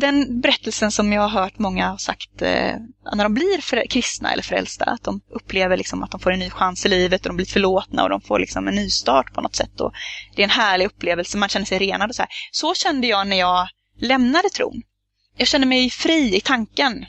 den 0.00 0.40
berättelsen 0.40 0.90
som 0.90 1.12
jag 1.12 1.22
har 1.22 1.40
hört 1.42 1.58
många 1.58 1.88
ha 1.88 1.98
sagt 1.98 2.42
eh, 2.42 2.74
när 3.14 3.22
de 3.22 3.34
blir 3.34 3.60
för, 3.60 3.86
kristna 3.86 4.32
eller 4.32 4.42
frälsta, 4.42 4.84
att 4.84 5.02
de 5.02 5.20
upplever 5.30 5.76
liksom 5.76 6.02
att 6.02 6.10
de 6.10 6.20
får 6.20 6.32
en 6.32 6.38
ny 6.38 6.50
chans 6.50 6.86
i 6.86 6.88
livet 6.88 7.20
och 7.20 7.28
de 7.28 7.36
blir 7.36 7.46
förlåtna 7.46 8.02
och 8.02 8.10
de 8.10 8.20
får 8.20 8.38
liksom 8.38 8.68
en 8.68 8.74
ny 8.74 8.90
start 8.90 9.34
på 9.34 9.40
något 9.40 9.56
sätt. 9.56 9.80
Och 9.80 9.92
det 10.34 10.42
är 10.42 10.44
en 10.44 10.50
härlig 10.50 10.86
upplevelse, 10.86 11.38
man 11.38 11.48
känner 11.48 11.66
sig 11.66 11.78
renad 11.78 12.10
och 12.10 12.16
så 12.16 12.22
här. 12.22 12.28
Så 12.52 12.74
kände 12.74 13.06
jag 13.06 13.26
när 13.26 13.36
jag 13.36 13.68
lämnade 14.00 14.48
tron. 14.48 14.82
Jag 15.36 15.48
kände 15.48 15.66
mig 15.66 15.90
fri 15.90 16.36
i 16.36 16.40
tanken. 16.40 17.06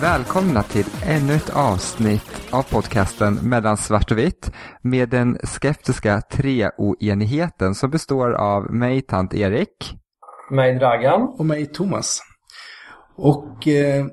Välkomna 0.00 0.62
till 0.62 0.86
ännu 1.06 1.34
ett 1.34 1.50
avsnitt 1.56 2.48
av 2.50 2.62
podcasten 2.62 3.34
Mellan 3.34 3.76
svart 3.76 4.10
och 4.10 4.18
vitt 4.18 4.52
med 4.82 5.08
den 5.08 5.38
skeptiska 5.42 6.20
treoenigheten 6.20 7.74
som 7.74 7.90
består 7.90 8.32
av 8.32 8.74
mig, 8.74 9.02
tant 9.02 9.34
Erik. 9.34 9.94
Mig, 10.50 10.74
Dragan. 10.74 11.22
Och 11.22 11.46
mig, 11.46 11.66
Thomas. 11.66 12.20
Och 13.16 13.68
eh, 13.68 14.06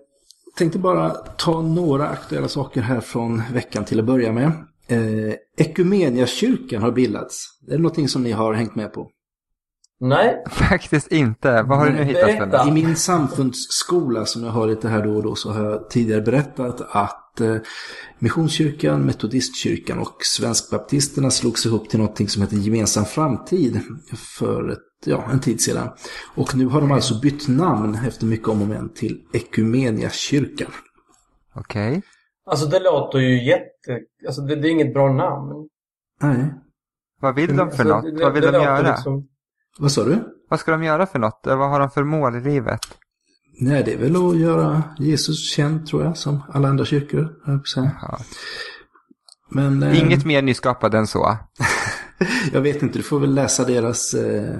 tänkte 0.58 0.80
bara 0.80 1.09
ta 1.09 1.61
några 1.61 2.08
aktuella 2.08 2.47
saker 2.47 2.81
här 2.81 2.99
från 2.99 3.44
veckan 3.53 3.86
till 3.86 3.99
att 3.99 4.05
börja 4.05 4.31
med. 4.31 4.52
Eh, 4.88 5.36
Ekumeniakyrkan 5.58 6.81
har 6.81 6.91
bildats. 6.91 7.59
Det 7.67 7.73
är 7.73 7.78
någonting 7.78 8.08
som 8.08 8.23
ni 8.23 8.31
har 8.31 8.53
hängt 8.53 8.75
med 8.75 8.94
på? 8.94 9.09
Nej. 9.99 10.43
Faktiskt 10.49 11.11
inte. 11.11 11.63
Vad 11.63 11.77
har 11.77 11.85
du 11.85 11.93
nu 11.93 12.03
hittat 12.03 12.38
för 12.38 12.45
något? 12.45 12.67
I 12.67 12.71
min 12.71 12.95
samfundsskola 12.95 14.25
som 14.25 14.43
jag 14.43 14.51
har 14.51 14.67
lite 14.67 14.88
här 14.88 15.03
då 15.03 15.15
och 15.15 15.23
då 15.23 15.35
så 15.35 15.51
har 15.51 15.65
jag 15.65 15.89
tidigare 15.89 16.21
berättat 16.21 16.81
att 16.81 17.41
eh, 17.41 17.55
Missionskyrkan, 18.19 19.05
Metodistkyrkan 19.05 19.99
och 19.99 20.16
Svenskbaptisterna 20.19 21.31
slogs 21.31 21.66
ihop 21.66 21.89
till 21.89 21.99
någonting 21.99 22.27
som 22.27 22.41
heter 22.41 22.55
Gemensam 22.57 23.05
framtid 23.05 23.81
för 24.38 24.69
ett, 24.69 24.79
ja, 25.05 25.23
en 25.31 25.39
tid 25.39 25.61
sedan. 25.61 25.89
Och 26.35 26.55
nu 26.55 26.66
har 26.66 26.81
de 26.81 26.91
alltså 26.91 27.19
bytt 27.21 27.47
namn 27.47 27.99
efter 28.07 28.25
mycket 28.25 28.47
om 28.47 28.61
och 28.61 28.67
men 28.67 28.93
till 28.93 29.21
Ekumeniakyrkan. 29.33 30.71
Okej. 31.55 31.89
Okay. 31.89 32.01
Alltså 32.45 32.66
det 32.66 32.79
låter 32.79 33.19
ju 33.19 33.45
jätte... 33.45 33.99
Alltså 34.27 34.41
det, 34.41 34.55
det 34.55 34.67
är 34.67 34.71
inget 34.71 34.93
bra 34.93 35.13
namn. 35.13 35.69
Nej. 36.21 36.53
Vad 37.21 37.35
vill 37.35 37.57
de 37.57 37.57
för 37.57 37.63
alltså, 37.63 37.83
något? 37.83 38.17
Det, 38.17 38.23
Vad 38.23 38.33
vill 38.33 38.43
de 38.43 38.53
göra? 38.53 38.91
Liksom... 38.91 39.27
Vad 39.80 39.92
sa 39.92 40.04
du? 40.04 40.23
Vad 40.50 40.59
ska 40.59 40.72
de 40.72 40.84
göra 40.84 41.06
för 41.06 41.20
något? 41.20 41.40
Vad 41.44 41.70
har 41.70 41.80
de 41.80 41.90
för 41.90 42.04
mål 42.04 42.36
i 42.36 42.42
livet? 42.42 42.80
Nej, 43.59 43.84
det 43.84 43.94
är 43.94 43.98
väl 43.98 44.16
att 44.16 44.38
göra 44.38 44.84
Jesus 45.00 45.50
känd 45.50 45.88
tror 45.88 46.04
jag, 46.04 46.18
som 46.18 46.44
alla 46.54 46.68
andra 46.68 46.86
kyrkor. 46.86 47.30
Men, 49.52 49.84
eh, 49.84 50.00
Inget 50.00 50.20
eh, 50.20 50.26
mer 50.26 50.42
nyskapat 50.42 50.94
än 50.94 51.08
så? 51.08 51.38
jag 52.53 52.62
vet 52.62 52.84
inte, 52.84 53.00
du 53.00 53.03
får 53.03 53.20
väl 53.20 53.36
läsa 53.36 53.64
deras 53.64 54.14
eh, 54.14 54.59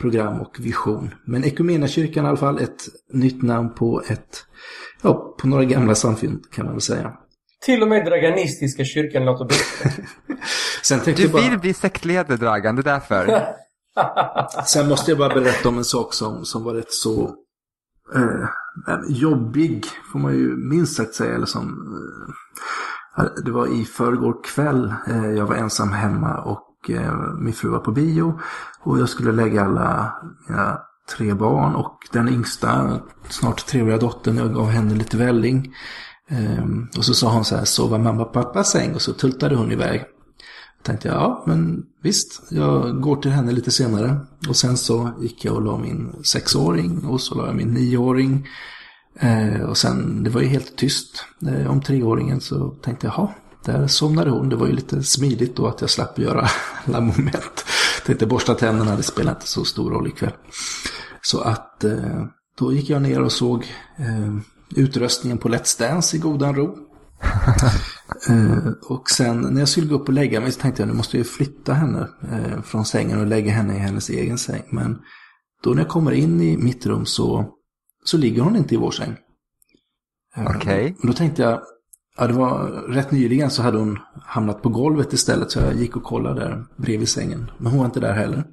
program 0.00 0.40
och 0.40 0.56
vision. 0.60 1.14
Men 1.26 1.44
Ekumeniakyrkan 1.44 2.24
i 2.24 2.28
alla 2.28 2.36
fall, 2.36 2.58
ett 2.58 2.82
nytt 3.12 3.42
namn 3.42 3.74
på 3.74 4.02
ett, 4.08 4.46
ja, 5.02 5.36
på 5.40 5.48
några 5.48 5.64
gamla 5.64 5.94
samfund 5.94 6.50
kan 6.52 6.64
man 6.64 6.74
väl 6.74 6.80
säga. 6.80 7.12
Till 7.64 7.82
och 7.82 7.88
med 7.88 8.04
Draganistiska 8.04 8.84
kyrkan 8.84 9.24
låter 9.24 9.44
bättre. 9.44 10.04
Sen 10.82 11.00
du 11.04 11.12
vill 11.12 11.30
bara... 11.30 11.58
bli 11.58 11.74
sektledare 11.74 12.36
Dragan, 12.36 12.76
det 12.76 12.80
är 12.80 12.84
därför. 12.84 13.46
Sen 14.66 14.88
måste 14.88 15.10
jag 15.10 15.18
bara 15.18 15.34
berätta 15.34 15.68
om 15.68 15.78
en 15.78 15.84
sak 15.84 16.14
som, 16.14 16.44
som 16.44 16.64
var 16.64 16.74
rätt 16.74 16.92
så 16.92 17.34
eh, 18.14 18.48
jobbig, 19.08 19.86
får 20.12 20.18
man 20.18 20.34
ju 20.34 20.56
minst 20.56 20.96
sagt 20.96 21.14
säga. 21.14 21.34
Eller 21.34 21.46
som, 21.46 21.94
eh, 23.18 23.24
det 23.44 23.50
var 23.50 23.80
i 23.80 23.84
förrgår 23.84 24.44
kväll, 24.44 24.94
eh, 25.06 25.30
jag 25.30 25.46
var 25.46 25.54
ensam 25.54 25.92
hemma 25.92 26.38
och 26.38 26.90
eh, 26.90 27.14
min 27.38 27.52
fru 27.52 27.68
var 27.68 27.78
på 27.78 27.92
bio. 27.92 28.40
Och 28.80 28.98
jag 28.98 29.08
skulle 29.08 29.32
lägga 29.32 29.64
alla 29.64 30.14
mina 30.48 30.78
tre 31.16 31.34
barn 31.34 31.74
och 31.74 31.98
den 32.12 32.28
yngsta, 32.28 33.00
snart 33.28 33.66
treåriga 33.66 33.98
dottern, 33.98 34.36
jag 34.36 34.54
gav 34.54 34.66
henne 34.66 34.94
lite 34.94 35.16
välling. 35.16 35.74
Ehm, 36.28 36.88
och 36.96 37.04
så 37.04 37.14
sa 37.14 37.32
hon 37.32 37.44
så 37.44 37.56
här, 37.56 37.64
sova 37.64 37.98
mamma 37.98 38.22
och 38.22 38.32
pappas 38.32 38.70
säng 38.70 38.94
och 38.94 39.02
så 39.02 39.12
tultade 39.12 39.56
hon 39.56 39.72
iväg 39.72 40.04
tänkte 40.84 41.08
jag, 41.08 41.16
ja 41.16 41.44
men 41.46 41.82
visst, 42.02 42.42
jag 42.50 43.00
går 43.00 43.16
till 43.16 43.30
henne 43.30 43.52
lite 43.52 43.70
senare. 43.70 44.16
Och 44.48 44.56
sen 44.56 44.76
så 44.76 45.10
gick 45.20 45.44
jag 45.44 45.54
och 45.54 45.62
la 45.62 45.78
min 45.78 46.12
sexåring 46.24 47.04
och 47.04 47.20
så 47.20 47.34
la 47.34 47.46
jag 47.46 47.56
min 47.56 47.74
nioåring. 47.74 48.48
Eh, 49.20 49.60
och 49.60 49.76
sen, 49.76 50.24
det 50.24 50.30
var 50.30 50.40
ju 50.40 50.46
helt 50.46 50.76
tyst 50.76 51.24
eh, 51.46 51.70
om 51.70 51.80
treåringen 51.80 52.40
så 52.40 52.70
tänkte 52.70 53.06
jag, 53.06 53.14
ja, 53.16 53.34
där 53.64 53.86
somnade 53.86 54.30
hon. 54.30 54.48
Det 54.48 54.56
var 54.56 54.66
ju 54.66 54.72
lite 54.72 55.02
smidigt 55.02 55.56
då 55.56 55.66
att 55.66 55.80
jag 55.80 55.90
slapp 55.90 56.18
göra 56.18 56.48
alla 56.84 57.00
moment. 57.00 57.64
Tänkte 58.06 58.26
borsta 58.26 58.54
tänderna, 58.54 58.96
det 58.96 59.02
spelar 59.02 59.32
inte 59.32 59.46
så 59.46 59.64
stor 59.64 59.90
roll 59.90 60.06
ikväll. 60.06 60.32
Så 61.22 61.40
att 61.40 61.84
eh, 61.84 62.24
då 62.58 62.72
gick 62.72 62.90
jag 62.90 63.02
ner 63.02 63.22
och 63.22 63.32
såg 63.32 63.66
eh, 63.96 64.34
utröstningen 64.76 65.38
på 65.38 65.48
Let's 65.48 65.78
Dance 65.78 66.16
i 66.16 66.20
godan 66.20 66.54
ro. 66.54 66.78
eh, 68.28 68.72
och 68.88 69.10
sen 69.10 69.40
när 69.40 69.60
jag 69.60 69.68
skulle 69.68 69.86
gå 69.86 69.94
upp 69.94 70.08
och 70.08 70.14
lägga 70.14 70.40
mig 70.40 70.52
så 70.52 70.60
tänkte 70.60 70.82
jag 70.82 70.88
nu 70.88 70.94
måste 70.94 71.16
jag 71.16 71.26
flytta 71.26 71.74
henne 71.74 72.08
eh, 72.32 72.62
från 72.62 72.84
sängen 72.84 73.20
och 73.20 73.26
lägga 73.26 73.52
henne 73.52 73.74
i 73.74 73.78
hennes 73.78 74.10
egen 74.10 74.38
säng. 74.38 74.62
Men 74.70 74.98
då 75.62 75.70
när 75.70 75.82
jag 75.82 75.88
kommer 75.88 76.12
in 76.12 76.40
i 76.40 76.56
mitt 76.56 76.86
rum 76.86 77.06
så, 77.06 77.48
så 78.04 78.16
ligger 78.16 78.42
hon 78.42 78.56
inte 78.56 78.74
i 78.74 78.78
vår 78.78 78.90
säng. 78.90 79.16
Eh, 80.36 80.56
Okej. 80.56 80.60
Okay. 80.60 80.94
Då 81.02 81.12
tänkte 81.12 81.42
jag, 81.42 81.62
ja 82.18 82.26
det 82.26 82.32
var 82.32 82.68
rätt 82.88 83.10
nyligen 83.10 83.50
så 83.50 83.62
hade 83.62 83.78
hon 83.78 83.98
hamnat 84.22 84.62
på 84.62 84.68
golvet 84.68 85.12
istället 85.12 85.50
så 85.50 85.60
jag 85.60 85.74
gick 85.74 85.96
och 85.96 86.04
kollade 86.04 86.40
där 86.40 86.64
bredvid 86.76 87.08
sängen. 87.08 87.50
Men 87.58 87.66
hon 87.72 87.78
var 87.78 87.86
inte 87.86 88.00
där 88.00 88.14
heller. 88.14 88.44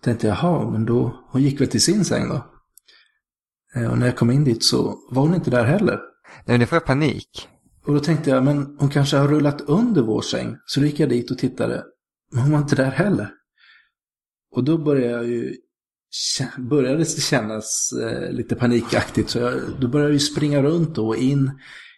Då 0.00 0.04
tänkte 0.04 0.26
jag, 0.26 0.36
jaha, 0.36 0.70
men 0.70 0.84
då, 0.84 1.24
hon 1.30 1.42
gick 1.42 1.60
väl 1.60 1.68
till 1.68 1.82
sin 1.82 2.04
säng 2.04 2.28
då. 2.28 2.44
Och 3.90 3.98
när 3.98 4.06
jag 4.06 4.16
kom 4.16 4.30
in 4.30 4.44
dit 4.44 4.64
så 4.64 4.98
var 5.10 5.22
hon 5.22 5.34
inte 5.34 5.50
där 5.50 5.64
heller. 5.64 6.00
Nej, 6.24 6.44
men 6.44 6.60
det 6.60 6.66
får 6.66 6.76
jag 6.76 6.84
panik. 6.84 7.48
Och 7.86 7.94
då 7.94 8.00
tänkte 8.00 8.30
jag, 8.30 8.44
men 8.44 8.76
hon 8.78 8.90
kanske 8.90 9.16
har 9.16 9.28
rullat 9.28 9.60
under 9.60 10.02
vår 10.02 10.22
säng. 10.22 10.56
Så 10.66 10.80
då 10.80 10.86
gick 10.86 11.00
jag 11.00 11.08
dit 11.08 11.30
och 11.30 11.38
tittade. 11.38 11.84
Men 12.32 12.42
hon 12.42 12.52
var 12.52 12.58
inte 12.58 12.76
där 12.76 12.90
heller. 12.90 13.30
Och 14.54 14.64
då 14.64 14.78
började 14.78 15.12
jag 15.12 15.26
ju 15.28 15.56
började 16.58 16.98
det 16.98 17.04
kännas 17.04 17.92
eh, 18.02 18.32
lite 18.32 18.54
panikaktigt. 18.54 19.30
Så 19.30 19.38
jag, 19.38 19.54
då 19.80 19.88
började 19.88 20.10
jag 20.10 20.14
ju 20.14 20.18
springa 20.18 20.62
runt 20.62 20.98
och 20.98 21.16
in 21.16 21.50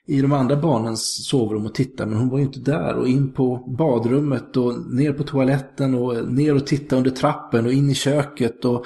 i 0.06 0.21
de 0.21 0.33
andra 0.33 0.56
barnens 0.56 1.28
sovrum 1.28 1.67
och 1.67 1.75
titta. 1.75 2.06
Men 2.06 2.19
hon 2.19 2.28
var 2.28 2.39
ju 2.39 2.45
inte 2.45 2.61
där. 2.61 2.95
Och 2.95 3.09
in 3.09 3.33
på 3.33 3.75
badrummet 3.78 4.56
och 4.56 4.95
ner 4.95 5.12
på 5.12 5.22
toaletten 5.22 5.95
och 5.95 6.16
eh, 6.16 6.25
ner 6.25 6.55
och 6.55 6.66
titta 6.66 6.97
under 6.97 7.11
trappen 7.11 7.66
och 7.66 7.72
in 7.72 7.91
i 7.91 7.95
köket 7.95 8.65
och 8.65 8.84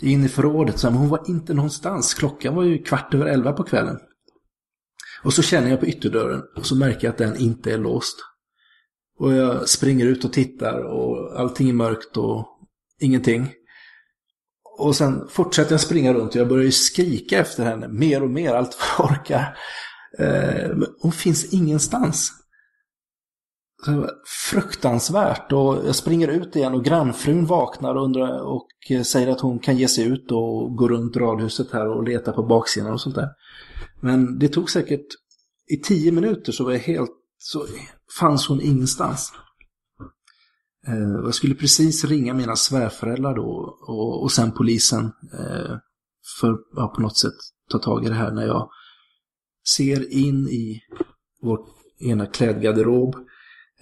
in 0.00 0.24
i 0.24 0.28
förrådet. 0.28 0.78
Så, 0.78 0.90
men 0.90 0.98
hon 0.98 1.08
var 1.08 1.24
inte 1.28 1.54
någonstans. 1.54 2.14
Klockan 2.14 2.54
var 2.54 2.62
ju 2.62 2.82
kvart 2.82 3.14
över 3.14 3.26
elva 3.26 3.52
på 3.52 3.62
kvällen. 3.62 3.98
Och 5.22 5.32
så 5.32 5.42
känner 5.42 5.70
jag 5.70 5.80
på 5.80 5.86
ytterdörren 5.86 6.42
och 6.56 6.66
så 6.66 6.76
märker 6.76 7.06
jag 7.06 7.12
att 7.12 7.18
den 7.18 7.36
inte 7.36 7.72
är 7.72 7.78
låst. 7.78 8.16
Och 9.18 9.32
jag 9.32 9.68
springer 9.68 10.06
ut 10.06 10.24
och 10.24 10.32
tittar 10.32 10.78
och 10.78 11.40
allting 11.40 11.68
är 11.68 11.72
mörkt 11.72 12.16
och 12.16 12.46
ingenting. 13.00 13.52
Och 14.78 14.96
sen 14.96 15.28
fortsätter 15.28 15.72
jag 15.72 15.80
springa 15.80 16.14
runt 16.14 16.30
och 16.30 16.40
jag 16.40 16.48
börjar 16.48 16.64
ju 16.64 16.72
skrika 16.72 17.38
efter 17.38 17.64
henne 17.64 17.88
mer 17.88 18.22
och 18.22 18.30
mer, 18.30 18.54
allt 18.54 18.76
vad 18.78 19.10
jag 19.10 19.12
orkar. 19.12 19.58
Eh, 20.18 20.70
hon 21.00 21.12
finns 21.12 21.52
ingenstans. 21.52 22.32
Fruktansvärt 24.50 25.52
och 25.52 25.86
jag 25.86 25.94
springer 25.94 26.28
ut 26.28 26.56
igen 26.56 26.74
och 26.74 26.84
grannfrun 26.84 27.46
vaknar 27.46 27.94
och, 27.94 28.04
undrar, 28.04 28.42
och 28.42 28.66
säger 29.04 29.28
att 29.28 29.40
hon 29.40 29.58
kan 29.58 29.76
ge 29.76 29.88
sig 29.88 30.04
ut 30.04 30.32
och 30.32 30.76
gå 30.76 30.88
runt 30.88 31.16
radhuset 31.16 31.72
här 31.72 31.88
och 31.88 32.04
leta 32.04 32.32
på 32.32 32.42
baksidan 32.42 32.92
och 32.92 33.00
sånt 33.00 33.14
där. 33.14 33.28
Men 34.00 34.38
det 34.38 34.48
tog 34.48 34.70
säkert, 34.70 35.06
i 35.70 35.76
tio 35.76 36.12
minuter 36.12 36.52
så 36.52 36.64
var 36.64 36.72
jag 36.72 36.78
helt, 36.78 37.10
så 37.38 37.66
fanns 38.18 38.46
hon 38.46 38.60
ingenstans. 38.60 39.32
Eh, 40.86 41.24
jag 41.24 41.34
skulle 41.34 41.54
precis 41.54 42.04
ringa 42.04 42.34
mina 42.34 42.56
svärföräldrar 42.56 43.34
då 43.34 43.78
och, 43.86 44.22
och 44.22 44.32
sen 44.32 44.52
polisen 44.52 45.04
eh, 45.32 45.76
för 46.40 46.52
att 46.52 46.60
ja, 46.76 46.92
på 46.96 47.00
något 47.00 47.18
sätt 47.18 47.34
ta 47.70 47.78
tag 47.78 48.04
i 48.04 48.08
det 48.08 48.14
här 48.14 48.32
när 48.32 48.46
jag 48.46 48.70
ser 49.76 50.12
in 50.12 50.48
i 50.48 50.80
vår 51.42 51.58
ena 52.00 52.26
klädgarderob 52.26 53.14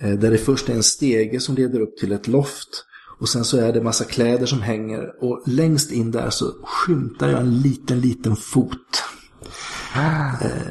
eh, 0.01 0.19
där 0.19 0.31
det 0.31 0.39
först 0.39 0.69
är 0.69 0.75
en 0.75 0.83
stege 0.83 1.41
som 1.41 1.55
leder 1.55 1.81
upp 1.81 1.97
till 1.97 2.13
ett 2.13 2.29
loft 2.29 2.85
och 3.19 3.29
sen 3.29 3.45
så 3.45 3.59
är 3.59 3.73
det 3.73 3.83
massa 3.83 4.05
kläder 4.05 4.47
som 4.47 4.61
hänger 4.61 5.25
och 5.25 5.43
längst 5.47 5.93
in 5.93 6.11
där 6.11 6.31
så 6.31 6.53
skymtar 6.65 7.29
jag 7.29 7.41
en 7.41 7.61
liten, 7.61 8.01
liten 8.01 8.37
fot 8.37 9.06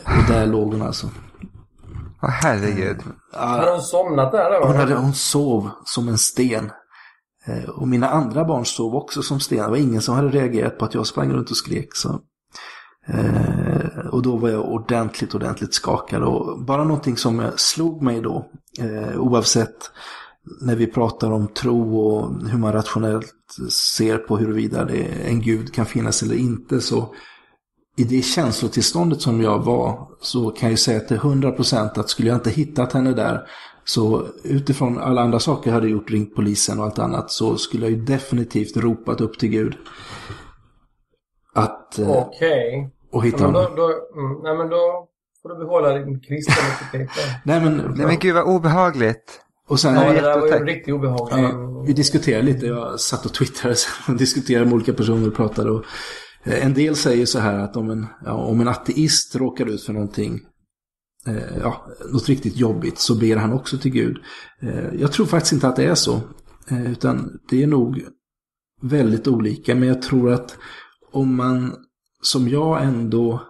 och 0.05 0.23
där 0.27 0.45
låg 0.45 0.73
hon 0.73 0.81
alltså. 0.81 1.07
Åh 2.21 2.29
herregud. 2.29 2.97
Har 3.33 3.71
hon 3.71 3.81
somnat 3.81 4.31
där 4.31 4.59
då? 4.59 4.67
Hon, 4.67 4.75
hade, 4.75 4.95
hon 4.95 5.13
sov 5.13 5.69
som 5.85 6.07
en 6.07 6.17
sten. 6.17 6.71
Eh, 7.45 7.69
och 7.69 7.87
mina 7.87 8.09
andra 8.09 8.45
barn 8.45 8.65
sov 8.65 8.95
också 8.95 9.21
som 9.21 9.39
sten. 9.39 9.63
Det 9.63 9.69
var 9.69 9.77
ingen 9.77 10.01
som 10.01 10.15
hade 10.15 10.29
reagerat 10.29 10.77
på 10.77 10.85
att 10.85 10.93
jag 10.93 11.07
sprang 11.07 11.31
runt 11.31 11.51
och 11.51 11.57
skrek. 11.57 11.95
Så. 11.95 12.19
Eh, 13.07 14.07
och 14.11 14.21
då 14.21 14.37
var 14.37 14.49
jag 14.49 14.65
ordentligt, 14.65 15.35
ordentligt 15.35 15.73
skakad. 15.73 16.23
Och 16.23 16.65
bara 16.65 16.83
någonting 16.83 17.17
som 17.17 17.51
slog 17.55 18.01
mig 18.01 18.21
då, 18.21 18.45
eh, 18.79 19.19
oavsett 19.19 19.91
när 20.61 20.75
vi 20.75 20.87
pratar 20.87 21.31
om 21.31 21.47
tro 21.47 21.99
och 21.99 22.49
hur 22.49 22.57
man 22.57 22.73
rationellt 22.73 23.33
ser 23.95 24.17
på 24.17 24.37
huruvida 24.37 24.85
det 24.85 25.03
en 25.03 25.41
gud 25.41 25.73
kan 25.73 25.85
finnas 25.85 26.23
eller 26.23 26.35
inte, 26.35 26.81
så 26.81 27.15
i 27.97 28.03
det 28.03 28.21
känslotillståndet 28.21 29.21
som 29.21 29.41
jag 29.41 29.59
var 29.59 30.07
så 30.21 30.49
kan 30.49 30.69
jag 30.69 30.79
säga 30.79 30.99
till 30.99 31.17
100% 31.17 31.99
att 31.99 32.09
skulle 32.09 32.29
jag 32.29 32.37
inte 32.37 32.49
hittat 32.49 32.93
henne 32.93 33.13
där 33.13 33.47
så 33.83 34.27
utifrån 34.43 34.99
alla 34.99 35.21
andra 35.21 35.39
saker 35.39 35.69
jag 35.69 35.75
hade 35.75 35.87
gjort, 35.87 36.11
ringt 36.11 36.35
polisen 36.35 36.79
och 36.79 36.85
allt 36.85 36.99
annat, 36.99 37.31
så 37.31 37.57
skulle 37.57 37.85
jag 37.85 37.91
ju 37.91 38.05
definitivt 38.05 38.77
ropat 38.77 39.21
upp 39.21 39.39
till 39.39 39.49
Gud. 39.49 39.75
Att... 41.53 41.99
eh, 41.99 42.11
Okej. 42.11 42.91
Och 43.11 43.25
hitta 43.25 43.37
ja, 43.43 43.45
men 43.45 43.55
honom. 43.55 43.75
då, 43.75 43.87
då, 43.87 44.19
mm, 44.21 44.43
nej 44.43 44.57
men 44.57 44.69
då 44.69 45.07
får 45.41 45.49
du 45.49 45.65
behålla 45.65 45.93
din 45.93 46.19
kristna. 46.19 46.55
Nej 47.43 47.61
men... 47.61 47.93
Nej 47.95 48.05
men 48.07 48.19
gud 48.19 48.35
vad 48.35 48.43
obehagligt. 48.43 49.41
Och 49.67 49.79
sen... 49.79 49.93
Ja, 49.95 50.01
Nej, 50.01 50.15
det 50.15 50.21
där 50.21 50.39
var 50.39 50.47
ju 50.47 50.65
riktigt 50.65 50.93
obehagligt. 50.93 51.39
Ja, 51.39 51.83
vi 51.87 51.93
diskuterade 51.93 52.43
lite, 52.45 52.65
jag 52.65 52.99
satt 52.99 53.25
och 53.25 53.33
twittrade 53.33 53.75
och 54.07 54.13
diskuterade 54.17 54.65
med 54.65 54.73
olika 54.73 54.93
personer 54.93 55.27
och 55.27 55.35
pratade. 55.35 55.71
Och 55.71 55.85
en 56.45 56.73
del 56.73 56.95
säger 56.95 57.25
så 57.25 57.39
här 57.39 57.59
att 57.59 57.75
om 57.75 57.89
en, 57.89 58.07
ja, 58.25 58.33
om 58.33 58.61
en 58.61 58.67
ateist 58.67 59.35
råkar 59.35 59.65
ut 59.65 59.83
för 59.83 59.93
någonting, 59.93 60.41
eh, 61.27 61.57
ja, 61.61 61.85
något 62.11 62.29
riktigt 62.29 62.57
jobbigt, 62.57 62.99
så 62.99 63.15
ber 63.15 63.35
han 63.35 63.53
också 63.53 63.77
till 63.77 63.91
Gud. 63.91 64.17
Eh, 64.61 64.93
jag 64.99 65.11
tror 65.11 65.25
faktiskt 65.25 65.53
inte 65.53 65.67
att 65.67 65.75
det 65.75 65.85
är 65.85 65.95
så, 65.95 66.21
eh, 66.67 66.91
utan 66.91 67.39
det 67.49 67.63
är 67.63 67.67
nog 67.67 68.05
väldigt 68.81 69.27
olika. 69.27 69.75
Men 69.75 69.87
jag 69.87 70.01
tror 70.01 70.31
att 70.31 70.57
om 71.11 71.35
man, 71.35 71.75
som 72.21 72.49
jag 72.49 72.83
ändå, 72.83 73.43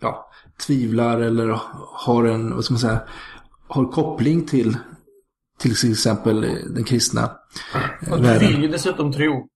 ja, 0.00 0.30
tvivlar 0.66 1.20
eller 1.20 1.60
har 1.92 2.24
en, 2.24 2.54
vad 2.54 2.64
ska 2.64 2.74
man 2.74 2.80
säga, 2.80 3.00
har 3.68 3.92
koppling 3.92 4.46
till 4.46 4.76
till 5.58 5.90
exempel 5.90 6.44
eh, 6.44 6.50
den 6.74 6.84
kristna 6.84 7.30
eh, 7.74 8.12
Och 8.12 8.22
du 8.22 8.38
vill 8.38 8.62
ju 8.62 8.68
dessutom 8.68 9.12
tro. 9.12 9.48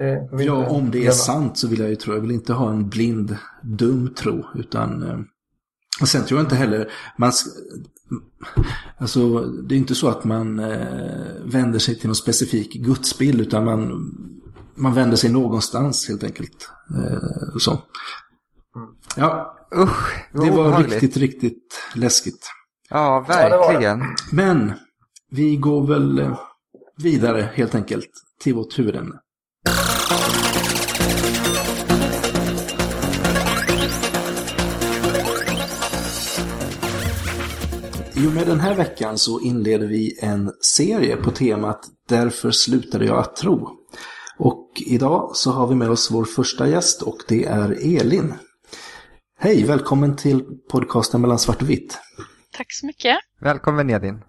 Eh, 0.00 0.44
Ja, 0.44 0.66
om 0.68 0.90
det 0.90 1.06
är 1.06 1.10
sant 1.10 1.58
så 1.58 1.68
vill 1.68 1.80
jag 1.80 1.88
ju 1.88 1.96
tro. 1.96 2.14
Jag 2.14 2.20
vill 2.20 2.30
inte 2.30 2.52
ha 2.52 2.70
en 2.70 2.88
blind, 2.88 3.36
dum 3.62 4.14
tro. 4.14 4.44
Utan, 4.54 5.02
eh, 5.02 5.18
och 6.00 6.08
sen 6.08 6.24
tror 6.24 6.38
jag 6.40 6.44
inte 6.44 6.56
heller, 6.56 6.90
man, 7.18 7.32
alltså 8.98 9.40
det 9.40 9.74
är 9.74 9.78
inte 9.78 9.94
så 9.94 10.08
att 10.08 10.24
man 10.24 10.58
eh, 10.58 11.34
vänder 11.44 11.78
sig 11.78 11.98
till 11.98 12.06
någon 12.08 12.16
specifik 12.16 12.72
gudsbild 12.74 13.40
utan 13.40 13.64
man, 13.64 14.10
man 14.76 14.94
vänder 14.94 15.16
sig 15.16 15.32
någonstans 15.32 16.08
helt 16.08 16.24
enkelt. 16.24 16.68
Eh, 16.96 17.58
så. 17.58 17.78
Ja, 19.16 19.54
Usch, 19.76 20.14
det 20.32 20.38
var 20.38 20.48
obehagligt. 20.66 20.92
riktigt, 20.92 21.16
riktigt 21.16 21.80
läskigt. 21.94 22.46
Ja, 22.90 23.24
verkligen. 23.28 24.02
Men 24.32 24.72
vi 25.30 25.56
går 25.56 25.86
väl 25.86 26.18
eh, 26.18 26.38
vidare 27.02 27.50
helt 27.54 27.74
enkelt 27.74 28.10
till 28.40 28.54
vårt 28.54 28.78
huvudämne. 28.78 29.14
I 30.08 30.10
och 38.26 38.32
med 38.32 38.46
den 38.46 38.60
här 38.60 38.74
veckan 38.74 39.18
så 39.18 39.40
inleder 39.40 39.86
vi 39.86 40.18
en 40.22 40.52
serie 40.60 41.16
på 41.16 41.30
temat 41.30 41.80
Därför 42.08 42.50
slutade 42.50 43.04
jag 43.04 43.18
att 43.18 43.36
tro. 43.36 43.70
Och 44.38 44.82
idag 44.86 45.30
så 45.34 45.50
har 45.50 45.66
vi 45.66 45.74
med 45.74 45.90
oss 45.90 46.10
vår 46.10 46.24
första 46.24 46.68
gäst 46.68 47.02
och 47.02 47.16
det 47.28 47.44
är 47.44 47.96
Elin. 48.00 48.34
Hej, 49.38 49.64
välkommen 49.64 50.16
till 50.16 50.44
podcasten 50.70 51.20
mellan 51.20 51.38
svart 51.38 51.62
och 51.62 51.70
vitt. 51.70 51.98
Tack 52.56 52.66
så 52.70 52.86
mycket. 52.86 53.16
Välkommen 53.40 53.90
Edin. 53.90 54.22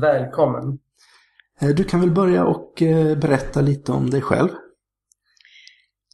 Välkommen. 0.00 0.78
Eh, 1.60 1.68
Du 1.68 1.84
kan 1.84 2.00
väl 2.00 2.10
börja 2.10 2.44
och 2.44 2.82
eh, 2.82 3.18
berätta 3.18 3.60
lite 3.60 3.92
om 3.92 4.10
dig 4.10 4.20
själv. 4.20 4.48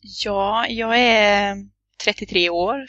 Ja, 0.03 0.67
jag 0.69 0.99
är 0.99 1.57
33 2.05 2.51
år. 2.51 2.87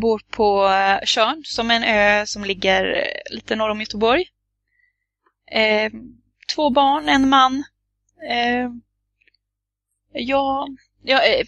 Bor 0.00 0.20
på 0.30 0.70
Tjörn, 1.04 1.42
som 1.44 1.70
är 1.70 1.74
en 1.74 1.84
ö 1.84 2.26
som 2.26 2.44
ligger 2.44 3.06
lite 3.30 3.56
norr 3.56 3.70
om 3.70 3.80
Göteborg. 3.80 4.24
Eh, 5.50 5.92
två 6.54 6.70
barn, 6.70 7.08
en 7.08 7.28
man. 7.28 7.64
Eh, 8.30 8.70
jag, 10.12 10.76
jag, 11.02 11.38
eh, 11.38 11.46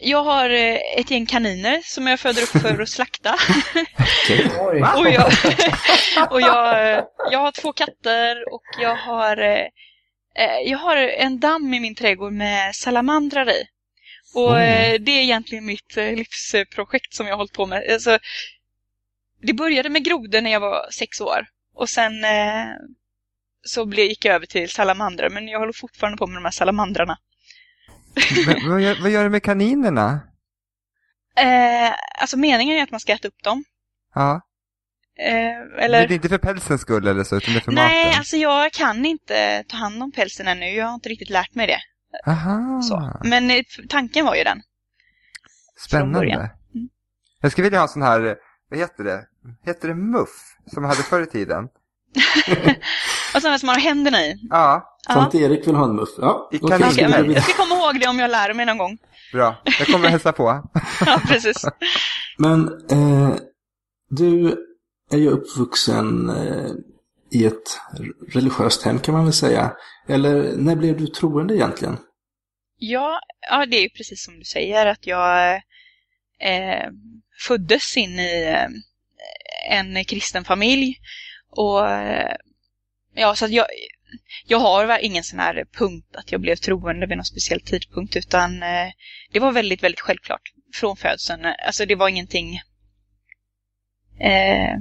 jag 0.00 0.24
har 0.24 0.50
eh, 0.50 0.78
ett 0.96 1.10
gäng 1.10 1.26
kaniner 1.26 1.80
som 1.84 2.06
jag 2.06 2.20
föder 2.20 2.42
upp 2.42 2.48
för 2.48 2.82
att 2.82 2.88
slakta. 2.88 3.34
Och 4.96 5.08
jag, 5.08 5.32
och 6.30 6.40
jag, 6.40 7.04
jag 7.30 7.38
har 7.38 7.52
två 7.52 7.72
katter 7.72 8.52
och 8.54 8.62
jag 8.80 8.96
har, 8.96 9.36
eh, 9.36 9.66
jag 10.64 10.78
har 10.78 10.96
en 10.96 11.40
damm 11.40 11.74
i 11.74 11.80
min 11.80 11.94
trädgård 11.94 12.32
med 12.32 12.76
salamandrar 12.76 13.50
i. 13.50 13.64
Och 14.34 14.60
eh, 14.60 15.00
det 15.00 15.10
är 15.10 15.22
egentligen 15.22 15.66
mitt 15.66 15.96
eh, 15.96 16.12
livsprojekt 16.12 17.14
som 17.14 17.26
jag 17.26 17.32
har 17.32 17.38
hållit 17.38 17.52
på 17.52 17.66
med. 17.66 17.92
Alltså, 17.92 18.18
det 19.42 19.52
började 19.52 19.88
med 19.88 20.04
grodor 20.04 20.40
när 20.40 20.50
jag 20.50 20.60
var 20.60 20.90
sex 20.90 21.20
år. 21.20 21.46
Och 21.74 21.88
sen 21.88 22.24
eh, 22.24 22.66
så 23.66 23.86
blev, 23.86 24.06
gick 24.06 24.24
jag 24.24 24.34
över 24.34 24.46
till 24.46 24.70
salamandrar, 24.70 25.30
men 25.30 25.48
jag 25.48 25.58
håller 25.58 25.72
fortfarande 25.72 26.18
på 26.18 26.26
med 26.26 26.36
de 26.36 26.44
här 26.44 26.52
salamandrarna. 26.52 27.18
Men, 28.46 28.70
vad, 28.70 28.80
gör, 28.80 29.02
vad 29.02 29.10
gör 29.10 29.24
du 29.24 29.30
med 29.30 29.42
kaninerna? 29.42 30.20
Eh, 31.36 31.92
alltså 32.20 32.36
meningen 32.36 32.76
är 32.76 32.82
att 32.82 32.90
man 32.90 33.00
ska 33.00 33.12
äta 33.12 33.28
upp 33.28 33.42
dem. 33.42 33.64
Ja. 34.14 34.40
Eh, 35.26 35.84
eller... 35.84 36.08
Det 36.08 36.12
är 36.12 36.16
inte 36.16 36.28
för 36.28 36.38
pälsens 36.38 36.80
skull 36.80 37.06
eller 37.06 37.24
så, 37.24 37.36
utan 37.36 37.54
det 37.54 37.58
är 37.58 37.60
för 37.60 37.72
Nej, 37.72 38.04
maten? 38.04 38.18
alltså 38.18 38.36
jag 38.36 38.72
kan 38.72 39.04
inte 39.06 39.64
ta 39.68 39.76
hand 39.76 40.02
om 40.02 40.12
pälsen 40.12 40.48
ännu. 40.48 40.66
Jag 40.70 40.86
har 40.86 40.94
inte 40.94 41.08
riktigt 41.08 41.30
lärt 41.30 41.54
mig 41.54 41.66
det. 41.66 41.78
Aha, 42.30 42.82
Så. 42.82 43.12
Men 43.24 43.50
eh, 43.50 43.62
tanken 43.88 44.24
var 44.26 44.34
ju 44.34 44.44
den. 44.44 44.58
spännande. 45.86 46.34
Mm. 46.34 46.48
Jag 47.40 47.52
skulle 47.52 47.64
vilja 47.64 47.78
ha 47.78 47.82
en 47.84 47.88
sån 47.88 48.02
här, 48.02 48.36
vad 48.70 48.78
heter 48.80 49.04
det? 49.04 49.24
Heter 49.66 49.88
det 49.88 49.94
muff? 49.94 50.56
Som 50.66 50.82
jag 50.82 50.90
hade 50.90 51.02
förr 51.02 51.22
i 51.22 51.26
tiden? 51.26 51.64
Och 53.34 53.42
sådana 53.42 53.58
som 53.58 53.66
man 53.66 53.74
har 53.76 53.82
händerna 53.82 54.20
i. 54.24 54.34
Ja, 54.50 54.94
Ja. 55.08 55.14
Sånt 55.14 55.34
Erik 55.34 55.66
vill 55.66 55.74
ha 55.74 55.84
en 55.84 55.96
muff. 55.96 56.08
Ja, 56.18 56.48
I 56.52 56.56
vi 56.56 56.58
går 56.58 56.68
men, 57.08 57.30
jag 57.32 57.42
ska 57.42 57.52
komma 57.62 57.74
ihåg 57.74 58.00
det 58.00 58.08
om 58.08 58.18
jag 58.18 58.30
lär 58.30 58.54
mig 58.54 58.66
någon 58.66 58.78
gång. 58.78 58.98
bra. 59.32 59.62
Jag 59.78 59.86
kommer 59.86 60.08
hälsa 60.08 60.32
på. 60.32 60.62
Ja, 61.06 61.20
precis. 61.28 61.64
Men 62.38 62.68
eh, 62.90 63.34
du 64.10 64.56
är 65.10 65.18
ju 65.18 65.28
uppvuxen 65.28 66.30
eh, 66.30 66.70
i 67.30 67.46
ett 67.46 67.78
religiöst 68.28 68.82
hem 68.82 68.98
kan 68.98 69.14
man 69.14 69.24
väl 69.24 69.32
säga. 69.32 69.72
Eller 70.08 70.56
när 70.56 70.76
blev 70.76 70.96
du 70.96 71.06
troende 71.06 71.54
egentligen? 71.54 71.96
Ja, 72.78 73.20
ja, 73.50 73.66
det 73.66 73.76
är 73.76 73.82
ju 73.82 73.90
precis 73.90 74.24
som 74.24 74.38
du 74.38 74.44
säger 74.44 74.86
att 74.86 75.06
jag 75.06 75.54
eh, 76.40 76.90
föddes 77.48 77.96
in 77.96 78.18
i 78.18 78.44
eh, 78.44 78.68
en 79.70 80.04
kristen 80.04 80.44
familj. 80.44 80.96
Och 81.50 81.90
eh, 81.90 82.36
ja, 83.14 83.34
så 83.34 83.44
att 83.44 83.50
jag, 83.50 83.66
jag 84.46 84.58
har 84.58 84.98
ingen 84.98 85.24
sån 85.24 85.38
här 85.38 85.64
punkt 85.72 86.16
att 86.16 86.32
jag 86.32 86.40
blev 86.40 86.56
troende 86.56 87.06
vid 87.06 87.16
någon 87.16 87.24
speciell 87.24 87.60
tidpunkt 87.60 88.16
utan 88.16 88.62
eh, 88.62 88.90
det 89.32 89.40
var 89.40 89.52
väldigt, 89.52 89.82
väldigt 89.82 90.00
självklart 90.00 90.52
från 90.74 90.96
födseln. 90.96 91.44
Alltså 91.66 91.86
det 91.86 91.94
var 91.94 92.08
ingenting... 92.08 92.60
Eh, 94.20 94.78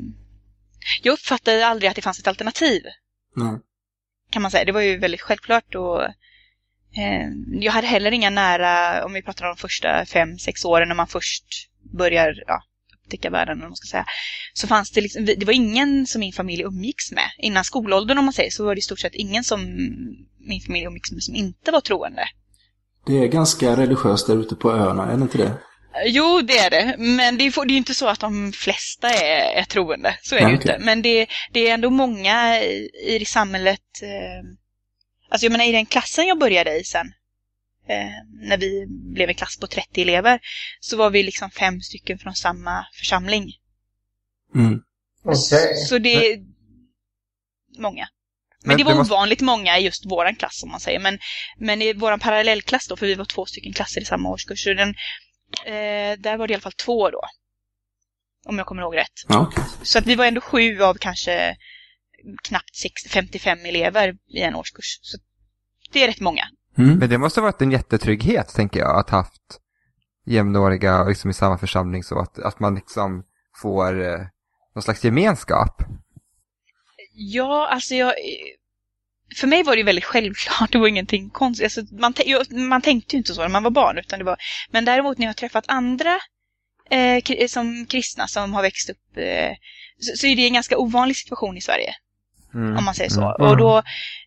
jag 1.02 1.14
uppfattade 1.14 1.68
aldrig 1.68 1.90
att 1.90 1.96
det 1.96 2.02
fanns 2.02 2.20
ett 2.20 2.28
alternativ 2.28 2.82
Nej. 3.36 3.60
kan 4.32 4.42
man 4.42 4.52
säga. 4.52 4.66
Det 4.66 4.72
var 4.72 4.82
ju 4.82 4.98
väldigt 4.98 5.22
självklart 5.22 5.76
och 5.76 6.04
eh, 6.04 7.30
jag 7.52 7.72
hade 7.72 7.88
heller 7.88 8.12
inga 8.12 8.30
nära, 8.30 9.06
om 9.06 9.14
vi 9.14 9.22
pratar 9.22 9.46
om 9.46 9.56
de 9.56 9.62
första 9.62 10.06
fem, 10.06 10.38
sex 10.38 10.66
åren 10.66 10.88
när 10.88 10.96
man 10.96 11.08
först 11.08 11.46
börjar 11.98 12.44
ja, 12.48 12.62
upptäcka 13.04 13.30
världen, 13.30 13.60
vad 13.60 13.70
man 13.70 13.76
ska 13.76 13.88
säga. 13.88 14.06
Så 14.54 14.68
fanns 14.68 14.92
det 14.92 15.02
liksom, 15.02 15.26
det 15.26 15.46
var 15.46 15.54
ingen 15.54 16.08
som 16.08 16.20
min 16.20 16.34
familj 16.34 16.64
umgicks 16.64 17.12
med. 17.12 17.30
Innan 17.38 17.64
skolåldern 17.64 18.18
om 18.18 18.26
man 18.26 18.34
säger 18.34 18.52
så 18.52 18.66
var 18.66 18.76
det 18.76 18.80
i 18.80 18.82
stort 18.82 19.00
sett 19.00 19.16
ingen 19.16 19.44
som 19.44 19.62
min 20.40 20.62
familj 20.62 20.86
umgicks 20.86 21.12
med 21.12 21.24
som 21.24 21.36
inte 21.36 21.72
var 21.72 21.82
troende. 21.82 22.24
Det 23.06 23.18
är 23.18 23.28
ganska 23.28 23.78
religiöst 23.78 24.28
där 24.28 24.38
ute 24.38 24.56
på 24.56 24.72
öarna, 24.72 25.12
är 25.12 25.18
det 25.18 25.24
inte 25.24 25.38
det? 25.38 25.58
Jo, 26.06 26.42
det 26.42 26.58
är 26.58 26.70
det. 26.70 26.96
Men 26.98 27.38
det 27.38 27.44
är, 27.44 27.66
det 27.66 27.72
är 27.72 27.74
ju 27.74 27.78
inte 27.78 27.94
så 27.96 28.08
att 28.08 28.20
de 28.20 28.54
flesta 28.54 29.10
är, 29.10 29.56
är 29.62 29.64
troende. 29.64 30.18
Så 30.22 30.36
är 30.36 30.40
det 30.46 30.50
ju 30.52 30.58
okej. 30.58 30.72
inte. 30.74 30.86
Men 30.86 31.02
det, 31.02 31.28
det 31.52 31.68
är 31.70 31.74
ändå 31.74 31.90
många 31.90 32.62
i, 32.64 32.90
i 33.22 33.26
samhället. 33.26 33.82
Eh, 34.04 34.50
alltså 35.30 35.46
jag 35.46 35.52
menar 35.52 35.66
i 35.66 35.72
den 35.72 35.86
klassen 35.86 36.28
jag 36.28 36.40
började 36.40 36.80
i 36.80 36.84
sen. 36.84 37.08
eh, 37.90 38.10
när 38.50 38.58
vi 38.58 38.86
blev 39.16 39.30
en 39.30 39.36
klass 39.36 39.58
på 39.60 39.68
30 39.68 40.02
elever, 40.02 40.40
så 40.80 40.98
var 40.98 41.10
vi 41.10 41.24
liksom 41.24 41.52
fem 41.52 41.82
stycken 41.82 42.20
från 42.20 42.36
samma 42.36 42.86
församling. 43.00 43.54
Mm. 44.56 44.80
Okej. 45.24 45.76
Så 45.76 45.98
det 45.98 46.16
är 46.32 46.38
många. 47.80 48.08
Men, 48.64 48.68
Men 48.68 48.78
det 48.78 48.84
var 48.84 48.92
det 48.92 48.98
måste- 48.98 49.14
ovanligt 49.14 49.42
många 49.42 49.78
i 49.80 49.84
just 49.84 50.06
våran 50.06 50.36
klass 50.36 50.64
om 50.64 50.70
man 50.72 50.80
säger. 50.80 51.00
Men, 51.00 51.20
men 51.58 51.82
i 51.82 51.94
våran 51.94 52.20
parallellklass 52.20 52.88
då, 52.88 52.98
för 52.98 53.06
vi 53.06 53.16
var 53.16 53.26
två 53.26 53.46
stycken 53.46 53.74
klasser 53.74 54.02
i 54.02 54.06
samma 54.06 54.30
årskurs, 54.30 54.64
så 54.64 54.74
den, 54.74 54.96
eh, 55.66 56.20
där 56.20 56.38
var 56.38 56.48
det 56.48 56.52
i 56.52 56.56
alla 56.56 56.62
fall 56.62 56.72
två 56.72 57.10
då. 57.10 57.22
Om 58.46 58.58
jag 58.58 58.68
kommer 58.68 58.82
ihåg 58.82 58.96
rätt. 58.96 59.14
Ja, 59.28 59.40
okej. 59.40 59.64
Så 59.84 60.00
att 60.00 60.06
vi 60.06 60.16
var 60.16 60.26
ändå 60.26 60.42
sju 60.42 60.82
av 60.82 60.94
kanske 60.94 61.56
knappt 62.44 62.76
60, 62.76 63.10
55 63.10 63.60
elever 63.66 64.16
i 64.28 64.42
en 64.42 64.56
årskurs. 64.56 65.00
Så 65.02 65.18
det 65.92 66.04
är 66.04 66.08
rätt 66.08 66.20
många. 66.20 66.44
Mm. 66.78 66.98
Men 67.00 67.10
det 67.10 67.18
måste 67.18 67.40
ha 67.40 67.46
varit 67.46 67.62
en 67.62 67.72
jättetrygghet, 67.72 68.54
tänker 68.56 68.80
jag, 68.80 69.00
att 69.00 69.10
haft 69.10 69.60
jämnåriga 70.26 71.02
och 71.02 71.10
liksom 71.10 71.30
i 71.30 71.34
samma 71.34 71.58
församling 71.58 72.04
så 72.04 72.20
att, 72.20 72.40
att 72.40 72.60
man 72.60 72.76
liksom 72.76 73.24
får 73.62 74.02
eh, 74.02 74.20
någon 74.76 74.82
slags 74.82 75.04
gemenskap. 75.04 75.84
Ja, 77.14 77.68
alltså 77.68 77.96
jag... 77.96 78.14
För 79.36 79.48
mig 79.48 79.64
var 79.64 79.74
det 79.74 79.80
ju 79.80 79.86
väldigt 79.86 80.06
självklart, 80.06 80.72
det 80.72 80.78
var 80.78 80.88
ingenting 80.88 81.30
konstigt. 81.30 81.64
Alltså, 81.64 81.96
man, 81.96 82.14
man 82.68 82.82
tänkte 82.82 83.16
ju 83.16 83.18
inte 83.18 83.34
så 83.34 83.42
när 83.42 83.50
man 83.50 83.64
var 83.64 83.72
barn. 83.72 83.98
Utan 83.98 84.20
det 84.20 84.26
var, 84.26 84.38
men 84.72 84.86
däremot 84.86 85.18
när 85.18 85.26
jag 85.26 85.30
har 85.30 85.34
träffat 85.34 85.66
andra 85.68 86.20
eh, 86.90 87.48
som 87.48 87.86
kristna 87.86 88.28
som 88.28 88.54
har 88.54 88.62
växt 88.62 88.90
upp 88.90 89.18
eh, 89.18 89.52
så, 90.00 90.18
så 90.18 90.28
är 90.28 90.36
det 90.36 90.48
en 90.48 90.54
ganska 90.54 90.78
ovanlig 90.78 91.18
situation 91.18 91.58
i 91.58 91.62
Sverige. 91.62 91.96
Mm. 92.54 92.78
om 92.78 92.86
man 92.86 92.96
säger 92.96 93.10
så. 93.10 93.22
Mm. 93.22 93.52
Och 93.52 93.58
då, 93.58 93.78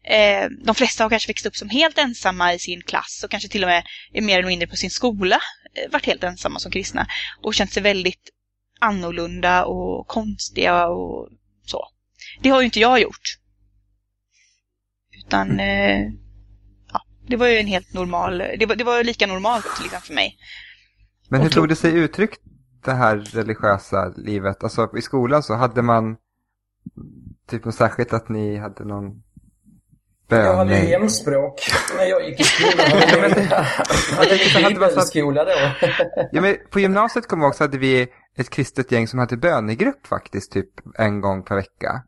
eh, 0.05 0.49
de 0.65 0.75
flesta 0.75 1.05
har 1.05 1.11
kanske 1.11 1.29
växt 1.29 1.47
upp 1.47 1.57
som 1.57 1.69
helt 1.69 1.99
ensamma 1.99 2.55
i 2.55 2.59
sin 2.59 2.83
klass 2.83 3.21
och 3.25 3.31
kanske 3.31 3.49
till 3.49 3.65
och 3.65 3.69
med 3.69 3.85
är 4.13 4.23
mer 4.23 4.39
eller 4.39 4.49
mindre 4.49 4.67
på 4.67 4.77
sin 4.77 4.91
skola 4.91 5.41
eh, 5.75 5.91
varit 5.91 6.07
helt 6.07 6.25
ensamma 6.25 6.59
som 6.59 6.73
kristna 6.73 7.07
och 7.43 7.55
känt 7.55 7.73
sig 7.73 7.83
väldigt 7.83 8.31
annorlunda 8.81 9.65
och 9.65 10.07
konstiga 10.07 10.87
och 10.87 11.29
så. 11.67 11.89
Det 12.41 12.49
har 12.49 12.61
ju 12.61 12.65
inte 12.65 12.81
jag 12.81 13.01
gjort. 13.01 13.37
Utan, 15.27 15.61
eh, 15.61 16.01
ja, 16.93 17.01
det 17.29 17.37
var 17.37 17.47
ju 17.47 17.59
en 17.59 17.67
helt 17.67 17.95
normal, 17.95 18.39
det 18.39 18.67
var, 18.67 18.77
det 18.77 18.85
var 18.85 19.05
lika 19.05 19.27
normalt 19.27 19.81
liksom 19.83 20.01
för 20.01 20.15
mig. 20.15 20.37
Men 21.29 21.41
hur 21.41 21.49
tog 21.49 21.69
det 21.69 21.77
sig 21.77 21.95
uttryck, 21.95 22.31
det 22.85 22.93
här 22.93 23.17
religiösa 23.17 24.13
livet? 24.17 24.65
Alltså 24.65 24.89
i 24.97 25.03
skolan 25.03 25.43
så 25.43 25.55
hade 25.55 25.83
man 25.83 26.17
typ 27.51 27.65
något 27.65 27.75
särskilt 27.75 28.13
att 28.13 28.29
ni 28.29 28.57
hade 28.57 28.85
någon 28.85 29.23
Jag 30.29 30.57
hade 30.57 30.75
ju 30.75 30.81
bön? 30.81 31.01
hemspråk 31.01 31.61
när 31.97 32.05
jag 32.05 32.29
gick 32.29 32.41
i 32.41 32.45
skolan. 32.45 32.87
Jag 34.19 34.63
man 34.63 34.65
så- 34.65 34.69
bibelskola 34.69 35.45
då. 35.45 35.51
Ja, 36.33 36.41
men 36.41 36.57
på 36.71 36.81
gymnasiet 36.81 37.29
kommer 37.29 37.45
jag 37.45 37.49
ihåg 37.49 37.55
så 37.55 37.65
hade 37.65 37.79
vi 37.79 38.09
ett 38.37 38.51
kristet 38.51 38.93
gäng 38.93 39.09
som 39.09 39.19
hade 39.19 39.37
bönegrupp 39.37 40.07
faktiskt, 40.07 40.53
typ 40.53 40.71
en 40.99 41.21
gång 41.21 41.43
per 41.45 41.55
vecka. 41.55 42.03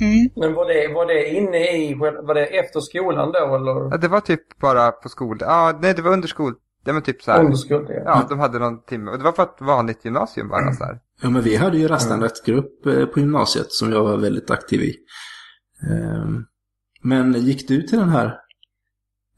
Mm. 0.00 0.30
Men 0.36 0.54
var 0.54 0.66
det, 0.68 0.94
var 0.94 1.06
det 1.06 1.28
inne 1.28 1.76
i, 1.76 1.94
var 1.94 2.34
det 2.34 2.46
efter 2.46 2.80
skolan 2.80 3.32
då 3.32 3.56
eller? 3.56 3.90
Ja, 3.90 3.96
det 3.96 4.08
var 4.08 4.20
typ 4.20 4.58
bara 4.60 4.90
på 4.92 5.08
skol... 5.08 5.38
Ja, 5.40 5.78
nej, 5.82 5.94
det 5.94 6.02
var 6.02 6.12
under 6.12 6.28
skol... 6.28 6.54
Det 6.84 6.92
var 6.92 7.00
typ 7.00 7.22
så 7.22 7.32
här... 7.32 7.40
Under 7.40 7.56
skolan? 7.56 7.86
Ja. 7.88 8.02
Ja, 8.04 8.26
de 8.28 8.38
hade 8.38 8.58
någon 8.58 8.82
timme. 8.82 9.10
Och 9.10 9.18
det 9.18 9.24
var 9.24 9.32
på 9.32 9.42
ett 9.42 9.56
vanligt 9.60 10.04
gymnasium 10.04 10.48
bara 10.48 10.72
så 10.72 10.84
här. 10.84 10.98
Ja, 11.22 11.30
men 11.30 11.42
vi 11.42 11.56
hade 11.56 11.78
ju 11.78 11.88
rastanrättgrupp 11.88 12.86
eh, 12.86 13.06
på 13.06 13.20
gymnasiet 13.20 13.72
som 13.72 13.92
jag 13.92 14.04
var 14.04 14.16
väldigt 14.16 14.50
aktiv 14.50 14.80
i. 14.80 14.94
Ehm, 15.90 16.44
Men 17.02 17.32
gick 17.32 17.68
du 17.68 17.82
till 17.82 17.98
den 17.98 18.08
här 18.08 18.38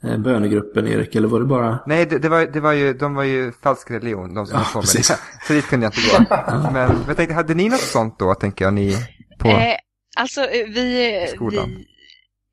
eh, 0.02 0.18
bönegruppen, 0.18 0.86
Erik, 0.86 1.14
eller 1.14 1.28
var 1.28 1.40
det 1.40 1.46
bara... 1.46 1.78
Nej, 1.86 2.06
det, 2.06 2.18
det, 2.18 2.28
var, 2.28 2.46
det 2.46 2.60
var 2.60 2.72
ju, 2.72 2.92
de 2.92 3.14
var 3.14 3.25
ju 3.25 3.52
falsk 3.52 3.90
religion, 3.90 4.34
de 4.34 4.46
som 4.46 4.58
Ja, 4.58 4.64
på 4.72 4.78
med 4.78 4.86
det. 4.96 5.18
Så 5.46 5.52
dit 5.52 5.66
kunde 5.66 5.86
jag 5.86 5.92
inte 5.92 6.18
gå. 6.18 6.36
Men, 6.72 6.72
men 6.72 7.04
jag 7.06 7.16
tänkte, 7.16 7.34
hade 7.34 7.54
ni 7.54 7.68
något 7.68 7.80
sånt 7.80 8.18
då, 8.18 8.34
tänker 8.34 8.64
jag, 8.64 8.75
ni 8.75 8.96
på... 9.38 9.48
Eh, 9.48 9.76
alltså, 10.16 10.44
eh, 10.44 10.66
vi... 10.66 11.26
Skolan. 11.35 11.85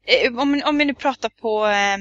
vi 0.05 0.25
eh, 0.25 0.39
om, 0.39 0.61
om 0.65 0.77
vi 0.77 0.85
nu 0.85 0.93
pratar 0.93 1.29
på 1.29 1.65
eh, 1.65 1.93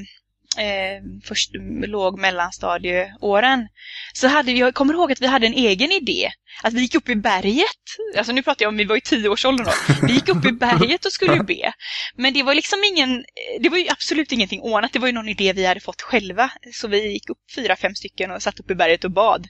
eh, 0.65 1.01
först, 1.23 1.49
låg 1.85 2.19
mellanstadieåren 2.19 3.67
så 4.13 4.27
hade 4.27 4.53
vi, 4.53 4.59
jag 4.59 4.73
kommer 4.73 4.93
ihåg 4.93 5.11
att 5.11 5.21
vi 5.21 5.27
hade 5.27 5.47
en 5.47 5.53
egen 5.53 5.91
idé. 5.91 6.31
Att 6.63 6.73
vi 6.73 6.81
gick 6.81 6.95
upp 6.95 7.09
i 7.09 7.15
berget. 7.15 7.83
Alltså 8.17 8.33
nu 8.33 8.43
pratar 8.43 8.63
jag 8.63 8.69
om 8.69 8.77
vi 8.77 8.83
var 8.83 8.97
i 8.97 9.01
tioårsåldern 9.01 9.65
då. 9.65 9.71
Vi 10.07 10.13
gick 10.13 10.29
upp 10.29 10.45
i 10.45 10.51
berget 10.51 11.05
och 11.05 11.11
skulle 11.11 11.43
be. 11.43 11.73
Men 12.15 12.33
det 12.33 12.43
var 12.43 12.55
liksom 12.55 12.79
ingen, 12.83 13.25
det 13.59 13.69
var 13.69 13.77
ju 13.77 13.89
absolut 13.89 14.31
ingenting 14.31 14.61
ordnat. 14.61 14.93
Det 14.93 14.99
var 14.99 15.07
ju 15.07 15.13
någon 15.13 15.29
idé 15.29 15.53
vi 15.53 15.65
hade 15.65 15.79
fått 15.79 16.01
själva. 16.01 16.51
Så 16.73 16.87
vi 16.87 17.11
gick 17.11 17.29
upp 17.29 17.37
fyra, 17.55 17.75
fem 17.75 17.95
stycken 17.95 18.31
och 18.31 18.41
satt 18.41 18.59
upp 18.59 18.71
i 18.71 18.75
berget 18.75 19.03
och 19.03 19.11
bad. 19.11 19.47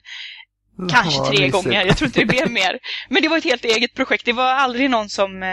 Kanske 0.90 1.36
tre 1.36 1.48
gånger, 1.48 1.86
jag 1.86 1.96
tror 1.96 2.06
inte 2.06 2.20
det 2.20 2.26
blev 2.26 2.50
mer. 2.50 2.78
Men 3.08 3.22
det 3.22 3.28
var 3.28 3.38
ett 3.38 3.44
helt 3.44 3.64
eget 3.64 3.94
projekt, 3.94 4.24
det 4.24 4.32
var 4.32 4.52
aldrig 4.52 4.90
någon 4.90 5.08
som 5.08 5.42
eh, 5.42 5.48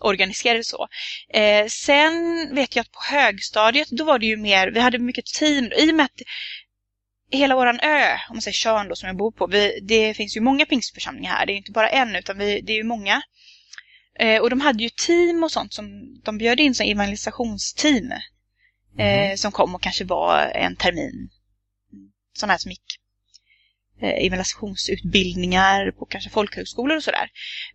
organiserade 0.00 0.64
så. 0.64 0.88
Eh, 1.34 1.66
sen 1.66 2.14
vet 2.54 2.76
jag 2.76 2.82
att 2.82 2.92
på 2.92 3.00
högstadiet, 3.10 3.88
då 3.90 4.04
var 4.04 4.18
det 4.18 4.26
ju 4.26 4.36
mer, 4.36 4.70
vi 4.70 4.80
hade 4.80 4.98
mycket 4.98 5.26
team, 5.26 5.72
i 5.76 5.90
och 5.90 5.94
med 5.94 6.04
att 6.04 6.20
hela 7.30 7.54
våran 7.54 7.80
ö, 7.80 8.12
om 8.28 8.36
man 8.36 8.42
säger 8.42 8.52
Tjörn 8.54 8.88
då 8.88 8.96
som 8.96 9.06
jag 9.06 9.16
bor 9.16 9.32
på, 9.32 9.46
vi, 9.46 9.80
det 9.82 10.14
finns 10.14 10.36
ju 10.36 10.40
många 10.40 10.66
pingstförsamlingar 10.66 11.32
här, 11.32 11.46
det 11.46 11.52
är 11.52 11.56
inte 11.56 11.72
bara 11.72 11.90
en 11.90 12.16
utan 12.16 12.38
vi, 12.38 12.60
det 12.60 12.72
är 12.72 12.76
ju 12.76 12.84
många. 12.84 13.22
Eh, 14.18 14.40
och 14.40 14.50
de 14.50 14.60
hade 14.60 14.82
ju 14.82 14.90
team 15.06 15.44
och 15.44 15.52
sånt 15.52 15.74
som 15.74 15.84
de 16.24 16.38
bjöd 16.38 16.60
in 16.60 16.74
som 16.74 16.86
evangelisationsteam. 16.86 18.12
Eh, 18.98 19.34
som 19.36 19.52
kom 19.52 19.74
och 19.74 19.82
kanske 19.82 20.04
var 20.04 20.52
en 20.54 20.76
termin. 20.76 21.30
Sådana 22.32 22.52
här 22.52 22.58
som 22.58 22.70
gick 22.70 22.98
eh, 24.02 24.26
evangelisationsutbildningar 24.26 25.90
på 25.90 26.06
kanske 26.06 26.30
folkhögskolor 26.30 26.96
och 26.96 27.04
sådär. 27.04 27.30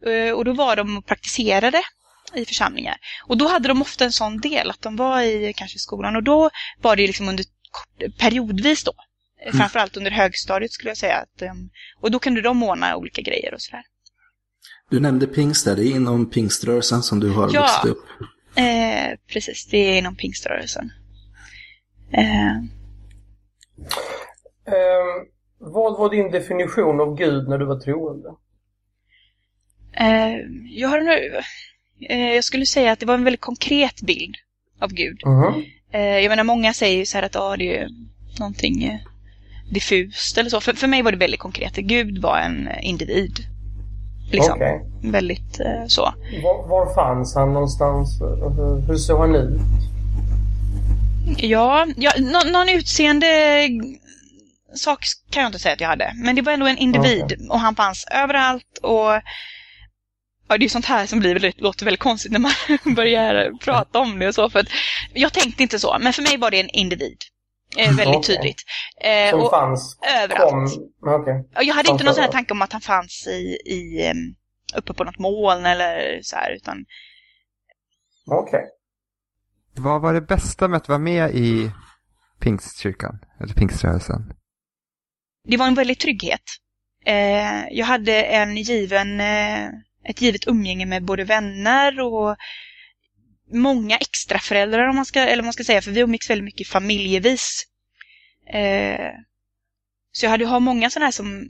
Eh, 0.08 0.32
och 0.32 0.46
då 0.46 0.54
var 0.54 0.76
de 0.76 0.98
och 0.98 1.06
praktiserade 1.06 1.82
i 2.38 2.46
församlingar. 2.46 2.98
Och 3.28 3.38
då 3.38 3.48
hade 3.48 3.68
de 3.68 3.82
ofta 3.82 4.06
en 4.06 4.12
sån 4.12 4.38
del 4.38 4.70
att 4.70 4.82
de 4.82 4.96
var 4.96 5.22
i 5.22 5.54
kanske 5.56 5.80
skolan 5.80 6.16
och 6.16 6.24
då 6.24 6.50
var 6.82 6.96
det 6.96 7.08
liksom 7.08 7.30
under 7.30 7.46
periodvis 8.20 8.84
då. 8.84 8.92
Eh, 8.92 8.96
Mm. 9.48 9.58
Framförallt 9.58 9.98
under 9.98 10.12
högstadiet 10.12 10.72
skulle 10.72 10.90
jag 10.90 10.98
säga. 10.98 11.16
Att, 11.18 11.42
ehm, 11.42 11.70
och 12.02 12.12
då 12.12 12.20
kunde 12.20 12.42
de 12.42 12.64
ordna 12.64 12.96
olika 12.96 13.22
grejer 13.22 13.54
och 13.54 13.62
sådär. 13.62 13.84
Du 14.90 15.00
nämnde 15.00 15.28
pingst 15.28 15.66
där, 15.66 15.76
det 15.76 15.84
är 15.84 15.96
inom 15.96 16.30
pingströrelsen 16.30 17.04
som 17.04 17.20
du 17.20 17.30
har 17.30 17.50
Ja. 17.54 17.62
vuxit 17.62 17.86
upp. 17.92 18.06
Eh, 18.56 19.18
precis, 19.28 19.68
det 19.72 19.78
är 19.78 19.98
inom 19.98 20.16
pingströrelsen. 20.16 20.92
Eh, 22.14 22.56
Ehm, 24.68 25.26
vad 25.58 25.98
var 25.98 26.10
din 26.10 26.32
definition 26.32 27.02
av 27.02 27.16
Gud 27.18 27.50
när 27.50 27.58
du 27.58 27.66
var 27.66 27.80
troende? 27.80 28.30
eh, 29.98 30.36
jag, 30.70 30.90
har 30.90 31.02
nu, 31.02 31.36
eh, 31.38 31.44
jag 32.00 32.44
skulle 32.44 32.66
säga 32.66 32.92
att 32.92 33.00
det 33.00 33.06
var 33.06 33.14
en 33.14 33.24
väldigt 33.24 33.42
konkret 33.42 34.02
bild 34.02 34.36
av 34.82 34.94
Gud. 34.94 35.22
Mhm. 35.26 35.64
Eh, 35.92 36.02
jag 36.02 36.30
menar, 36.30 36.44
många 36.44 36.74
säger 36.74 36.98
ju 36.98 37.06
så 37.06 37.18
här 37.18 37.24
att 37.24 37.36
ah, 37.36 37.58
det 37.58 37.78
är 37.78 37.90
någonting 38.40 38.84
eh, 38.84 39.00
diffust 39.72 40.38
eller 40.38 40.50
så. 40.50 40.62
För, 40.62 40.74
för 40.74 40.88
mig 40.88 41.02
var 41.02 41.12
det 41.12 41.18
väldigt 41.18 41.40
konkret. 41.40 41.76
Gud 41.76 42.22
var 42.22 42.38
en 42.38 42.68
eh, 42.68 42.90
individ. 42.90 43.40
Liksom. 44.32 44.54
Okej. 44.54 44.82
Väldigt 45.04 45.60
eh, 45.60 45.86
så. 45.88 46.14
Var, 46.44 46.68
var 46.68 46.96
fanns 46.96 47.36
han 47.36 47.54
någonstans? 47.54 48.22
Hur, 48.88 48.96
såg 48.96 49.20
han 49.20 49.36
ut? 49.36 49.62
Ja, 51.38 51.88
ja 51.98 52.12
nå, 52.18 52.40
någon 52.52 52.70
utseende 52.70 53.28
sak 54.76 55.06
kan 55.30 55.44
jag 55.44 55.50
inte 55.50 55.60
säga 55.60 55.74
att 55.74 55.82
jag 55.82 55.88
hade. 55.88 56.12
Men 56.16 56.36
det 56.36 56.42
var 56.42 56.52
ändå 56.52 56.66
en 56.66 56.78
individ 56.78 57.48
och 57.50 57.60
han 57.60 57.76
fanns 57.76 58.06
överallt 58.12 58.78
och 58.82 59.12
Ja, 60.48 60.58
det 60.58 60.66
är 60.66 60.70
sånt 60.70 60.86
här 60.86 61.06
som 61.06 61.20
blir 61.20 61.34
väldigt, 61.34 61.62
låter 61.62 61.86
väldigt 61.86 62.00
konstigt 62.00 62.32
när 62.32 62.40
man 62.40 62.52
börjar 62.96 63.58
prata 63.60 64.00
om 64.00 64.20
det 64.20 64.28
och 64.28 64.36
så. 64.36 64.50
För 64.50 64.60
att 64.60 64.68
jag 65.14 65.34
tänkte 65.34 65.64
inte 65.64 65.80
så, 65.80 65.98
men 66.00 66.14
för 66.14 66.22
mig 66.22 66.38
var 66.38 66.52
det 66.52 66.60
en 66.60 66.70
individ. 66.70 67.18
Eh, 67.78 67.96
väldigt 67.96 68.16
Okej. 68.16 68.36
tydligt. 68.36 68.62
Eh, 69.02 69.30
Som 69.30 69.42
och 69.42 69.50
fanns? 69.52 70.00
överallt. 70.24 70.74
Kom. 71.02 71.48
Ja, 71.54 71.62
Jag 71.62 71.76
hade 71.76 71.88
Som 71.88 71.96
inte 71.96 72.06
någon 72.06 72.14
sån 72.14 72.24
här 72.24 72.32
tanke 72.32 72.54
om 72.54 72.62
att 72.62 72.72
han 72.72 72.82
fanns 72.82 73.28
i, 73.28 73.58
i 73.66 74.14
uppe 74.76 74.94
på 74.94 75.04
något 75.04 75.20
moln 75.20 75.66
eller 75.66 76.20
så 76.22 76.36
här, 76.36 76.52
utan 76.52 76.86
Okej. 78.32 78.64
Vad 79.76 80.02
var 80.02 80.14
det 80.14 80.22
bästa 80.22 80.68
med 80.68 80.78
att 80.78 80.88
vara 80.88 81.00
med 81.00 81.36
i 81.36 81.72
pingstkyrkan? 82.40 83.20
Eller 83.42 83.54
pingströrelsen? 83.54 84.34
det 85.48 85.58
var 85.58 85.68
en 85.68 85.76
väldig 85.76 86.00
trygghet. 86.00 86.42
Eh, 87.06 87.68
jag 87.72 87.86
hade 87.86 88.24
en 88.24 88.58
given, 88.58 89.20
eh, 89.20 89.70
ett 90.10 90.22
givet 90.22 90.48
umgänge 90.48 90.86
med 90.86 91.04
både 91.04 91.24
vänner 91.24 92.00
och 92.00 92.38
många 93.54 93.98
extra 93.98 94.40
föräldrar 94.40 94.88
om 94.88 94.96
man 94.96 95.06
ska, 95.06 95.20
eller 95.20 95.36
vad 95.36 95.46
man 95.46 95.54
ska 95.54 95.64
säga, 95.64 95.82
för 95.82 95.92
vi 95.92 96.00
umgicks 96.00 96.30
väldigt 96.30 96.46
mycket 96.46 96.68
familjevis. 96.68 97.64
Eh, 98.54 99.12
så 100.12 100.26
jag 100.26 100.32
hade 100.32 100.46
har 100.46 100.60
många 100.60 100.90
sådana 100.90 101.06
här 101.06 101.12
som 101.12 101.48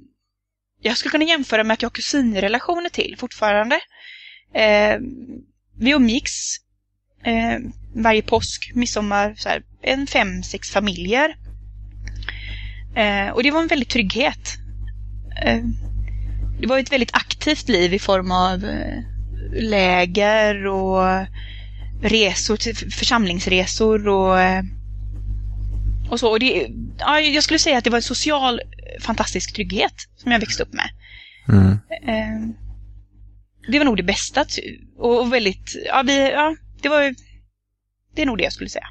jag 0.81 0.97
skulle 0.97 1.12
kunna 1.12 1.25
jämföra 1.25 1.63
med 1.63 1.74
att 1.74 1.81
jag 1.81 1.89
har 1.89 1.93
kusinrelationer 1.93 2.89
till 2.89 3.15
fortfarande. 3.17 3.79
Eh, 4.53 5.00
vi 5.77 5.91
umgicks 5.91 6.57
eh, 7.24 7.59
varje 7.95 8.21
påsk, 8.21 8.71
midsommar, 8.75 9.35
så 9.35 9.50
här, 9.50 9.63
en 9.81 10.07
fem, 10.07 10.43
sex 10.43 10.69
familjer. 10.69 11.35
Eh, 12.95 13.29
och 13.29 13.43
det 13.43 13.51
var 13.51 13.62
en 13.62 13.67
väldig 13.67 13.89
trygghet. 13.89 14.57
Eh, 15.43 15.63
det 16.59 16.67
var 16.67 16.79
ett 16.79 16.91
väldigt 16.91 17.15
aktivt 17.15 17.69
liv 17.69 17.93
i 17.93 18.00
form 18.00 18.31
av 18.31 18.65
eh, 18.65 19.03
läger 19.53 20.65
och 20.65 21.25
resor, 22.01 22.55
till 22.57 22.75
församlingsresor 22.75 24.07
och, 24.07 24.39
eh, 24.39 24.63
och 26.09 26.19
så. 26.19 26.29
Och 26.29 26.39
det, 26.39 26.67
ja, 26.97 27.19
jag 27.19 27.43
skulle 27.43 27.59
säga 27.59 27.77
att 27.77 27.83
det 27.83 27.89
var 27.89 27.97
en 27.97 28.03
social 28.03 28.62
fantastisk 29.01 29.53
trygghet 29.53 29.93
som 30.15 30.31
jag 30.31 30.39
växte 30.39 30.63
upp 30.63 30.74
med. 30.74 30.89
Mm. 31.47 31.71
Eh, 32.07 32.55
det 33.71 33.79
var 33.79 33.85
nog 33.85 33.97
det 33.97 34.03
bästa 34.03 34.45
och 34.97 35.33
väldigt, 35.33 35.75
ja, 35.85 36.03
vi, 36.05 36.31
ja 36.31 36.55
det 36.81 36.89
var 36.89 37.15
det 38.15 38.21
är 38.21 38.25
nog 38.25 38.38
det 38.38 38.43
jag 38.43 38.53
skulle 38.53 38.69
säga. 38.69 38.88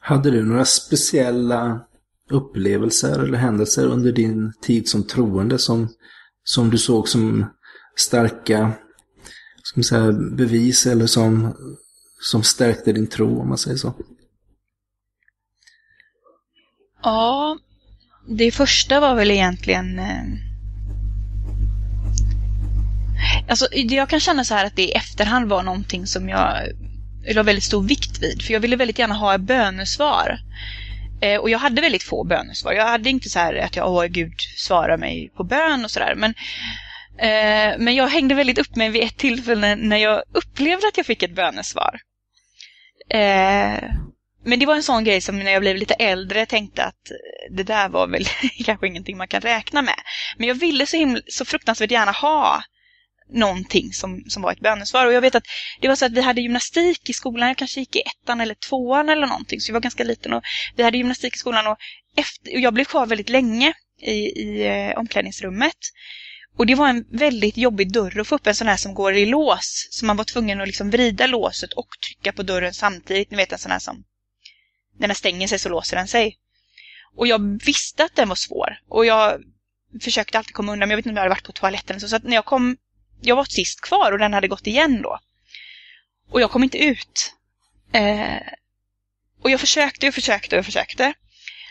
Hade 0.00 0.30
du 0.30 0.42
några 0.42 0.64
speciella 0.64 1.80
upplevelser 2.30 3.18
eller 3.18 3.38
händelser 3.38 3.86
under 3.86 4.12
din 4.12 4.52
tid 4.62 4.88
som 4.88 5.06
troende 5.06 5.58
som, 5.58 5.88
som 6.44 6.70
du 6.70 6.78
såg 6.78 7.08
som 7.08 7.46
starka 7.96 8.72
ska 9.62 9.78
man 9.78 9.84
säga, 9.84 10.12
bevis 10.12 10.86
eller 10.86 11.06
som, 11.06 11.56
som 12.20 12.42
stärkte 12.42 12.92
din 12.92 13.06
tro 13.06 13.40
om 13.40 13.48
man 13.48 13.58
säger 13.58 13.76
så? 13.76 13.94
Ja, 17.02 17.58
det 18.28 18.50
första 18.50 19.00
var 19.00 19.14
väl 19.14 19.30
egentligen 19.30 19.98
eh, 19.98 20.24
Alltså, 23.48 23.68
jag 23.72 24.08
kan 24.08 24.20
känna 24.20 24.44
så 24.44 24.54
här 24.54 24.66
att 24.66 24.76
det 24.76 24.82
i 24.82 24.92
efterhand 24.92 25.48
var 25.48 25.62
någonting 25.62 26.06
som 26.06 26.28
jag 26.28 26.68
la 27.34 27.42
väldigt 27.42 27.64
stor 27.64 27.82
vikt 27.82 28.22
vid. 28.22 28.42
För 28.42 28.52
jag 28.52 28.60
ville 28.60 28.76
väldigt 28.76 28.98
gärna 28.98 29.14
ha 29.14 29.34
ett 29.34 29.40
bönesvar. 29.40 30.38
Eh, 31.20 31.40
och 31.40 31.50
jag 31.50 31.58
hade 31.58 31.80
väldigt 31.80 32.02
få 32.02 32.24
bönesvar. 32.24 32.72
Jag 32.72 32.86
hade 32.86 33.10
inte 33.10 33.28
så 33.28 33.38
här 33.38 33.54
att 33.54 33.76
jag, 33.76 33.90
åh 33.92 34.04
gud, 34.04 34.40
svarar 34.56 34.96
mig 34.96 35.30
på 35.36 35.44
bön 35.44 35.84
och 35.84 35.90
sådär. 35.90 36.14
Men, 36.14 36.34
eh, 37.18 37.78
men 37.78 37.94
jag 37.94 38.08
hängde 38.08 38.34
väldigt 38.34 38.58
upp 38.58 38.76
mig 38.76 38.90
vid 38.90 39.02
ett 39.02 39.16
tillfälle 39.16 39.76
när 39.76 39.96
jag 39.96 40.22
upplevde 40.32 40.88
att 40.88 40.96
jag 40.96 41.06
fick 41.06 41.22
ett 41.22 41.34
bönesvar. 41.34 42.00
Eh, 43.10 43.82
men 44.46 44.58
det 44.58 44.66
var 44.66 44.74
en 44.74 44.82
sån 44.82 45.04
grej 45.04 45.20
som 45.20 45.38
när 45.38 45.52
jag 45.52 45.62
blev 45.62 45.76
lite 45.76 45.94
äldre 45.94 46.46
tänkte 46.46 46.84
att 46.84 47.10
det 47.50 47.62
där 47.62 47.88
var 47.88 48.06
väl 48.06 48.24
kanske 48.64 48.86
ingenting 48.86 49.16
man 49.16 49.28
kan 49.28 49.40
räkna 49.40 49.82
med. 49.82 49.98
Men 50.36 50.48
jag 50.48 50.54
ville 50.54 50.86
så, 50.86 50.96
himla, 50.96 51.20
så 51.26 51.44
fruktansvärt 51.44 51.90
gärna 51.90 52.12
ha 52.12 52.62
någonting 53.32 53.92
som, 53.92 54.24
som 54.28 54.42
var 54.42 54.52
ett 54.52 54.60
bönesvar. 54.60 55.06
Och 55.06 55.12
jag 55.12 55.20
vet 55.20 55.34
att 55.34 55.46
det 55.80 55.88
var 55.88 55.96
så 55.96 56.06
att 56.06 56.12
vi 56.12 56.20
hade 56.20 56.40
gymnastik 56.40 57.10
i 57.10 57.12
skolan, 57.12 57.48
jag 57.48 57.56
kanske 57.56 57.80
gick 57.80 57.96
i 57.96 58.00
ettan 58.00 58.40
eller 58.40 58.54
tvåan 58.54 59.08
eller 59.08 59.26
någonting, 59.26 59.60
så 59.60 59.70
jag 59.70 59.74
var 59.74 59.80
ganska 59.80 60.04
liten. 60.04 60.32
Och 60.32 60.42
vi 60.76 60.82
hade 60.82 60.98
gymnastik 60.98 61.34
i 61.34 61.38
skolan 61.38 61.66
och, 61.66 61.78
efter, 62.16 62.54
och 62.54 62.60
jag 62.60 62.74
blev 62.74 62.84
kvar 62.84 63.06
väldigt 63.06 63.28
länge 63.28 63.72
i, 64.00 64.12
i 64.12 64.66
eh, 64.66 64.98
omklädningsrummet. 64.98 65.76
Och 66.56 66.66
det 66.66 66.74
var 66.74 66.88
en 66.88 67.04
väldigt 67.10 67.56
jobbig 67.56 67.92
dörr 67.92 68.20
att 68.20 68.28
få 68.28 68.34
upp 68.34 68.46
en 68.46 68.54
sån 68.54 68.68
här 68.68 68.76
som 68.76 68.94
går 68.94 69.14
i 69.14 69.26
lås. 69.26 69.88
Så 69.90 70.06
man 70.06 70.16
var 70.16 70.24
tvungen 70.24 70.60
att 70.60 70.66
liksom 70.66 70.90
vrida 70.90 71.26
låset 71.26 71.72
och 71.72 71.88
trycka 72.06 72.32
på 72.32 72.42
dörren 72.42 72.74
samtidigt. 72.74 73.30
Ni 73.30 73.36
vet 73.36 73.52
en 73.52 73.58
sån 73.58 73.72
här 73.72 73.78
som, 73.78 74.04
när 74.98 75.08
den 75.08 75.14
stänger 75.14 75.48
sig 75.48 75.58
så 75.58 75.68
låser 75.68 75.96
den 75.96 76.08
sig. 76.08 76.38
Och 77.16 77.26
jag 77.26 77.64
visste 77.64 78.04
att 78.04 78.16
den 78.16 78.28
var 78.28 78.36
svår. 78.36 78.78
Och 78.88 79.06
jag 79.06 79.42
försökte 80.00 80.38
alltid 80.38 80.54
komma 80.54 80.72
undan, 80.72 80.88
men 80.88 80.90
jag 80.90 80.96
vet 80.96 81.06
inte 81.06 81.12
om 81.12 81.16
jag 81.16 81.22
hade 81.22 81.34
varit 81.34 81.46
på 81.46 81.52
toaletten. 81.52 82.00
Så, 82.00 82.08
så 82.08 82.16
att 82.16 82.24
när 82.24 82.34
jag 82.34 82.44
kom 82.44 82.76
jag 83.20 83.36
var 83.36 83.44
sist 83.44 83.80
kvar 83.80 84.12
och 84.12 84.18
den 84.18 84.32
hade 84.32 84.48
gått 84.48 84.66
igen 84.66 85.02
då. 85.02 85.18
Och 86.30 86.40
jag 86.40 86.50
kom 86.50 86.62
inte 86.62 86.78
ut. 86.78 87.34
Eh, 87.92 88.42
och 89.42 89.50
jag 89.50 89.60
försökte 89.60 90.08
och 90.08 90.14
försökte 90.14 90.58
och 90.58 90.64
försökte. 90.64 91.14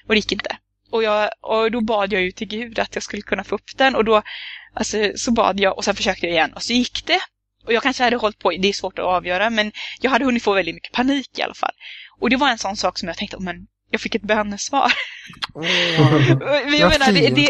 Och 0.07 0.13
det 0.13 0.15
gick 0.15 0.31
inte. 0.31 0.57
Och, 0.91 1.03
jag, 1.03 1.29
och 1.41 1.71
då 1.71 1.81
bad 1.81 2.13
jag 2.13 2.21
ju 2.21 2.31
till 2.31 2.47
Gud 2.47 2.79
att 2.79 2.95
jag 2.95 3.03
skulle 3.03 3.21
kunna 3.21 3.43
få 3.43 3.55
upp 3.55 3.77
den. 3.77 3.95
Och 3.95 4.05
då 4.05 4.21
alltså, 4.73 5.11
så 5.15 5.31
bad 5.31 5.59
jag 5.59 5.77
och 5.77 5.85
sen 5.85 5.95
försökte 5.95 6.25
jag 6.25 6.33
igen 6.33 6.53
och 6.53 6.63
så 6.63 6.73
gick 6.73 7.05
det. 7.05 7.19
Och 7.65 7.73
jag 7.73 7.83
kanske 7.83 8.03
hade 8.03 8.15
hållit 8.15 8.39
på, 8.39 8.49
det 8.49 8.67
är 8.67 8.73
svårt 8.73 8.99
att 8.99 9.05
avgöra, 9.05 9.49
men 9.49 9.71
jag 10.01 10.11
hade 10.11 10.25
hunnit 10.25 10.43
få 10.43 10.53
väldigt 10.53 10.75
mycket 10.75 10.91
panik 10.91 11.39
i 11.39 11.41
alla 11.41 11.53
fall. 11.53 11.73
Och 12.19 12.29
det 12.29 12.35
var 12.35 12.49
en 12.49 12.57
sån 12.57 12.77
sak 12.77 12.99
som 12.99 13.07
jag 13.07 13.17
tänkte, 13.17 13.37
men 13.39 13.67
jag 13.89 14.01
fick 14.01 14.15
ett 14.15 14.21
bönesvar. 14.21 14.93
Oh, 15.53 15.65
jag 16.79 16.89
menar, 16.89 17.11
det, 17.11 17.29
det, 17.29 17.49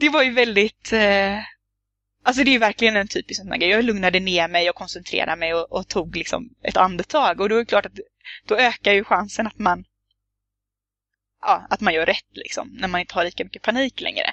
det, 0.00 0.08
var 0.08 0.22
ju 0.22 0.32
väldigt... 0.32 0.92
Eh, 0.92 1.38
Alltså 2.22 2.44
det 2.44 2.54
är 2.54 2.58
verkligen 2.58 2.96
en 2.96 3.08
typisk 3.08 3.40
sån 3.40 3.58
grej. 3.58 3.68
Jag 3.68 3.84
lugnade 3.84 4.20
ner 4.20 4.48
mig 4.48 4.70
och 4.70 4.76
koncentrerade 4.76 5.36
mig 5.36 5.54
och, 5.54 5.72
och, 5.72 5.88
tog 5.88 6.16
liksom 6.16 6.50
ett 6.62 6.76
andetag. 6.76 7.40
Och 7.40 7.48
då 7.48 7.54
är 7.54 7.58
det 7.58 7.64
klart 7.66 7.86
att 7.86 7.98
då 8.46 8.56
ökar 8.56 8.92
ju 8.92 9.04
chansen 9.04 9.46
att 9.46 9.58
man 9.58 9.84
ja, 11.40 11.66
att 11.70 11.80
man 11.80 11.94
gör 11.94 12.06
rätt 12.06 12.30
liksom. 12.32 12.68
När 12.80 12.88
man 12.88 13.00
inte 13.00 13.14
har 13.14 13.24
lika 13.24 13.44
mycket 13.44 13.62
panik 13.62 14.00
längre. 14.00 14.32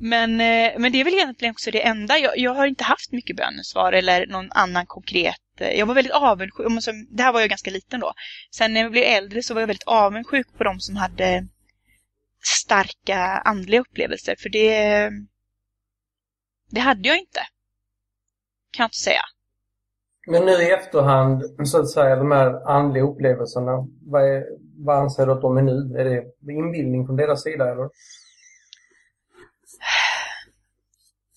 Men, 0.00 0.40
eh, 0.40 0.78
men 0.78 0.92
det 0.92 1.00
är 1.00 1.04
väl 1.04 1.14
egentligen 1.14 1.52
också 1.52 1.70
det 1.70 1.86
enda. 1.86 2.18
Jag, 2.18 2.38
jag 2.38 2.54
har 2.54 2.66
inte 2.66 2.84
haft 2.84 3.12
mycket 3.12 3.36
bönesvar 3.36 3.92
eller 3.92 4.26
någon 4.26 4.52
annan 4.52 4.86
konkret. 4.86 5.40
Eh, 5.60 5.78
jag 5.78 5.86
var 5.86 5.94
väldigt 5.94 6.12
avundsjuk. 6.12 6.66
Det 7.10 7.22
här 7.22 7.32
var 7.32 7.40
jag 7.40 7.48
ganska 7.48 7.70
liten 7.70 8.00
då. 8.00 8.12
Sen 8.50 8.72
när 8.72 8.80
jag 8.80 8.90
blev 8.90 9.04
äldre 9.04 9.42
så 9.42 9.54
var 9.54 9.60
jag 9.60 9.66
väldigt 9.66 9.88
avundsjuk 9.88 10.46
på 10.58 10.64
de 10.64 10.80
som 10.80 10.96
hade 10.96 11.46
starka 12.44 13.18
andliga 13.44 13.80
upplevelser. 13.80 14.36
För 14.38 14.48
det 14.48 15.10
det 16.68 16.80
hade 16.80 17.08
jag 17.08 17.18
inte. 17.18 17.40
Kan 18.70 18.84
jag 18.84 18.86
inte 18.86 18.96
säga. 18.96 19.22
Men 20.26 20.44
nu 20.44 20.52
i 20.52 20.70
efterhand, 20.70 21.42
så 21.68 21.80
att 21.80 21.90
säga, 21.90 22.16
de 22.16 22.30
här 22.30 22.68
andliga 22.70 23.04
upplevelserna, 23.04 23.86
vad, 24.02 24.24
är, 24.24 24.44
vad 24.76 24.98
anser 24.98 25.26
du 25.26 25.32
att 25.32 25.42
de 25.42 25.56
är 25.56 25.62
nu? 25.62 25.98
Är 25.98 26.04
det 26.04 26.52
inbildning 26.52 27.06
från 27.06 27.16
deras 27.16 27.42
sida 27.42 27.72
eller? 27.72 27.88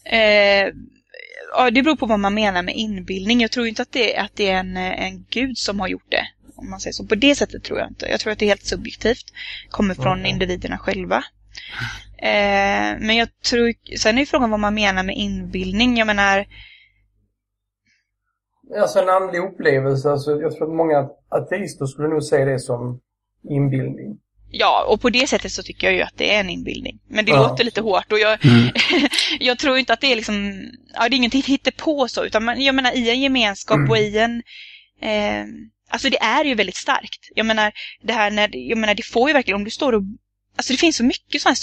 Eh, 0.05 0.73
ja, 1.51 1.71
det 1.71 1.83
beror 1.83 1.95
på 1.95 2.05
vad 2.05 2.19
man 2.19 2.33
menar 2.33 2.63
med 2.63 2.75
inbildning. 2.75 3.41
Jag 3.41 3.51
tror 3.51 3.67
inte 3.67 3.81
att 3.81 3.91
det, 3.91 4.17
att 4.17 4.35
det 4.35 4.49
är 4.49 4.59
en, 4.59 4.77
en 4.77 5.25
gud 5.29 5.57
som 5.57 5.79
har 5.79 5.87
gjort 5.87 6.11
det. 6.11 6.27
Om 6.55 6.69
man 6.69 6.79
säger 6.79 6.93
så. 6.93 7.07
På 7.07 7.15
det 7.15 7.35
sättet 7.35 7.63
tror 7.63 7.79
jag 7.79 7.87
inte. 7.87 8.05
Jag 8.05 8.19
tror 8.19 8.33
att 8.33 8.39
det 8.39 8.45
är 8.45 8.49
helt 8.49 8.65
subjektivt. 8.65 9.25
Kommer 9.69 9.95
från 9.95 10.19
mm. 10.19 10.25
individerna 10.25 10.77
själva. 10.77 11.23
Eh, 12.21 12.97
men 12.99 13.15
jag 13.15 13.41
tror, 13.49 13.73
sen 13.97 14.17
är 14.17 14.25
frågan 14.25 14.49
vad 14.49 14.59
man 14.59 14.73
menar 14.73 15.03
med 15.03 15.15
inbildning. 15.17 15.97
Jag 15.97 16.07
menar... 16.07 16.45
Alltså 18.81 18.99
en 18.99 19.09
andlig 19.09 19.39
upplevelse. 19.39 20.11
Alltså, 20.11 20.41
jag 20.41 20.55
tror 20.55 20.67
att 20.67 20.75
många 20.75 21.09
ateister 21.29 21.85
skulle 21.85 22.07
nog 22.07 22.23
se 22.23 22.45
det 22.45 22.59
som 22.59 22.99
inbildning. 23.49 24.17
Ja, 24.53 24.85
och 24.87 25.01
på 25.01 25.09
det 25.09 25.27
sättet 25.27 25.51
så 25.51 25.63
tycker 25.63 25.87
jag 25.87 25.95
ju 25.95 26.01
att 26.01 26.17
det 26.17 26.35
är 26.35 26.39
en 26.39 26.49
inbildning. 26.49 26.99
Men 27.07 27.25
det 27.25 27.31
ja. 27.31 27.47
låter 27.47 27.63
lite 27.63 27.81
hårt 27.81 28.11
och 28.11 28.19
jag, 28.19 28.45
mm. 28.45 28.69
jag 29.39 29.59
tror 29.59 29.77
inte 29.77 29.93
att 29.93 30.01
det 30.01 30.11
är 30.11 30.15
liksom, 30.15 30.63
ja 30.93 31.09
det 31.09 31.15
är 31.15 31.17
ingenting 31.17 31.43
på 31.77 32.07
så, 32.07 32.25
utan 32.25 32.43
man, 32.43 32.61
jag 32.61 32.75
menar 32.75 32.97
i 32.97 33.09
en 33.09 33.21
gemenskap 33.21 33.77
mm. 33.77 33.89
och 33.89 33.97
i 33.97 34.17
en, 34.17 34.43
eh, 35.01 35.45
alltså 35.89 36.09
det 36.09 36.21
är 36.21 36.45
ju 36.45 36.55
väldigt 36.55 36.75
starkt. 36.75 37.29
Jag 37.35 37.45
menar, 37.45 37.71
det 38.01 38.13
här 38.13 38.31
när, 38.31 38.49
jag 38.53 38.77
menar 38.77 38.95
det 38.95 39.05
får 39.05 39.29
ju 39.29 39.33
verkligen, 39.33 39.55
om 39.55 39.63
du 39.63 39.71
står 39.71 39.93
och 39.93 40.03
Alltså 40.55 40.73
det 40.73 40.77
finns 40.77 40.95
så 40.95 41.03
mycket 41.03 41.41
sådana 41.41 41.55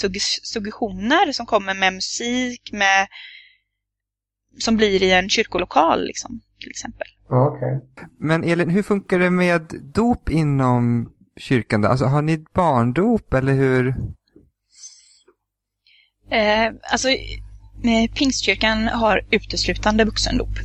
suggestioner 0.43 1.31
som 1.31 1.45
kommer 1.45 1.73
med 1.73 1.93
musik, 1.93 2.69
med 2.71 3.07
som 4.59 4.77
blir 4.77 5.03
i 5.03 5.11
en 5.11 5.29
kyrkolokal 5.29 6.05
liksom, 6.05 6.41
till 6.59 6.69
exempel. 6.69 7.07
Okay. 7.29 7.79
Men 8.19 8.43
Elin, 8.43 8.69
hur 8.69 8.83
funkar 8.83 9.19
det 9.19 9.29
med 9.29 9.73
dop 9.93 10.29
inom 10.29 11.11
kyrkan? 11.37 11.85
Alltså 11.85 12.05
har 12.05 12.21
ni 12.21 12.45
barndop 12.53 13.33
eller 13.33 13.53
hur? 13.53 13.87
Eh, 16.31 16.73
alltså, 16.91 17.09
eh, 17.09 18.11
Pingstkyrkan 18.13 18.87
har 18.87 19.25
uteslutande 19.31 20.05
vuxendop. 20.05 20.59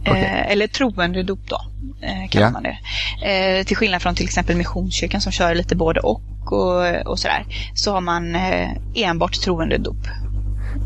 Okay. 0.00 0.22
Eh, 0.22 0.50
eller 0.50 0.66
troendedop 0.66 1.48
då, 1.48 1.60
eh, 2.02 2.30
kallar 2.30 2.46
ja. 2.46 2.50
man 2.50 2.62
det. 2.62 2.78
Eh, 3.22 3.64
till 3.64 3.76
skillnad 3.76 4.02
från 4.02 4.14
till 4.14 4.26
exempel 4.26 4.56
Missionskyrkan 4.56 5.20
som 5.20 5.32
kör 5.32 5.54
lite 5.54 5.76
både 5.76 6.00
och 6.00 6.20
och, 6.52 7.06
och 7.06 7.18
sådär. 7.18 7.46
Så 7.74 7.92
har 7.92 8.00
man 8.00 8.34
eh, 8.34 8.68
enbart 8.94 9.40
troendedop. 9.40 10.06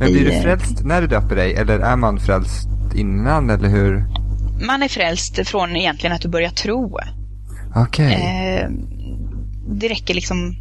Men 0.01 0.13
blir 0.13 0.25
du 0.25 0.41
frälst 0.43 0.85
när 0.85 1.01
du 1.01 1.07
döper 1.07 1.37
dig 1.37 1.55
eller 1.55 1.79
är 1.79 1.97
man 1.97 2.21
frälst 2.21 2.69
innan 2.95 3.51
eller 3.51 3.69
hur? 3.69 4.05
Man 4.67 4.83
är 4.83 4.89
frälst 4.89 5.49
från 5.49 5.77
egentligen 5.77 6.17
att 6.17 6.23
du 6.23 6.29
börjar 6.29 6.51
tro. 6.51 6.99
Okej. 7.77 8.07
Okay. 8.07 8.23
Eh, 8.23 8.69
det 9.69 9.89
räcker 9.89 10.15
liksom 10.15 10.57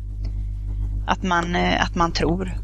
att 1.08 1.24
man, 1.24 1.56
eh, 1.56 1.84
att 1.84 1.96
man 1.96 2.12
tror. 2.12 2.58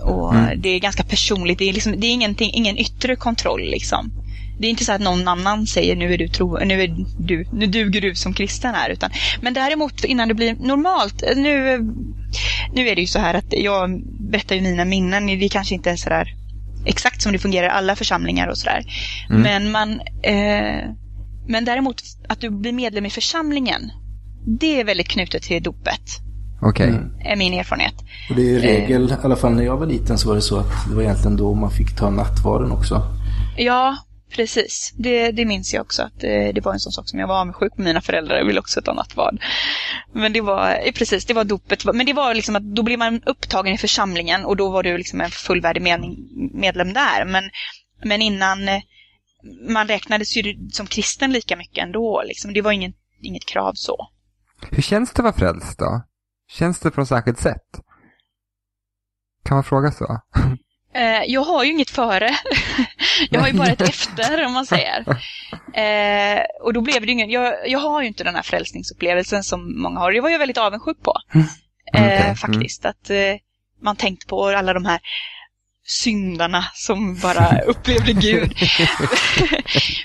Och 0.00 0.34
mm. 0.34 0.60
det 0.60 0.68
är 0.68 0.78
ganska 0.78 1.02
personligt. 1.02 1.58
Det 1.58 1.68
är, 1.68 1.72
liksom, 1.72 1.94
det 1.96 2.06
är 2.06 2.12
ingenting, 2.12 2.50
ingen 2.54 2.78
yttre 2.78 3.16
kontroll 3.16 3.60
liksom. 3.60 4.12
Det 4.58 4.66
är 4.66 4.70
inte 4.70 4.84
så 4.84 4.92
att 4.92 5.00
någon 5.00 5.28
annan 5.28 5.66
säger 5.66 5.96
nu 5.96 6.14
är 6.14 6.18
du 6.18 6.28
tro, 6.28 6.58
nu 6.64 6.82
är 6.82 6.94
du, 7.18 7.46
nu 7.52 7.66
duger 7.66 8.00
du 8.00 8.14
som 8.14 8.34
kristen 8.34 8.74
här. 8.74 8.90
Utan, 8.90 9.10
men 9.40 9.54
däremot 9.54 10.04
innan 10.04 10.28
det 10.28 10.34
blir 10.34 10.54
normalt, 10.54 11.22
nu, 11.36 11.78
nu 12.74 12.88
är 12.88 12.94
det 12.94 13.00
ju 13.00 13.06
så 13.06 13.18
här 13.18 13.34
att 13.34 13.46
jag 13.48 14.02
berättar 14.30 14.56
ju 14.56 14.62
mina 14.62 14.84
minnen, 14.84 15.26
det 15.26 15.48
kanske 15.48 15.74
inte 15.74 15.90
är 15.90 15.96
så 15.96 16.08
där 16.08 16.34
exakt 16.84 17.22
som 17.22 17.32
det 17.32 17.38
fungerar 17.38 17.66
i 17.66 17.70
alla 17.70 17.96
församlingar 17.96 18.48
och 18.48 18.58
sådär. 18.58 18.84
Mm. 19.30 19.42
Men 19.42 19.70
man, 19.70 20.00
eh, 20.22 20.90
men 21.48 21.64
däremot 21.64 22.02
att 22.28 22.40
du 22.40 22.50
blir 22.50 22.72
medlem 22.72 23.06
i 23.06 23.10
församlingen, 23.10 23.90
det 24.60 24.80
är 24.80 24.84
väldigt 24.84 25.08
knutet 25.08 25.42
till 25.42 25.62
dopet. 25.62 26.02
Okej. 26.60 26.88
Mm. 26.88 27.10
är 27.24 27.36
min 27.36 27.54
erfarenhet. 27.54 27.94
Och 28.30 28.36
det 28.36 28.42
är 28.42 28.44
i 28.44 28.60
regel, 28.60 29.10
i 29.10 29.14
alla 29.22 29.36
fall 29.36 29.52
när 29.52 29.62
jag 29.62 29.76
var 29.76 29.86
liten 29.86 30.18
så 30.18 30.28
var 30.28 30.34
det 30.34 30.42
så 30.42 30.58
att 30.58 30.88
det 30.88 30.94
var 30.94 31.02
egentligen 31.02 31.36
då 31.36 31.54
man 31.54 31.70
fick 31.70 31.96
ta 31.96 32.10
nattvarden 32.10 32.72
också. 32.72 33.02
Ja, 33.56 33.96
precis. 34.30 34.92
Det, 34.96 35.30
det 35.30 35.44
minns 35.44 35.74
jag 35.74 35.82
också. 35.82 36.02
Att 36.02 36.20
det, 36.20 36.52
det 36.52 36.60
var 36.60 36.72
en 36.72 36.80
sån 36.80 36.92
sak 36.92 37.08
som 37.08 37.18
jag 37.18 37.28
var 37.28 37.40
avundsjuk 37.40 37.76
på 37.76 37.82
mina 37.82 38.00
föräldrar. 38.00 38.44
Ville 38.44 38.60
också 38.60 38.82
ta 38.82 38.92
nattvard. 38.92 39.42
Men 40.12 40.32
det 40.32 40.40
var, 40.40 40.70
eh, 40.70 40.92
precis, 40.92 41.24
det 41.24 41.34
var 41.34 41.44
dopet. 41.44 41.84
Men 41.84 42.06
det 42.06 42.12
var 42.12 42.34
liksom 42.34 42.56
att 42.56 42.62
då 42.62 42.82
blev 42.82 42.98
man 42.98 43.22
upptagen 43.26 43.74
i 43.74 43.78
församlingen 43.78 44.44
och 44.44 44.56
då 44.56 44.70
var 44.70 44.82
du 44.82 44.98
liksom 44.98 45.20
en 45.20 45.30
fullvärdig 45.30 45.82
medlem 46.54 46.92
där. 46.92 47.24
Men, 47.24 47.50
men 48.04 48.22
innan, 48.22 48.68
eh, 48.68 48.80
man 49.68 49.88
räknades 49.88 50.36
ju 50.36 50.68
som 50.72 50.86
kristen 50.86 51.32
lika 51.32 51.56
mycket 51.56 51.84
ändå. 51.84 52.22
Liksom. 52.26 52.52
Det 52.52 52.62
var 52.62 52.72
ingen, 52.72 52.92
inget 53.22 53.46
krav 53.46 53.72
så. 53.74 54.08
Hur 54.70 54.82
känns 54.82 55.12
det 55.12 55.20
att 55.20 55.24
vara 55.24 55.52
frälst 55.52 55.78
då? 55.78 56.02
Känns 56.50 56.80
det 56.80 56.90
på 56.90 57.00
något 57.00 57.08
särskilt 57.08 57.40
sätt? 57.40 57.80
Kan 59.44 59.56
man 59.56 59.64
fråga 59.64 59.90
så? 59.90 60.20
Eh, 60.94 61.22
jag 61.26 61.44
har 61.44 61.64
ju 61.64 61.70
inget 61.70 61.90
före. 61.90 62.30
Jag 63.30 63.40
har 63.40 63.48
ju 63.48 63.54
bara 63.54 63.68
ett 63.68 63.80
efter, 63.80 64.46
om 64.46 64.52
man 64.52 64.66
säger. 64.66 65.04
Eh, 65.74 66.42
och 66.62 66.72
då 66.72 66.80
blev 66.80 67.06
det 67.06 67.12
ingen... 67.12 67.30
Jag, 67.30 67.70
jag 67.70 67.78
har 67.78 68.02
ju 68.02 68.08
inte 68.08 68.24
den 68.24 68.34
här 68.34 68.42
frälsningsupplevelsen 68.42 69.44
som 69.44 69.82
många 69.82 70.00
har. 70.00 70.12
Det 70.12 70.20
var 70.20 70.30
jag 70.30 70.38
väldigt 70.38 70.58
avundsjuk 70.58 71.02
på. 71.02 71.12
Eh, 71.94 72.02
Okej, 72.04 72.20
mm. 72.20 72.36
Faktiskt. 72.36 72.84
Att 72.84 73.10
eh, 73.10 73.34
man 73.82 73.96
tänkte 73.96 74.26
på 74.26 74.48
alla 74.48 74.72
de 74.72 74.84
här 74.84 75.00
syndarna 75.88 76.64
som 76.74 77.18
bara 77.18 77.60
upplevde 77.66 78.12
Gud. 78.12 78.54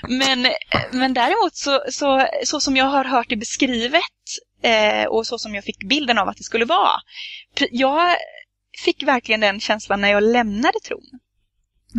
men, 0.08 0.46
men 0.92 1.14
däremot 1.14 1.56
så, 1.56 1.80
så, 1.90 2.26
så 2.44 2.60
som 2.60 2.76
jag 2.76 2.84
har 2.84 3.04
hört 3.04 3.28
det 3.28 3.36
beskrivet 3.36 4.02
eh, 4.62 5.04
och 5.04 5.26
så 5.26 5.38
som 5.38 5.54
jag 5.54 5.64
fick 5.64 5.88
bilden 5.88 6.18
av 6.18 6.28
att 6.28 6.36
det 6.36 6.44
skulle 6.44 6.64
vara. 6.64 7.00
Jag 7.70 8.16
fick 8.84 9.02
verkligen 9.02 9.40
den 9.40 9.60
känslan 9.60 10.00
när 10.00 10.08
jag 10.08 10.22
lämnade 10.22 10.78
tron. 10.88 11.20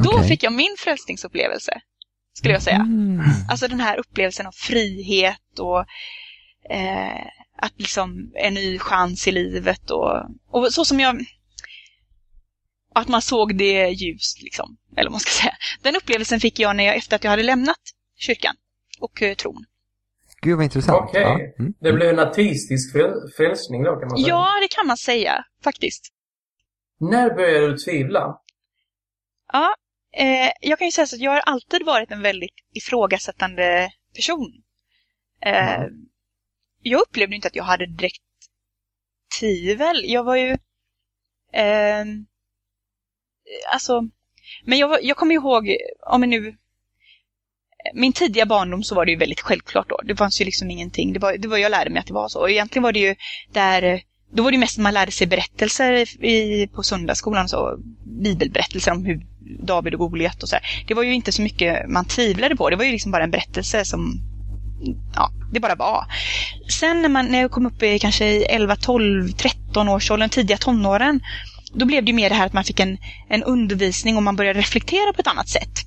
Då 0.03 0.09
Okej. 0.09 0.27
fick 0.27 0.43
jag 0.43 0.53
min 0.53 0.75
frälsningsupplevelse, 0.77 1.81
skulle 2.33 2.53
jag 2.53 2.63
säga. 2.63 2.75
Mm. 2.75 3.21
Alltså 3.49 3.67
den 3.67 3.79
här 3.79 3.97
upplevelsen 3.97 4.47
av 4.47 4.51
frihet 4.51 5.59
och 5.59 5.79
eh, 6.69 7.25
att 7.57 7.73
liksom 7.77 8.31
en 8.35 8.53
ny 8.53 8.79
chans 8.79 9.27
i 9.27 9.31
livet 9.31 9.91
och, 9.91 10.21
och 10.49 10.73
så 10.73 10.85
som 10.85 10.99
jag... 10.99 11.25
Att 12.95 13.07
man 13.07 13.21
såg 13.21 13.57
det 13.57 13.89
ljust, 13.89 14.41
liksom. 14.41 14.77
Eller 14.91 15.03
vad 15.03 15.11
man 15.11 15.19
ska 15.19 15.31
säga. 15.31 15.53
Den 15.81 15.95
upplevelsen 15.95 16.39
fick 16.39 16.59
jag 16.59 16.75
när 16.75 16.83
jag, 16.83 16.95
efter 16.95 17.15
att 17.15 17.23
jag 17.23 17.31
hade 17.31 17.43
lämnat 17.43 17.79
kyrkan 18.17 18.55
och 18.99 19.21
eh, 19.21 19.35
tron. 19.35 19.65
Gud 20.41 20.55
vad 20.55 20.63
intressant. 20.63 21.09
Okej. 21.09 21.21
Ja. 21.21 21.39
Mm. 21.59 21.73
Det 21.79 21.93
blev 21.93 22.09
en 22.09 22.19
ateistisk 22.19 22.95
fräl- 22.95 23.29
frälsning 23.37 23.83
då 23.83 23.95
kan 23.95 24.07
man 24.07 24.17
säga. 24.17 24.27
Ja, 24.27 24.59
det 24.61 24.67
kan 24.75 24.87
man 24.87 24.97
säga, 24.97 25.45
faktiskt. 25.63 26.11
När 26.99 27.35
började 27.35 27.67
du 27.67 27.77
tvivla? 27.77 28.37
Ja, 29.53 29.75
eh, 30.15 30.51
jag 30.61 30.79
kan 30.79 30.87
ju 30.87 30.91
säga 30.91 31.07
så 31.07 31.15
att 31.15 31.21
jag 31.21 31.31
har 31.31 31.39
alltid 31.39 31.85
varit 31.85 32.11
en 32.11 32.21
väldigt 32.21 32.53
ifrågasättande 32.73 33.91
person. 34.15 34.63
Eh, 35.41 35.83
Jag 36.81 37.01
upplevde 37.01 37.35
inte 37.35 37.47
att 37.47 37.55
jag 37.55 37.63
hade 37.63 37.85
direkt 37.85 38.21
tvivel. 39.39 40.03
Jag 40.05 40.23
var 40.23 40.35
ju... 40.35 40.57
Eh, 41.53 42.05
alltså, 43.73 44.01
men 44.63 44.77
jag, 44.79 44.87
var- 44.87 44.99
jag 45.03 45.17
kommer 45.17 45.35
ihåg, 45.35 45.75
om 46.07 46.21
jag 46.21 46.29
nu... 46.29 46.57
Min 47.93 48.13
tidiga 48.13 48.45
barndom 48.45 48.83
så 48.83 48.95
var 48.95 49.05
det 49.05 49.11
ju 49.11 49.17
väldigt 49.17 49.41
självklart 49.41 49.89
då. 49.89 50.01
Det 50.03 50.15
fanns 50.15 50.41
ju 50.41 50.45
liksom 50.45 50.71
ingenting. 50.71 51.13
Det 51.13 51.19
var, 51.19 51.37
det 51.37 51.47
var 51.47 51.57
jag 51.57 51.69
lärde 51.71 51.89
mig 51.89 51.99
att 51.99 52.07
det 52.07 52.13
var 52.13 52.27
så. 52.29 52.39
Och 52.39 52.49
egentligen 52.51 52.83
var 52.83 52.91
det 52.91 52.99
ju 52.99 53.15
där... 53.53 54.01
Då 54.35 54.43
var 54.43 54.51
det 54.51 54.57
mest 54.57 54.77
man 54.77 54.93
lärde 54.93 55.11
sig 55.11 55.27
berättelser 55.27 56.25
i, 56.25 56.67
på 56.67 56.83
söndagsskolan. 56.83 57.49
Så, 57.49 57.77
bibelberättelser 58.23 58.91
om 58.91 59.05
hur 59.05 59.25
David 59.65 59.93
och 59.93 59.99
Goliat 59.99 60.43
och 60.43 60.49
så 60.49 60.55
här. 60.55 60.85
Det 60.87 60.93
var 60.93 61.03
ju 61.03 61.13
inte 61.13 61.31
så 61.31 61.41
mycket 61.41 61.89
man 61.89 62.05
tvivlade 62.05 62.55
på. 62.55 62.69
Det 62.69 62.75
var 62.75 62.85
ju 62.85 62.91
liksom 62.91 63.11
bara 63.11 63.23
en 63.23 63.31
berättelse 63.31 63.85
som... 63.85 64.21
Ja, 65.15 65.31
det 65.53 65.59
bara 65.59 65.75
var. 65.75 66.05
Sen 66.69 67.01
när, 67.01 67.09
man, 67.09 67.25
när 67.25 67.41
jag 67.41 67.51
kom 67.51 67.65
upp 67.65 67.83
i 67.83 67.99
kanske 67.99 68.25
i 68.25 68.43
11, 68.43 68.75
12, 68.75 69.31
13 69.31 69.89
års 69.89 70.11
åldern, 70.11 70.29
tidiga 70.29 70.57
tonåren. 70.57 71.19
Då 71.73 71.85
blev 71.85 72.03
det 72.03 72.11
ju 72.11 72.15
mer 72.15 72.29
det 72.29 72.35
här 72.35 72.45
att 72.45 72.53
man 72.53 72.63
fick 72.63 72.79
en, 72.79 72.97
en 73.29 73.43
undervisning 73.43 74.17
och 74.17 74.23
man 74.23 74.35
började 74.35 74.59
reflektera 74.59 75.13
på 75.13 75.21
ett 75.21 75.27
annat 75.27 75.49
sätt. 75.49 75.79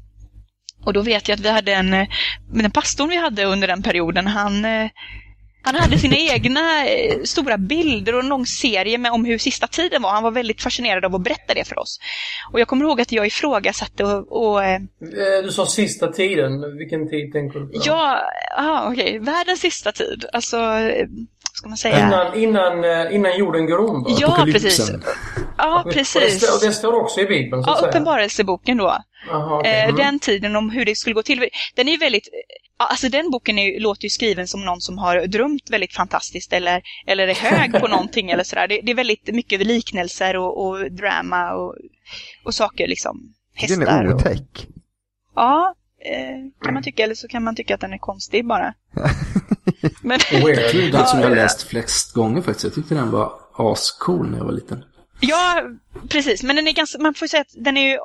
Och 0.84 0.92
då 0.92 1.02
vet 1.02 1.28
jag 1.28 1.36
att 1.36 1.44
vi 1.44 1.50
hade 1.50 1.74
en, 1.74 1.94
eh, 1.94 2.08
den 2.52 2.70
pastorn 2.70 3.08
vi 3.08 3.16
hade 3.16 3.44
under 3.44 3.68
den 3.68 3.82
perioden, 3.82 4.26
han, 4.26 4.64
eh, 4.64 4.88
han 5.72 5.82
hade 5.82 5.98
sina 5.98 6.16
egna 6.16 6.86
eh, 6.88 7.22
stora 7.24 7.58
bilder 7.58 8.14
och 8.14 8.20
en 8.20 8.28
lång 8.28 8.46
serie 8.46 8.98
med 8.98 9.12
om 9.12 9.24
hur 9.24 9.38
sista 9.38 9.66
tiden 9.66 10.02
var. 10.02 10.10
Han 10.10 10.22
var 10.22 10.30
väldigt 10.30 10.62
fascinerad 10.62 11.04
av 11.04 11.14
att 11.14 11.22
berätta 11.22 11.54
det 11.54 11.68
för 11.68 11.78
oss. 11.78 11.98
Och 12.52 12.60
jag 12.60 12.68
kommer 12.68 12.84
ihåg 12.84 13.00
att 13.00 13.12
jag 13.12 13.26
ifrågasatte 13.26 14.04
och, 14.04 14.42
och 14.42 14.64
eh, 14.64 14.80
Eh, 15.02 15.44
Du 15.44 15.50
sa 15.52 15.66
sista 15.66 16.08
tiden. 16.12 16.76
Vilken 16.78 17.08
tid 17.10 17.32
tänker 17.32 17.58
du 17.60 17.66
på? 17.66 17.72
ja, 17.84 18.20
aha, 18.58 18.90
okej, 18.92 19.18
världens 19.18 19.60
sista 19.60 19.92
tid. 19.92 20.24
Alltså, 20.32 20.56
ska 21.58 21.68
man 21.68 21.76
säga? 21.78 22.06
Innan, 22.06 22.34
innan, 22.34 22.84
eh, 22.84 23.14
innan 23.14 23.38
jorden 23.38 23.66
går 23.66 23.78
under? 23.78 24.16
Ja, 24.20 24.46
precis. 24.52 24.90
Ja, 25.58 25.80
Och 25.82 25.88
det, 25.88 25.94
precis. 25.94 26.54
och 26.54 26.66
det 26.66 26.72
står 26.72 26.92
också 27.02 27.20
i 27.20 27.26
Bibeln, 27.26 27.62
så 27.64 27.70
att 27.70 27.76
Ja, 27.76 27.80
säga? 27.80 27.90
Uppenbarelseboken 27.90 28.76
då. 28.76 28.96
Aha, 29.32 29.58
okej. 29.58 29.72
Eh, 29.72 29.84
Mm. 29.84 29.96
Den 29.96 30.18
tiden 30.18 30.56
om 30.56 30.70
hur 30.70 30.84
det 30.84 30.96
skulle 30.96 31.14
gå 31.14 31.22
till. 31.22 31.48
Den 31.76 31.88
är 31.88 31.92
ju 31.92 31.98
väldigt... 31.98 32.28
Alltså 32.76 33.08
den 33.08 33.30
boken 33.30 33.58
är, 33.58 33.80
låter 33.80 34.04
ju 34.04 34.10
skriven 34.10 34.48
som 34.48 34.64
någon 34.64 34.80
som 34.80 34.98
har 34.98 35.26
drömt 35.26 35.70
väldigt 35.70 35.94
fantastiskt 35.94 36.52
eller, 36.52 36.82
eller 37.06 37.28
är 37.28 37.34
hög 37.34 37.80
på 37.80 37.88
någonting 37.94 38.30
eller 38.30 38.44
sådär. 38.44 38.68
Det, 38.68 38.80
det 38.82 38.90
är 38.92 38.94
väldigt 38.96 39.34
mycket 39.34 39.66
liknelser 39.66 40.36
och, 40.36 40.66
och 40.66 40.92
drama 40.92 41.52
och, 41.52 41.74
och 42.44 42.54
saker 42.54 42.86
liksom. 42.88 43.34
Den 43.60 43.68
Hästar 43.80 44.04
är 44.04 44.06
och, 44.08 44.14
otäck. 44.14 44.66
Ja, 45.34 45.74
eh, 46.04 46.64
kan 46.64 46.74
man 46.74 46.82
tycka. 46.82 47.04
Eller 47.04 47.14
så 47.14 47.28
kan 47.28 47.42
man 47.44 47.56
tycka 47.56 47.74
att 47.74 47.80
den 47.80 47.92
är 47.92 47.98
konstig 47.98 48.46
bara. 48.46 48.74
Men, 50.00 50.20
Weird. 50.30 50.92
Det 50.92 50.98
är 50.98 51.04
som 51.04 51.20
jag 51.20 51.30
Ja, 51.30 51.34
läst 51.34 51.62
flest 51.62 52.14
gånger 52.14 52.42
faktiskt. 52.42 52.64
Jag 52.64 52.74
tyckte 52.74 52.94
den 52.94 53.10
var 53.10 53.32
ascool 53.54 54.30
när 54.30 54.38
jag 54.38 54.44
var 54.44 54.52
liten. 54.52 54.84
Ja, 55.20 55.62
precis. 56.08 56.42
Men 56.42 56.56
den 56.56 56.68
är 56.68 56.72
ganska, 56.72 56.98
man 56.98 57.14
får 57.14 57.26
säga 57.26 57.40
att 57.40 57.54
den 57.64 57.76
är 57.76 57.90
ju... 57.90 57.98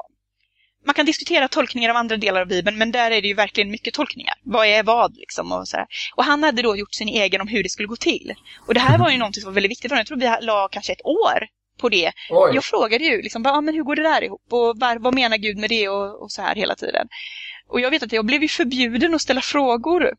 Man 0.86 0.96
kan 0.96 1.06
diskutera 1.06 1.48
tolkningar 1.48 1.90
av 1.90 1.96
andra 1.96 2.18
delar 2.18 2.42
av 2.42 2.48
Bibeln, 2.48 2.78
men 2.78 2.92
där 2.92 3.12
är 3.12 3.22
det 3.22 3.28
ju 3.28 3.34
verkligen 3.34 3.72
mycket 3.72 3.94
tolkningar. 3.94 4.34
Vad 4.44 4.68
är 4.68 4.84
vad 4.84 5.18
liksom 5.18 5.52
och 5.52 5.68
sådär. 5.68 5.86
Och 6.16 6.24
han 6.24 6.44
hade 6.44 6.62
då 6.62 6.76
gjort 6.78 6.94
sin 6.94 7.08
egen 7.08 7.42
om 7.42 7.48
hur 7.48 7.64
det 7.64 7.70
skulle 7.70 7.88
gå 7.88 7.96
till. 7.96 8.34
Och 8.68 8.74
det 8.74 8.80
här 8.80 8.98
var 8.98 9.10
ju 9.10 9.18
någonting 9.18 9.42
som 9.42 9.50
var 9.52 9.54
väldigt 9.54 9.72
viktigt 9.72 9.90
för 9.90 9.96
honom. 9.96 10.06
Jag 10.10 10.20
tror 10.28 10.40
vi 10.40 10.46
la 10.46 10.68
kanske 10.72 10.94
ett 10.94 11.06
år 11.06 11.48
på 11.80 11.90
det. 11.90 12.12
Oj. 12.30 12.52
Jag 12.56 12.64
frågade 12.64 13.04
ju 13.04 13.22
liksom, 13.22 13.46
ah, 13.46 13.62
men 13.62 13.74
hur 13.74 13.84
går 13.84 13.96
det 13.96 14.04
där 14.04 14.24
ihop? 14.24 14.42
Och 14.50 14.80
var, 14.80 15.00
vad 15.00 15.16
menar 15.16 15.38
Gud 15.38 15.58
med 15.58 15.70
det? 15.70 15.90
Och, 15.90 16.24
och 16.24 16.32
så 16.32 16.42
här 16.42 16.56
hela 16.56 16.76
tiden. 16.76 17.08
Och 17.70 17.80
jag 17.80 17.92
vet 17.92 18.04
att 18.04 18.12
jag 18.12 18.26
blev 18.26 18.42
ju 18.42 18.48
förbjuden 18.48 19.14
att 19.14 19.22
ställa 19.22 19.42
frågor. 19.42 20.14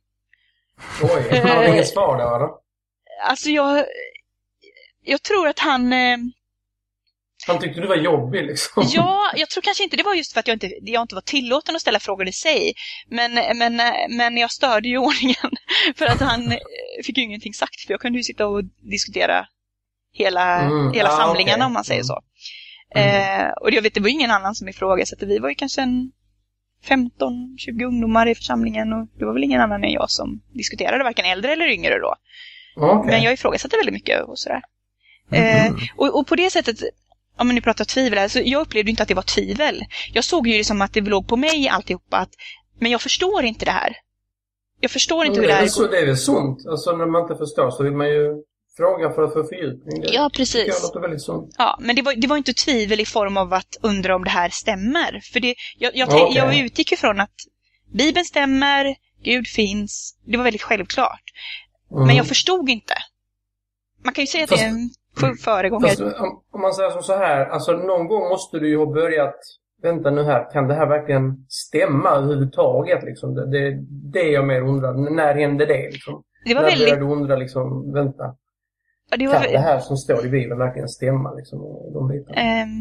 Oj. 1.03 1.39
Han 1.39 1.49
hade 1.49 1.69
inget 1.71 1.89
svar 1.89 2.19
där, 2.19 2.37
eller? 2.37 2.49
Alltså 3.29 3.51
jag... 3.51 3.85
Jag 5.07 5.23
tror 5.23 5.49
att 5.49 5.59
han... 5.59 5.93
Eh, 5.93 6.17
Han 7.47 7.59
tyckte 7.59 7.81
du 7.81 7.87
var 7.87 7.97
jobbig, 7.97 8.45
liksom. 8.45 8.85
Ja, 8.87 9.33
jag 9.37 9.51
tror 9.51 9.63
kanske 9.63 9.85
inte 9.85 9.97
det 9.97 10.03
var 10.03 10.15
just 10.15 10.33
för 10.33 10.41
att 10.41 10.49
jag 10.49 10.55
inte, 10.55 10.71
jag 10.83 11.03
inte 11.03 11.15
var 11.15 11.23
tillåten 11.23 11.75
att 11.77 11.81
ställa 11.83 12.01
frågor 12.01 12.29
i 12.29 12.33
sig. 12.33 12.75
Men, 13.09 13.35
men, 13.59 13.81
men 14.17 14.37
jag 14.37 14.51
störde 14.51 14.89
ju 14.89 14.99
ordningen. 15.09 15.51
För 15.97 16.07
att 16.07 16.21
han 16.21 16.53
eh, 16.53 16.59
fick 17.05 17.19
ju 17.19 17.25
ingenting 17.25 17.55
sagt. 17.55 17.81
För 17.87 17.93
jag 17.95 18.01
kunde 18.01 18.19
ju 18.19 18.23
sitta 18.23 18.47
och 18.47 18.65
diskutera 18.65 19.47
hela, 20.13 20.61
Mm, 20.61 20.93
hela 20.93 21.09
ja, 21.09 21.17
samlingarna 21.17 21.57
okej. 21.57 21.67
om 21.67 21.73
man 21.73 21.85
säger 21.85 22.03
Mm. 22.03 22.07
så. 22.07 22.23
Eh, 22.97 23.49
och 23.61 23.71
jag 23.71 23.83
vet, 23.83 23.95
det 23.95 24.01
var 24.01 24.09
ingen 24.09 24.31
annan 24.31 24.55
som 24.55 24.69
ifrågasatte. 24.69 25.27
Vi 25.27 25.39
var 25.39 25.49
ju 25.49 25.55
kanske 25.55 25.83
en 25.83 26.13
15-20 26.89 27.85
ungdomar 27.85 28.27
i 28.27 28.35
församlingen 28.35 28.93
och 28.93 29.09
det 29.19 29.25
var 29.25 29.33
väl 29.33 29.45
ingen 29.45 29.61
annan 29.61 29.85
än 29.85 29.93
jag 29.93 30.11
som 30.11 30.41
diskuterade, 30.53 31.05
varken 31.05 31.25
äldre 31.25 31.53
eller 31.53 31.67
yngre 31.67 31.99
då. 31.99 32.15
Okej. 32.77 33.11
Men 33.11 33.23
jag 33.23 33.33
ifrågasatte 33.33 33.77
väldigt 33.77 33.95
mycket 33.95 34.23
och 34.23 34.39
sådär. 34.39 34.63
Eh, 35.31 35.73
och, 35.97 36.19
och 36.19 36.27
på 36.27 36.37
det 36.37 36.51
sättet, 36.51 36.77
om 37.37 37.47
man 37.47 37.55
nu 37.55 37.61
pratar 37.61 37.85
tvivel 37.85 38.19
här, 38.19 38.29
så 38.29 38.41
jag 38.45 38.61
upplevde 38.61 38.91
inte 38.91 39.03
att 39.03 39.09
det 39.09 39.15
var 39.15 39.23
tvivel. 39.23 39.85
Jag 40.13 40.25
såg 40.25 40.49
ju 40.49 40.59
det 40.59 40.65
som 40.65 40.83
att 40.83 40.93
det 40.93 41.01
låg 41.01 41.29
på 41.29 41.37
mig 41.37 41.69
alltihopa, 41.69 42.17
att, 42.17 42.31
men 42.79 42.91
jag 42.91 43.01
förstår 43.01 43.45
inte 43.45 43.65
det 43.65 43.71
här. 43.71 43.97
Jag 44.81 44.91
förstår 44.91 45.25
inte 45.27 45.41
Men 45.41 45.49
hur 45.49 45.49
det, 45.49 45.53
det 45.53 45.53
är 45.53 45.57
här 45.57 45.63
väl 45.63 45.71
så, 45.71 45.83
går. 45.83 45.91
det 45.91 45.99
är 45.99 46.07
väl 46.07 46.17
sunt. 46.17 46.67
Alltså 46.67 46.97
när 46.97 47.07
man 47.07 47.23
inte 47.23 47.37
förstår 47.37 47.71
så 47.71 47.83
vill 47.83 47.93
man 47.93 48.09
ju 48.09 48.43
fråga 48.77 49.11
för 49.11 49.23
att 49.23 49.33
få 49.33 49.45
fördjupning. 49.45 50.01
Det 50.01 50.07
Ja, 50.07 50.13
jag 50.23 50.33
precis. 50.33 50.83
låter 50.83 51.01
väldigt 51.01 51.23
sunt. 51.23 51.55
Ja, 51.59 51.79
men 51.81 51.97
det 51.97 52.03
var, 52.03 52.15
det 52.17 52.27
var 52.27 52.37
inte 52.37 52.53
tvivel 52.53 53.01
i 53.01 53.05
form 53.07 53.37
av 53.37 53.53
att 53.55 53.77
undra 53.83 54.17
om 54.17 54.25
det 54.25 54.31
här 54.31 54.49
stämmer. 54.49 55.21
För 55.33 55.41
det, 55.41 55.55
jag, 55.79 55.97
jag, 55.97 56.11
tänk- 56.11 56.37
jag 56.37 56.59
utgick 56.59 56.91
ju 56.91 56.97
från 56.97 57.21
att 57.21 57.35
Bibeln 57.93 58.25
stämmer, 58.25 58.97
Gud 59.25 59.47
finns. 59.47 60.19
Det 60.27 60.37
var 60.37 60.45
väldigt 60.45 60.63
självklart. 60.63 61.23
Mm. 61.93 62.07
Men 62.07 62.17
jag 62.17 62.27
förstod 62.27 62.69
inte. 62.69 62.95
Man 64.05 64.15
kan 64.15 64.23
ju 64.23 64.27
säga 64.27 64.45
att 64.45 64.51
det 64.51 64.61
är 64.61 64.69
en 64.69 64.91
f- 65.23 65.39
föregångare. 65.45 65.89
Fast 65.91 66.01
om, 66.01 66.43
om 66.53 66.61
man 66.61 66.75
säger 66.75 66.91
som 66.91 67.03
så 67.03 67.17
här, 67.17 67.47
alltså 67.47 67.73
någon 67.73 68.07
gång 68.09 68.29
måste 68.29 68.59
du 68.59 68.69
ju 68.69 68.77
ha 68.79 68.87
börjat 68.87 69.37
Vänta 69.83 70.11
nu 70.11 70.23
här, 70.23 70.53
kan 70.53 70.69
det 70.69 70.75
här 70.75 70.87
verkligen 70.87 71.47
stämma 71.49 72.11
överhuvudtaget? 72.11 73.05
Liksom? 73.05 73.35
Det, 73.35 73.51
det 73.51 73.79
det 74.13 74.31
jag 74.31 74.47
mer 74.47 74.61
undrar. 74.61 75.15
När 75.15 75.35
hände 75.35 75.67
det? 75.67 75.91
Liksom? 75.93 76.23
Det 76.45 76.55
var 76.55 76.63
när 76.63 76.69
väldigt 76.69 76.89
började 76.89 77.07
du 77.07 77.13
undra 77.13 77.37
liksom, 77.37 77.93
vänta. 77.93 78.25
Ja, 79.11 79.17
det, 79.17 79.25
Kan 79.25 79.33
var, 79.43 79.49
det 79.49 79.59
här 79.59 79.81
som 79.81 79.97
står 79.97 80.27
i 80.27 80.29
Bibeln 80.29 80.59
verkligen 80.59 80.89
stämma? 80.89 81.35
Liksom, 81.35 81.59
de 81.93 82.09
bitarna? 82.09 82.41
ehm, 82.41 82.73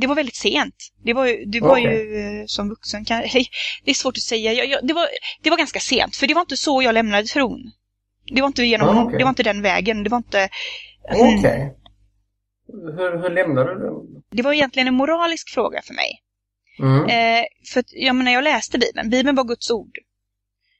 det 0.00 0.06
var 0.06 0.14
väldigt 0.14 0.36
sent. 0.36 0.74
Det 1.04 1.12
var, 1.12 1.26
ju- 1.26 1.44
det 1.44 1.60
var 1.60 1.70
Okej. 1.70 1.82
ju 1.84 2.40
eh, 2.40 2.44
som 2.46 2.68
vuxen, 2.68 3.04
kan, 3.04 3.20
det 3.84 3.90
är 3.90 3.94
svårt 3.94 4.16
att 4.16 4.22
säga. 4.22 4.52
Jag, 4.52 4.66
jag, 4.66 4.86
det, 4.86 4.94
var, 4.94 5.06
det 5.42 5.50
var 5.50 5.56
ganska 5.56 5.80
sent, 5.80 6.16
för 6.16 6.26
det 6.26 6.34
var 6.34 6.40
inte 6.40 6.56
så 6.56 6.82
jag 6.82 6.92
lämnade 6.94 7.24
tron. 7.26 7.72
Det 8.34 8.40
var 8.40 8.46
inte, 8.48 8.62
genom, 8.64 8.88
Ah, 8.98 9.02
okej. 9.04 9.18
det 9.18 9.24
var 9.24 9.28
inte 9.28 9.42
den 9.42 9.62
vägen. 9.62 10.04
Det 10.04 10.10
var 10.10 10.18
inte... 10.18 10.48
Okej. 11.10 11.60
Mm. 11.60 11.74
Hur, 12.96 13.22
hur 13.22 13.30
lämnar 13.30 13.64
du 13.64 13.74
den? 13.74 14.22
Det 14.30 14.42
var 14.42 14.52
egentligen 14.52 14.88
en 14.88 14.94
moralisk 14.94 15.48
fråga 15.54 15.80
för 15.82 15.94
mig. 15.94 16.22
Mm. 16.78 17.04
Eh, 17.04 17.44
för 17.72 17.80
att, 17.80 17.86
jag 17.92 18.16
menar, 18.16 18.32
jag 18.32 18.44
läste 18.44 18.78
Bibeln. 18.78 19.10
Bibeln 19.10 19.36
var 19.36 19.44
Guds 19.44 19.70
ord. 19.70 19.98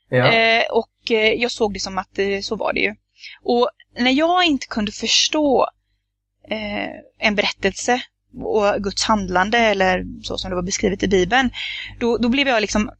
Ja. 0.08 0.32
Eh, 0.32 0.62
och 0.70 1.10
eh, 1.10 1.32
jag 1.34 1.50
såg 1.50 1.72
det 1.74 1.80
som 1.80 1.98
att 1.98 2.18
eh, 2.18 2.40
så 2.40 2.56
var 2.56 2.72
det 2.72 2.80
ju. 2.80 2.94
Och 3.42 3.70
när 3.98 4.10
jag 4.10 4.44
inte 4.44 4.66
kunde 4.66 4.92
förstå 4.92 5.66
eh, 6.48 6.90
en 7.18 7.34
berättelse 7.34 8.02
och 8.42 8.82
Guds 8.82 9.04
handlande 9.04 9.58
eller 9.58 10.04
så 10.22 10.38
som 10.38 10.50
det 10.50 10.56
var 10.56 10.62
beskrivet 10.62 11.02
i 11.02 11.08
Bibeln, 11.08 11.50
då, 11.98 12.18
då 12.18 12.28
blev 12.28 12.48
jag 12.48 12.60
liksom 12.60 12.90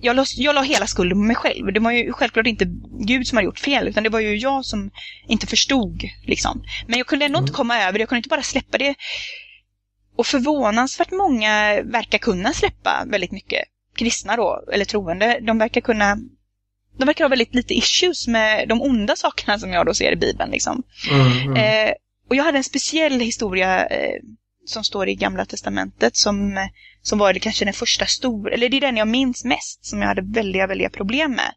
jag 0.00 0.16
la, 0.16 0.24
jag 0.36 0.54
la 0.54 0.62
hela 0.62 0.86
skulden 0.86 1.18
på 1.18 1.22
mig 1.22 1.36
själv. 1.36 1.72
Det 1.72 1.80
var 1.80 1.90
ju 1.90 2.12
självklart 2.12 2.46
inte 2.46 2.64
Gud 3.00 3.26
som 3.26 3.36
hade 3.36 3.44
gjort 3.44 3.58
fel, 3.58 3.88
utan 3.88 4.02
det 4.02 4.08
var 4.08 4.20
ju 4.20 4.36
jag 4.36 4.64
som 4.64 4.90
inte 5.26 5.46
förstod. 5.46 6.02
Liksom. 6.26 6.62
Men 6.86 6.98
jag 6.98 7.06
kunde 7.06 7.24
ändå 7.24 7.38
inte 7.38 7.52
komma 7.52 7.82
över 7.82 7.92
det, 7.92 7.98
jag 7.98 8.08
kunde 8.08 8.18
inte 8.18 8.28
bara 8.28 8.42
släppa 8.42 8.78
det. 8.78 8.94
Och 10.16 10.26
förvånansvärt 10.26 11.10
många 11.10 11.82
verkar 11.82 12.18
kunna 12.18 12.52
släppa 12.52 13.04
väldigt 13.06 13.32
mycket. 13.32 13.64
Kristna 13.94 14.36
då, 14.36 14.64
eller 14.72 14.84
troende, 14.84 15.38
de 15.42 15.58
verkar 15.58 15.80
kunna 15.80 16.18
de 16.98 17.04
verkar 17.04 17.24
ha 17.24 17.28
väldigt 17.28 17.54
lite 17.54 17.74
issues 17.74 18.26
med 18.28 18.68
de 18.68 18.82
onda 18.82 19.16
sakerna 19.16 19.58
som 19.58 19.70
jag 19.72 19.86
då 19.86 19.94
ser 19.94 20.12
i 20.12 20.16
Bibeln. 20.16 20.50
Liksom. 20.50 20.82
Mm, 21.10 21.42
mm. 21.42 21.56
Eh, 21.56 21.92
och 22.28 22.36
jag 22.36 22.44
hade 22.44 22.58
en 22.58 22.64
speciell 22.64 23.20
historia 23.20 23.86
eh, 23.86 24.20
som 24.66 24.84
står 24.84 25.08
i 25.08 25.14
Gamla 25.14 25.44
Testamentet 25.44 26.16
som, 26.16 26.68
som 27.02 27.18
var 27.18 27.32
det 27.32 27.40
kanske 27.40 27.64
den 27.64 27.74
första 27.74 28.06
stora, 28.06 28.54
eller 28.54 28.68
det 28.68 28.76
är 28.76 28.80
den 28.80 28.96
jag 28.96 29.08
minns 29.08 29.44
mest, 29.44 29.84
som 29.84 30.00
jag 30.00 30.08
hade 30.08 30.22
väldiga, 30.22 30.66
väldiga 30.66 30.90
problem 30.90 31.30
med. 31.30 31.52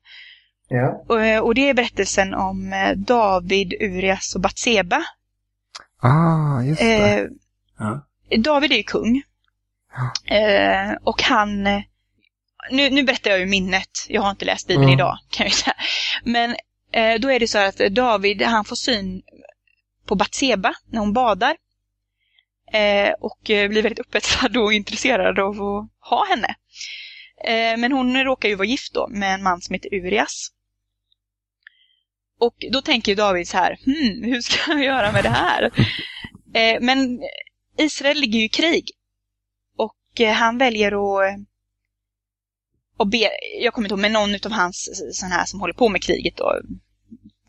ja. 0.68 1.04
Och, 1.10 1.26
eh, 1.26 1.40
och 1.40 1.56
det 1.56 1.70
är 1.70 1.74
berättelsen 1.74 2.34
om 2.34 2.74
eh, 2.74 2.92
David, 2.98 3.74
Urias 3.74 4.36
och 4.36 4.42
Batseba. 4.42 5.04
Ah, 6.02 6.62
just 6.62 6.82
det. 6.82 7.20
Eh, 7.20 7.26
Ja. 7.80 8.08
David 8.38 8.72
är 8.72 8.76
ju 8.76 8.84
kung. 8.84 9.22
Eh, 10.26 10.92
och 11.04 11.22
han... 11.22 11.68
Nu, 12.70 12.90
nu 12.90 13.04
berättar 13.04 13.32
jag 13.32 13.40
ju 13.40 13.46
minnet. 13.46 13.90
Jag 14.08 14.22
har 14.22 14.30
inte 14.30 14.46
läst 14.46 14.68
Bibeln 14.68 14.84
Mm. 14.84 15.00
idag, 15.00 15.18
kan 15.30 15.46
jag 15.46 15.54
säga. 15.54 15.76
Men 16.24 16.56
eh, 16.92 17.20
då 17.20 17.32
är 17.32 17.40
det 17.40 17.48
så 17.48 17.58
att 17.58 17.78
David, 17.78 18.42
han 18.42 18.66
får 18.66 18.76
syn 18.76 19.22
på 20.06 20.16
Batseba 20.16 20.74
när 20.90 21.00
hon 21.00 21.14
badar. 21.14 21.56
Eh, 22.74 23.12
och 23.20 23.50
eh, 23.50 23.70
blir 23.70 23.82
väldigt 23.82 24.00
upphetsad 24.00 24.58
och 24.58 24.74
intresserad 24.74 25.40
av 25.40 25.52
att 25.62 26.10
ha 26.10 26.26
henne. 26.30 26.56
Eh, 27.46 27.78
men 27.78 27.92
hon 27.92 28.24
råkar 28.24 28.50
ju 28.50 28.56
vara 28.56 28.68
gift 28.68 28.94
då 28.94 29.08
med 29.08 29.34
en 29.34 29.44
man 29.44 29.62
som 29.62 29.74
heter 29.74 29.94
Urias. 29.94 30.50
Och 32.40 32.56
då 32.72 32.82
tänker 32.82 33.16
David 33.16 33.48
så 33.48 33.58
här, 33.58 33.78
hmm, 33.86 34.24
hur 34.24 34.42
ska 34.42 34.72
jag 34.72 34.84
göra 34.84 35.12
med 35.12 35.24
det 35.24 35.30
här? 35.30 35.72
Eh, 36.54 36.78
men 36.82 37.20
Israel 37.78 38.18
ligger 38.18 38.40
ju 38.40 38.46
i 38.46 38.50
krig. 38.50 38.92
Och 39.78 40.22
eh, 40.22 40.34
han 40.34 40.58
väljer 40.58 40.92
att, 40.92 41.40
och 43.02 43.08
be, 43.08 43.30
jag 43.60 43.74
kommer 43.74 43.88
inte 43.88 43.94
ihåg, 43.94 44.00
men 44.00 44.14
någon 44.14 44.36
av 44.46 44.52
hans 44.52 44.90
sån 45.12 45.32
här 45.32 45.46
som 45.46 45.60
håller 45.60 45.74
på 45.74 45.90
med 45.90 46.04
kriget 46.04 46.38
då, 46.38 46.62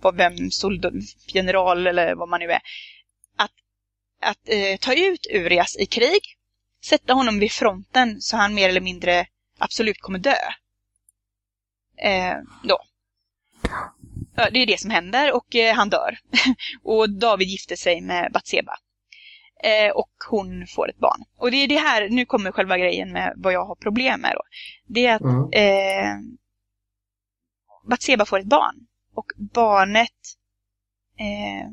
vad 0.00 0.16
vem, 0.16 0.50
soldat, 0.50 0.92
general 1.26 1.86
eller 1.86 2.14
vad 2.14 2.28
man 2.28 2.40
nu 2.40 2.50
är, 2.50 2.60
att, 3.36 3.50
att 4.22 4.48
eh, 4.48 4.76
ta 4.80 4.94
ut 4.94 5.26
Urias 5.30 5.76
i 5.76 5.86
krig, 5.86 6.20
sätta 6.84 7.12
honom 7.12 7.38
vid 7.38 7.52
fronten 7.52 8.20
så 8.20 8.36
han 8.36 8.54
mer 8.54 8.68
eller 8.68 8.80
mindre 8.80 9.26
absolut 9.58 10.00
kommer 10.00 10.18
dö. 10.18 10.36
Eh, 11.96 12.36
då. 12.62 12.78
Ja, 14.36 14.50
det 14.50 14.58
är 14.58 14.66
det 14.66 14.80
som 14.80 14.90
händer 14.90 15.32
och 15.32 15.54
eh, 15.54 15.74
han 15.74 15.90
dör. 15.90 16.18
och 16.82 17.10
David 17.10 17.48
gifter 17.48 17.76
sig 17.76 18.00
med 18.00 18.32
Batseba. 18.32 18.72
Eh, 19.62 19.90
och 19.94 20.10
hon 20.30 20.66
får 20.66 20.90
ett 20.90 20.98
barn. 20.98 21.24
Och 21.38 21.50
det 21.50 21.56
är 21.56 21.68
det 21.68 21.78
här, 21.78 22.08
nu 22.08 22.24
kommer 22.26 22.52
själva 22.52 22.78
grejen 22.78 23.12
med 23.12 23.32
vad 23.36 23.52
jag 23.52 23.64
har 23.64 23.74
problem 23.74 24.20
med 24.20 24.32
då. 24.34 24.42
Det 24.86 25.06
är 25.06 25.14
att 25.14 25.22
Mm. 25.22 25.50
eh, 25.52 26.16
Batseba 27.90 28.24
får 28.24 28.38
ett 28.38 28.46
barn. 28.46 28.86
Och 29.14 29.26
barnet 29.36 30.10
eh, 31.18 31.68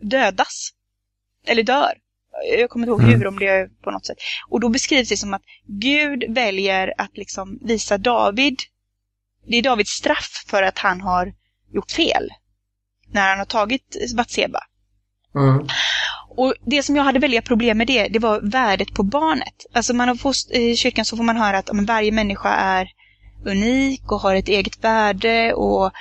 dödas. 0.00 0.70
Eller 1.46 1.62
dör. 1.62 1.92
Jag 2.58 2.70
kommer 2.70 2.86
inte 2.86 2.90
ihåg 2.90 3.00
Mm. 3.00 3.20
hur, 3.20 3.26
om 3.26 3.38
det 3.38 3.46
är 3.48 3.68
på 3.68 3.90
något 3.90 4.06
sätt. 4.06 4.16
Och 4.48 4.60
då 4.60 4.68
beskrivs 4.68 5.08
det 5.08 5.16
som 5.16 5.34
att 5.34 5.42
Gud 5.66 6.24
väljer 6.28 6.94
att 6.98 7.16
liksom 7.16 7.58
visa 7.62 7.98
David, 7.98 8.58
det 9.46 9.56
är 9.56 9.62
Davids 9.62 9.90
straff 9.90 10.44
för 10.46 10.62
att 10.62 10.78
han 10.78 11.00
har 11.00 11.34
gjort 11.72 11.90
fel. 11.90 12.30
När 13.08 13.28
han 13.28 13.38
har 13.38 13.46
tagit 13.46 13.96
Batseba. 14.16 14.60
Mm. 15.34 15.66
Och 16.36 16.54
det 16.66 16.82
som 16.82 16.96
jag 16.96 17.04
hade 17.04 17.18
väldiga 17.18 17.42
problem 17.42 17.78
med 17.78 17.86
det, 17.86 18.08
det 18.08 18.18
var 18.18 18.40
värdet 18.40 18.94
på 18.94 19.02
barnet. 19.02 19.66
Alltså 19.72 19.94
man 19.94 20.08
har 20.08 20.14
fått, 20.14 20.50
i 20.50 20.76
kyrkan 20.76 21.04
så 21.04 21.16
får 21.16 21.24
man 21.24 21.36
höra 21.36 21.58
att 21.58 21.70
om 21.70 21.84
varje 21.84 22.12
människa 22.12 22.48
är 22.48 22.88
unik 23.44 24.12
och 24.12 24.20
har 24.20 24.34
ett 24.34 24.48
eget 24.48 24.84
värde 24.84 25.54
och, 25.54 25.92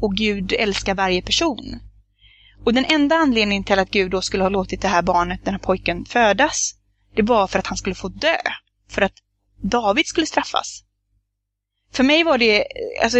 och 0.00 0.14
Gud 0.16 0.52
älskar 0.52 0.94
varje 0.94 1.22
person. 1.22 1.80
Och 2.64 2.74
den 2.74 2.84
enda 2.84 3.16
anledningen 3.16 3.64
till 3.64 3.78
att 3.78 3.90
Gud 3.90 4.10
då 4.10 4.22
skulle 4.22 4.42
ha 4.44 4.48
låtit 4.48 4.82
det 4.82 4.88
här 4.88 5.02
barnet, 5.02 5.44
den 5.44 5.54
här 5.54 5.58
pojken, 5.58 6.04
födas, 6.04 6.74
det 7.16 7.22
var 7.22 7.46
för 7.46 7.58
att 7.58 7.66
han 7.66 7.76
skulle 7.76 7.94
få 7.94 8.08
dö. 8.08 8.36
För 8.90 9.02
att 9.02 9.12
David 9.62 10.06
skulle 10.06 10.26
straffas. 10.26 10.82
För 11.92 12.04
mig 12.04 12.24
var 12.24 12.38
det, 12.38 12.64
alltså, 13.02 13.18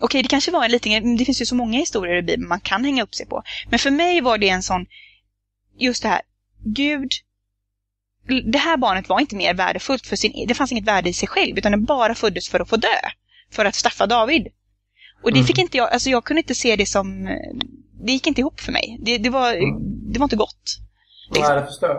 okej 0.00 0.22
det 0.22 0.28
kanske 0.28 0.50
var 0.50 0.64
en 0.64 0.70
liten, 0.70 1.16
det 1.16 1.24
finns 1.24 1.40
ju 1.42 1.46
så 1.46 1.54
många 1.54 1.78
historier 1.78 2.16
i 2.16 2.22
Bibeln 2.22 2.48
man 2.48 2.60
kan 2.60 2.84
hänga 2.84 3.02
upp 3.02 3.14
sig 3.14 3.26
på. 3.26 3.42
Men 3.70 3.78
för 3.78 3.90
mig 3.90 4.20
var 4.20 4.38
det 4.38 4.48
en 4.48 4.62
sån, 4.62 4.86
just 5.78 6.02
det 6.02 6.08
här, 6.08 6.20
Gud, 6.64 7.10
det 8.52 8.58
här 8.58 8.76
barnet 8.76 9.08
var 9.08 9.20
inte 9.20 9.36
mer 9.36 9.54
värdefullt 9.54 10.06
för 10.06 10.16
sin, 10.16 10.46
det 10.48 10.54
fanns 10.54 10.72
inget 10.72 10.84
värde 10.88 11.08
i 11.08 11.12
sig 11.12 11.28
själv, 11.28 11.58
utan 11.58 11.72
det 11.72 11.78
bara 11.78 12.14
föddes 12.14 12.48
för 12.48 12.60
att 12.60 12.68
få 12.68 12.76
dö. 12.76 12.88
För 13.50 13.64
att 13.64 13.74
straffa 13.74 14.06
David. 14.06 14.46
Och 15.22 15.32
det 15.32 15.38
Mm. 15.38 15.46
fick 15.46 15.58
inte 15.58 15.76
jag, 15.76 15.92
alltså 15.92 16.10
jag 16.10 16.24
kunde 16.24 16.40
inte 16.40 16.54
se 16.54 16.76
det 16.76 16.86
som, 16.86 17.24
det 18.04 18.12
gick 18.12 18.26
inte 18.26 18.40
ihop 18.40 18.60
för 18.60 18.72
mig. 18.72 18.98
Det, 19.00 19.18
det, 19.18 19.30
var, 19.30 19.52
det 20.12 20.18
var 20.18 20.24
inte 20.26 20.36
gott. 20.36 20.78
Nej, 21.30 21.54
det 21.60 21.66
förstår. 21.66 21.96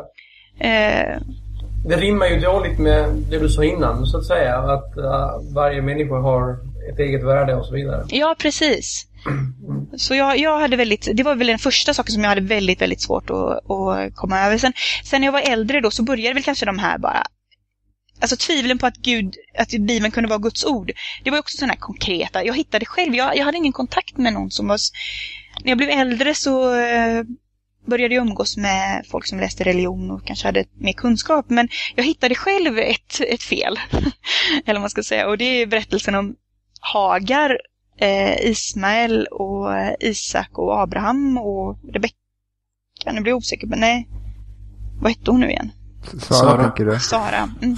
Eh, 0.60 1.20
Det 1.88 1.96
rimmar 1.98 2.28
ju 2.28 2.40
dåligt 2.40 2.80
med 2.80 3.10
det 3.30 3.40
du 3.40 3.50
sa 3.50 3.64
innan, 3.64 4.06
så 4.06 4.18
att 4.18 4.26
säga. 4.26 4.58
Att 4.58 4.98
uh, 4.98 5.54
varje 5.54 5.82
människa 5.82 6.16
har 6.16 6.58
ett 6.94 7.00
eget 7.00 7.24
värde 7.24 7.56
och 7.56 7.66
så 7.66 7.74
vidare. 7.74 8.06
ja, 8.10 8.36
precis. 8.40 9.08
Så 9.98 10.16
jag, 10.16 10.38
jag 10.38 10.60
hade 10.60 10.76
väldigt, 10.76 11.10
det 11.14 11.24
var 11.24 11.36
väl 11.36 11.48
den 11.48 11.60
första 11.60 11.94
saken 11.94 12.14
som 12.14 12.24
jag 12.24 12.30
hade 12.30 12.42
väldigt, 12.42 12.82
väldigt 12.82 13.02
svårt 13.02 13.30
att, 13.30 13.72
att 13.72 14.16
komma 14.16 14.40
över. 14.40 14.58
Sen, 14.58 14.74
sen 15.04 15.22
när 15.22 15.28
jag 15.28 15.32
var 15.32 15.42
äldre 15.42 15.82
då 15.82 15.92
så 15.92 16.04
började 16.04 16.34
väl 16.34 16.44
kanske 16.44 16.66
de 16.66 16.80
här 16.80 16.98
bara, 16.98 17.24
alltså 18.22 18.38
tvivlen 18.38 18.78
på 18.78 18.86
att 18.86 18.98
Gud, 18.98 19.36
att 19.58 19.70
Bibeln 19.70 20.12
kunde 20.12 20.30
vara 20.30 20.40
Guds 20.40 20.66
ord. 20.66 20.92
Det 21.24 21.32
var 21.32 21.40
också 21.40 21.58
sådana 21.58 21.74
här 21.74 21.80
konkreta, 21.80 22.46
jag 22.46 22.58
hittade 22.58 22.86
själv, 22.86 23.16
jag, 23.16 23.38
jag 23.38 23.46
hade 23.46 23.58
ingen 23.58 23.74
kontakt 23.74 24.18
med 24.18 24.34
någon 24.34 24.52
som 24.52 24.68
var, 24.68 24.80
när 25.64 25.72
jag 25.72 25.78
blev 25.78 25.90
äldre 25.90 26.36
så 26.36 26.76
eh, 26.76 27.24
började 27.86 28.16
jag 28.16 28.28
umgås 28.28 28.58
med 28.58 29.06
folk 29.12 29.28
som 29.28 29.40
läste 29.40 29.64
religion 29.64 30.12
och 30.12 30.28
kanske 30.28 30.48
hade 30.48 30.66
mer 30.74 30.94
kunskap. 30.94 31.46
Men 31.50 31.70
jag 31.96 32.04
hittade 32.04 32.36
själv 32.36 32.80
ett, 32.80 33.22
ett 33.28 33.44
fel, 33.44 33.80
eller 34.66 34.74
vad 34.74 34.82
man 34.82 34.90
ska 34.90 35.04
säga. 35.04 35.28
Och 35.28 35.38
det 35.38 35.46
är 35.46 35.66
berättelsen 35.66 36.16
om 36.16 36.36
Hagar, 36.80 37.58
eh, 37.98 38.46
Ismael 38.46 39.26
och 39.26 39.78
eh, 39.78 39.94
Isak 40.00 40.50
och 40.58 40.82
Abraham 40.82 41.38
och 41.38 41.78
Rebecka. 41.94 42.16
Nu 43.12 43.22
blir 43.22 43.32
jag 43.32 43.38
osäker, 43.38 43.68
men 43.68 43.80
nej. 43.80 44.08
Vad 45.02 45.12
hette 45.12 45.32
hon 45.32 45.40
nu 45.40 45.50
igen? 45.50 45.72
Sara, 46.20 46.40
Sara. 46.40 46.64
tänker 46.64 46.86
du? 46.86 47.00
Sara. 47.00 47.50
Mm. 47.62 47.78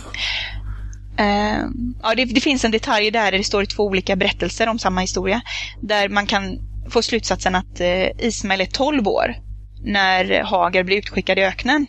Eh, 1.17 1.65
ja, 2.03 2.15
det, 2.15 2.25
det 2.25 2.41
finns 2.41 2.65
en 2.65 2.71
detalj 2.71 3.11
där, 3.11 3.31
där 3.31 3.37
det 3.37 3.43
står 3.43 3.63
i 3.63 3.67
två 3.67 3.83
olika 3.83 4.15
berättelser 4.15 4.67
om 4.67 4.79
samma 4.79 5.01
historia. 5.01 5.41
Där 5.81 6.09
man 6.09 6.25
kan 6.25 6.59
få 6.89 7.01
slutsatsen 7.01 7.55
att 7.55 7.79
eh, 7.79 8.07
Ismael 8.19 8.61
är 8.61 8.65
12 8.65 9.07
år 9.07 9.35
när 9.83 10.43
Hagar 10.43 10.83
blir 10.83 10.97
utskickad 10.97 11.39
i 11.39 11.41
öknen. 11.41 11.87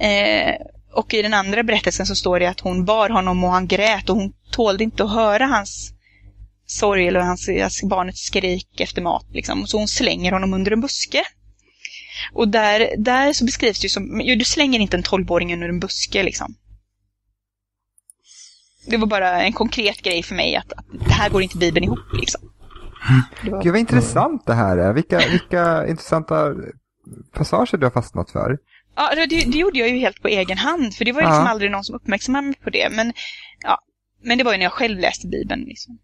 Eh, 0.00 0.54
och 0.92 1.14
i 1.14 1.22
den 1.22 1.34
andra 1.34 1.62
berättelsen 1.62 2.06
så 2.06 2.14
står 2.14 2.40
det 2.40 2.46
att 2.46 2.60
hon 2.60 2.84
bar 2.84 3.08
honom 3.08 3.44
och 3.44 3.50
han 3.50 3.66
grät 3.66 4.10
och 4.10 4.16
hon 4.16 4.32
tålde 4.50 4.84
inte 4.84 5.04
att 5.04 5.12
höra 5.12 5.46
hans 5.46 5.93
sorg 6.78 7.08
eller 7.08 7.20
hans, 7.20 7.48
hans 7.48 7.82
barnets 7.82 8.20
skrik 8.20 8.80
efter 8.80 9.02
mat. 9.02 9.26
Liksom. 9.32 9.66
Så 9.66 9.78
hon 9.78 9.88
slänger 9.88 10.32
honom 10.32 10.54
under 10.54 10.70
en 10.70 10.80
buske. 10.80 11.22
Och 12.32 12.48
där, 12.48 12.94
där 12.98 13.32
så 13.32 13.44
beskrivs 13.44 13.80
det 13.80 13.84
ju 13.84 13.88
som, 13.88 14.20
jo, 14.24 14.36
du 14.38 14.44
slänger 14.44 14.80
inte 14.80 14.96
en 14.96 15.02
12-åring 15.02 15.54
under 15.54 15.68
en 15.68 15.80
buske 15.80 16.22
liksom. 16.22 16.54
Det 18.86 18.96
var 18.96 19.06
bara 19.06 19.42
en 19.42 19.52
konkret 19.52 20.02
grej 20.02 20.22
för 20.22 20.34
mig 20.34 20.56
att, 20.56 20.72
att 20.72 20.86
det 21.06 21.14
här 21.14 21.30
går 21.30 21.42
inte 21.42 21.58
Bibeln 21.58 21.84
ihop 21.84 22.12
liksom. 22.12 22.40
Det 23.42 23.50
var... 23.50 23.62
Gud 23.62 23.72
vad 23.72 23.80
intressant 23.80 24.46
det 24.46 24.54
här 24.54 24.76
är. 24.76 24.92
Vilka, 24.92 25.18
vilka 25.18 25.86
intressanta 25.88 26.54
passager 27.32 27.78
du 27.78 27.86
har 27.86 27.90
fastnat 27.90 28.30
för. 28.30 28.58
Ja, 28.96 29.14
det, 29.14 29.26
det, 29.26 29.58
gjorde 29.58 29.78
jag 29.78 29.88
ju 29.88 29.98
helt 29.98 30.22
på 30.22 30.28
egen 30.28 30.58
hand, 30.58 30.94
för 30.94 31.04
det 31.04 31.12
var 31.12 31.20
ju 31.20 31.26
liksom 31.26 31.46
aldrig 31.46 31.70
någon 31.70 31.84
som 31.84 31.96
uppmärksammade 31.96 32.46
mig 32.46 32.56
på 32.64 32.70
det. 32.70 32.88
Men, 32.90 33.12
ja, 33.62 33.78
men 34.22 34.38
det 34.38 34.44
var 34.44 34.52
ju 34.52 34.58
när 34.58 34.64
jag 34.64 34.72
själv 34.72 34.98
läste 34.98 35.28
Bibeln. 35.28 35.64
Liksom. 35.64 35.98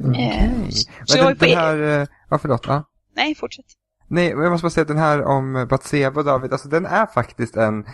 Okay. 0.00 0.24
Eh, 0.24 1.28
ju 1.28 1.34
på 1.34 1.44
egen... 1.44 1.58
Här, 1.58 2.00
eh, 2.00 2.06
ja, 2.30 2.38
förlåt. 2.38 2.66
Ja. 2.66 2.84
Nej, 3.16 3.34
fortsätt. 3.34 3.64
Nej, 4.08 4.28
jag 4.28 4.50
måste 4.50 4.64
bara 4.64 4.70
säga 4.70 4.82
att 4.82 4.88
den 4.88 4.98
här 4.98 5.22
om 5.22 5.66
Batseba 5.70 6.20
och 6.20 6.26
David, 6.26 6.52
alltså 6.52 6.68
den 6.68 6.86
är 6.86 7.06
faktiskt 7.06 7.56
en, 7.56 7.86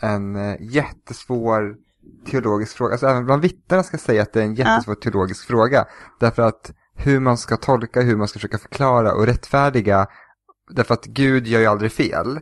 en 0.00 0.36
eh, 0.36 0.56
jättesvår 0.60 1.76
teologisk 2.26 2.76
fråga. 2.76 2.92
Alltså 2.92 3.06
även 3.06 3.24
bland 3.24 3.42
vittnena 3.42 3.82
ska 3.82 3.94
jag 3.94 4.00
säga 4.00 4.22
att 4.22 4.32
det 4.32 4.40
är 4.40 4.44
en 4.44 4.54
jättesvår 4.54 4.96
ja. 5.00 5.02
teologisk 5.02 5.46
fråga. 5.46 5.86
Därför 6.20 6.42
att 6.42 6.72
hur 6.94 7.20
man 7.20 7.38
ska 7.38 7.56
tolka, 7.56 8.00
hur 8.00 8.16
man 8.16 8.28
ska 8.28 8.36
försöka 8.36 8.58
förklara 8.58 9.12
och 9.12 9.26
rättfärdiga. 9.26 10.06
Därför 10.70 10.94
att 10.94 11.04
Gud 11.04 11.46
gör 11.46 11.60
ju 11.60 11.66
aldrig 11.66 11.92
fel. 11.92 12.40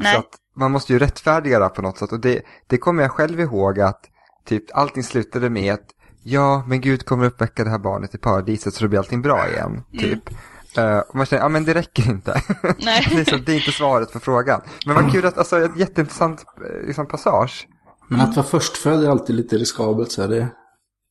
Nej. 0.00 0.12
Så 0.12 0.18
att 0.18 0.38
man 0.56 0.72
måste 0.72 0.92
ju 0.92 0.98
rättfärdiga 0.98 1.58
det 1.58 1.68
på 1.68 1.82
något 1.82 1.98
sätt. 1.98 2.12
Och 2.12 2.20
det, 2.20 2.42
det 2.66 2.78
kommer 2.78 3.02
jag 3.02 3.12
själv 3.12 3.40
ihåg 3.40 3.80
att 3.80 4.00
typ 4.44 4.64
allting 4.76 5.02
slutade 5.02 5.50
med 5.50 5.74
att 5.74 5.86
ja, 6.24 6.64
men 6.66 6.80
Gud 6.80 7.04
kommer 7.04 7.26
uppväcka 7.26 7.64
det 7.64 7.70
här 7.70 7.78
barnet 7.78 8.14
i 8.14 8.18
paradiset 8.18 8.74
så 8.74 8.84
då 8.84 8.88
blir 8.88 8.98
allting 8.98 9.22
bra 9.22 9.48
igen. 9.48 9.82
Mm. 9.92 10.04
Typ. 10.04 10.30
Uh, 10.78 10.98
och 10.98 11.14
man 11.14 11.26
känner, 11.26 11.42
ja 11.42 11.48
men 11.48 11.64
det 11.64 11.74
räcker 11.74 12.10
inte. 12.10 12.42
Nej. 12.78 13.06
det, 13.10 13.20
är 13.20 13.24
så, 13.24 13.36
det 13.36 13.52
är 13.52 13.56
inte 13.56 13.72
svaret 13.72 14.12
på 14.12 14.20
frågan. 14.20 14.60
Men 14.86 14.94
vad 14.94 15.12
kul 15.12 15.26
att, 15.26 15.38
alltså 15.38 15.64
ett 15.64 15.76
jätteintressant 15.76 16.44
eh, 16.70 16.86
liksom, 16.86 17.06
passage. 17.06 17.68
Men 18.08 18.20
att 18.20 18.36
vara 18.36 18.46
förstfödd 18.46 19.04
är 19.04 19.10
alltid 19.10 19.36
lite 19.36 19.56
riskabelt 19.56 20.12
så 20.12 20.22
här. 20.22 20.28
Det, 20.28 20.48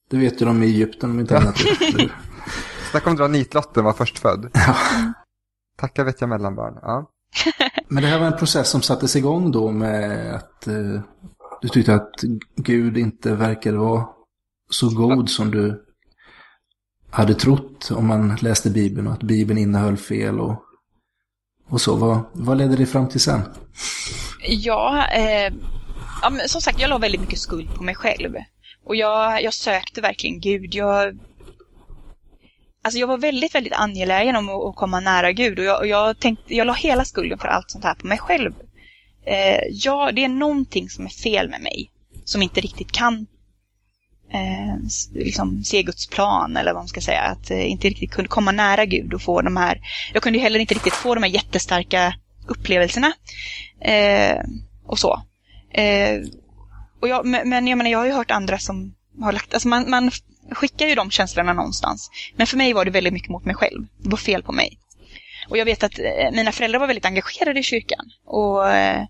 det 0.09 0.17
vet 0.17 0.41
ju 0.41 0.45
de 0.45 0.63
i 0.63 0.65
Egypten 0.65 1.09
om 1.09 1.19
inte 1.19 1.37
annat. 1.37 1.57
Snacka 2.91 3.09
om 3.09 3.11
att 3.11 3.17
dra 3.17 3.27
nitlotten 3.27 3.83
var 3.83 3.93
förstfödd. 3.93 4.49
Ja. 4.53 4.75
Tacka 5.77 6.03
vet 6.03 6.21
jag 6.21 6.29
mellanbarn. 6.29 6.73
Ja. 6.81 7.09
Men 7.87 8.03
det 8.03 8.09
här 8.09 8.19
var 8.19 8.27
en 8.27 8.37
process 8.37 8.69
som 8.69 8.81
sattes 8.81 9.15
igång 9.15 9.51
då 9.51 9.71
med 9.71 10.35
att 10.35 10.67
eh, 10.67 11.01
du 11.61 11.67
tyckte 11.67 11.93
att 11.93 12.11
Gud 12.55 12.97
inte 12.97 13.35
verkade 13.35 13.77
vara 13.77 14.05
så 14.73 14.89
god 14.89 15.29
som 15.29 15.51
du 15.51 15.85
hade 17.09 17.33
trott 17.33 17.91
om 17.91 18.07
man 18.07 18.35
läste 18.41 18.69
Bibeln 18.69 19.07
och 19.07 19.13
att 19.13 19.23
Bibeln 19.23 19.59
innehöll 19.59 19.97
fel 19.97 20.39
och, 20.39 20.63
och 21.69 21.81
så. 21.81 21.95
Vad, 21.95 22.23
vad 22.33 22.57
ledde 22.57 22.75
det 22.75 22.85
fram 22.85 23.09
till 23.09 23.21
sen? 23.21 23.41
Ja, 24.47 25.07
eh, 25.07 25.53
ja 26.21 26.29
men 26.29 26.49
som 26.49 26.61
sagt, 26.61 26.79
jag 26.79 26.89
la 26.89 26.97
väldigt 26.97 27.21
mycket 27.21 27.39
skuld 27.39 27.75
på 27.75 27.83
mig 27.83 27.95
själv. 27.95 28.35
Och 28.85 28.95
jag, 28.95 29.43
jag 29.43 29.53
sökte 29.53 30.01
verkligen 30.01 30.39
Gud. 30.39 30.75
Jag, 30.75 31.19
alltså 32.83 32.99
jag 32.99 33.07
var 33.07 33.17
väldigt, 33.17 33.55
väldigt 33.55 33.73
angelägen 33.73 34.35
om 34.35 34.49
att, 34.49 34.65
att 34.69 34.75
komma 34.75 34.99
nära 34.99 35.31
Gud. 35.31 35.59
Och 35.59 35.65
jag, 35.65 35.79
och 35.79 35.87
jag, 35.87 36.19
tänkte, 36.19 36.55
jag 36.55 36.67
la 36.67 36.73
hela 36.73 37.05
skulden 37.05 37.37
för 37.37 37.47
allt 37.47 37.71
sånt 37.71 37.83
här 37.83 37.95
på 37.95 38.07
mig 38.07 38.17
själv. 38.17 38.53
Eh, 39.25 39.61
ja, 39.71 40.11
det 40.11 40.23
är 40.23 40.29
någonting 40.29 40.89
som 40.89 41.05
är 41.05 41.09
fel 41.09 41.49
med 41.49 41.61
mig. 41.61 41.91
Som 42.25 42.41
inte 42.41 42.61
riktigt 42.61 42.91
kan 42.91 43.27
eh, 44.33 44.75
liksom 45.13 45.63
se 45.63 45.83
Guds 45.83 46.07
plan 46.07 46.57
eller 46.57 46.73
vad 46.73 46.81
man 46.81 46.87
ska 46.87 47.01
säga. 47.01 47.21
Att 47.21 47.51
eh, 47.51 47.71
inte 47.71 47.89
riktigt 47.89 48.11
kunde 48.11 48.29
komma 48.29 48.51
nära 48.51 48.85
Gud 48.85 49.13
och 49.13 49.21
få 49.21 49.41
de 49.41 49.57
här, 49.57 49.81
jag 50.13 50.23
kunde 50.23 50.39
heller 50.39 50.59
inte 50.59 50.73
riktigt 50.73 50.93
få 50.93 51.15
de 51.15 51.23
här 51.23 51.31
jättestarka 51.31 52.13
upplevelserna. 52.47 53.13
Eh, 53.81 54.37
och 54.85 54.99
så. 54.99 55.21
Eh, 55.71 56.19
och 57.01 57.07
jag, 57.07 57.25
men 57.25 57.67
jag 57.67 57.77
menar, 57.77 57.91
jag 57.91 57.99
har 57.99 58.05
ju 58.05 58.11
hört 58.11 58.31
andra 58.31 58.59
som 58.59 58.95
har 59.21 59.31
lagt, 59.31 59.53
alltså 59.53 59.67
man, 59.67 59.89
man 59.89 60.11
skickar 60.51 60.87
ju 60.87 60.95
de 60.95 61.11
känslorna 61.11 61.53
någonstans. 61.53 62.09
Men 62.35 62.47
för 62.47 62.57
mig 62.57 62.73
var 62.73 62.85
det 62.85 62.91
väldigt 62.91 63.13
mycket 63.13 63.29
mot 63.29 63.45
mig 63.45 63.55
själv. 63.55 63.85
Det 63.97 64.09
var 64.09 64.17
fel 64.17 64.43
på 64.43 64.51
mig. 64.51 64.79
Och 65.49 65.57
jag 65.57 65.65
vet 65.65 65.83
att 65.83 65.99
eh, 65.99 66.31
mina 66.31 66.51
föräldrar 66.51 66.79
var 66.79 66.87
väldigt 66.87 67.05
engagerade 67.05 67.59
i 67.59 67.63
kyrkan. 67.63 68.05
Och 68.25 68.69
Eh, 68.69 69.05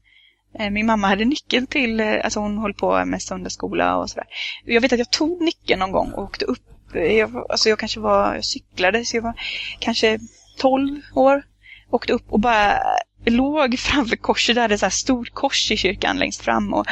Eh, 0.60 0.70
min 0.70 0.86
mamma 0.86 1.08
hade 1.08 1.26
nyckeln 1.26 1.68
till, 1.68 2.00
eh, 2.00 2.20
alltså 2.24 2.40
hon 2.40 2.58
höll 2.58 2.74
på 2.74 3.06
med 3.06 3.22
söndagsskola 3.22 3.98
och 3.98 4.10
sådär. 4.10 4.28
Jag 4.66 4.82
vet 4.82 4.94
att 4.94 5.00
jag 5.00 5.12
tog 5.12 5.42
nyckeln 5.42 5.80
någon 5.80 5.92
gång 5.92 6.12
och 6.12 6.24
åkte 6.24 6.46
upp. 6.46 6.96
Eh, 6.96 7.02
jag, 7.02 7.46
alltså 7.50 7.70
jag 7.70 7.80
kanske 7.80 8.00
var, 8.00 8.36
jag 8.36 8.46
cyklade 8.46 9.06
så 9.06 9.18
jag 9.18 9.22
var 9.22 9.34
kanske 9.80 10.20
12 10.58 11.02
år. 11.16 11.44
Åkte 11.90 12.14
upp 12.14 12.32
och 12.32 12.40
bara 12.40 12.80
låg 13.26 13.80
framför 13.80 14.16
korset. 14.16 14.56
Där 14.56 14.62
hade 14.62 14.78
så 14.78 14.86
här 14.86 14.92
stort 14.92 15.34
kors 15.34 15.72
i 15.72 15.78
kyrkan 15.78 16.18
längst 16.18 16.42
fram. 16.42 16.74
Och 16.74 16.88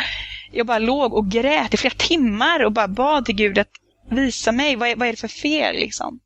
jag 0.51 0.67
bara 0.67 0.79
låg 0.79 1.13
och 1.13 1.31
grät 1.31 1.73
i 1.73 1.77
flera 1.77 1.93
timmar 1.97 2.65
och 2.65 2.71
bara 2.71 2.87
bad 2.87 3.25
till 3.25 3.35
Gud 3.35 3.57
att 3.57 3.69
visa 4.09 4.51
mig 4.51 4.75
vad 4.75 4.89
är, 4.89 4.95
vad 4.95 5.07
är 5.07 5.11
det 5.11 5.19
för 5.19 5.27
fel 5.27 5.75
liksom. 5.75 6.19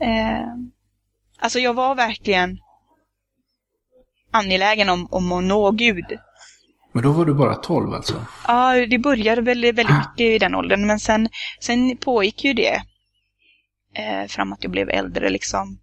Eh, 0.00 0.48
alltså 1.38 1.58
jag 1.58 1.74
var 1.74 1.94
verkligen 1.94 2.58
angelägen 4.30 4.88
om, 4.88 5.08
om 5.10 5.32
att 5.32 5.44
nå 5.44 5.70
Gud. 5.70 6.18
Men 6.94 7.02
då 7.02 7.12
var 7.12 7.24
du 7.24 7.34
bara 7.34 7.54
12 7.54 7.94
alltså? 7.94 8.26
Ja, 8.46 8.86
det 8.86 8.98
började 8.98 9.42
väldigt, 9.42 9.74
väldigt 9.74 9.96
mycket 9.96 10.34
i 10.34 10.38
den 10.38 10.54
åldern. 10.54 10.86
Men 10.86 11.00
sen, 11.00 11.28
sen 11.60 11.96
pågick 11.96 12.44
ju 12.44 12.52
det 12.52 12.82
eh, 13.94 14.28
fram 14.28 14.52
att 14.52 14.62
jag 14.62 14.72
blev 14.72 14.88
äldre 14.88 15.30
liksom. 15.30 15.78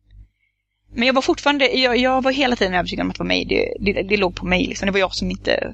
Men 0.94 1.08
jag 1.08 1.14
var 1.14 1.22
fortfarande, 1.22 1.66
jag, 1.66 1.98
jag 1.98 2.24
var 2.24 2.32
hela 2.32 2.56
tiden 2.56 2.74
övertygad 2.74 3.04
om 3.04 3.10
att 3.10 3.16
det 3.16 3.24
var 3.24 3.28
mig. 3.28 3.46
Det, 3.46 3.74
det, 3.80 4.04
det, 4.04 4.18
låg 4.18 4.36
på 4.36 4.46
mig 4.46 4.68
liksom. 4.68 4.86
Det 4.86 4.92
var 4.92 5.00
jag 5.00 5.14
som 5.14 5.32
inte, 5.32 5.74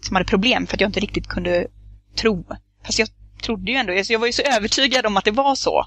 som 0.00 0.16
hade 0.16 0.28
problem 0.28 0.66
för 0.66 0.76
att 0.76 0.80
jag 0.80 0.88
inte 0.88 1.00
riktigt 1.00 1.28
kunde 1.28 1.66
tro. 2.16 2.44
Fast 2.84 2.98
jag 2.98 3.08
trodde 3.42 3.72
ju 3.72 3.76
ändå, 3.76 3.92
jag 4.08 4.18
var 4.18 4.26
ju 4.26 4.32
så 4.32 4.42
övertygad 4.42 5.06
om 5.06 5.16
att 5.16 5.24
det 5.24 5.30
var 5.30 5.54
så. 5.54 5.84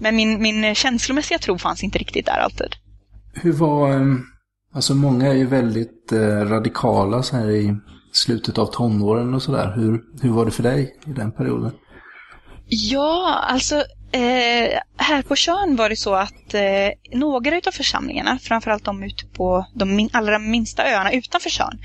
Men 0.00 0.16
min, 0.16 0.42
min 0.42 0.74
känslomässiga 0.74 1.38
tro 1.38 1.58
fanns 1.58 1.84
inte 1.84 1.98
riktigt 1.98 2.26
där 2.26 2.38
alltid. 2.38 2.76
Hur 3.34 3.52
var, 3.52 3.92
ehm, 3.92 4.22
alltså 4.74 4.94
många 4.94 5.26
är 5.26 5.34
ju 5.34 5.46
väldigt 5.46 6.12
eh, 6.12 6.18
radikala 6.18 7.22
så 7.22 7.36
här 7.36 7.50
i 7.50 7.76
slutet 8.12 8.58
av 8.58 8.66
tonåren 8.66 9.34
och 9.34 9.42
sådär. 9.42 9.72
Hur, 9.76 10.02
hur 10.22 10.30
var 10.30 10.44
det 10.44 10.50
för 10.50 10.62
dig 10.62 10.96
i 11.06 11.10
den 11.10 11.32
perioden? 11.32 11.72
Ja, 12.66 13.44
alltså 13.48 13.76
eh, 14.12 14.78
här 14.96 15.22
på 15.22 15.36
Tjörn 15.36 15.76
var 15.76 15.88
det 15.88 15.96
så 15.96 16.14
att 16.14 16.54
eh, 16.54 17.18
några 17.18 17.56
av 17.56 17.70
församlingarna, 17.70 18.38
framförallt 18.38 18.84
de 18.84 19.02
ute 19.02 19.26
på 19.26 19.66
de 19.74 19.96
min, 19.96 20.10
allra 20.12 20.38
minsta 20.38 20.92
öarna 20.92 21.12
utanför 21.12 21.50
Tjörn, 21.50 21.78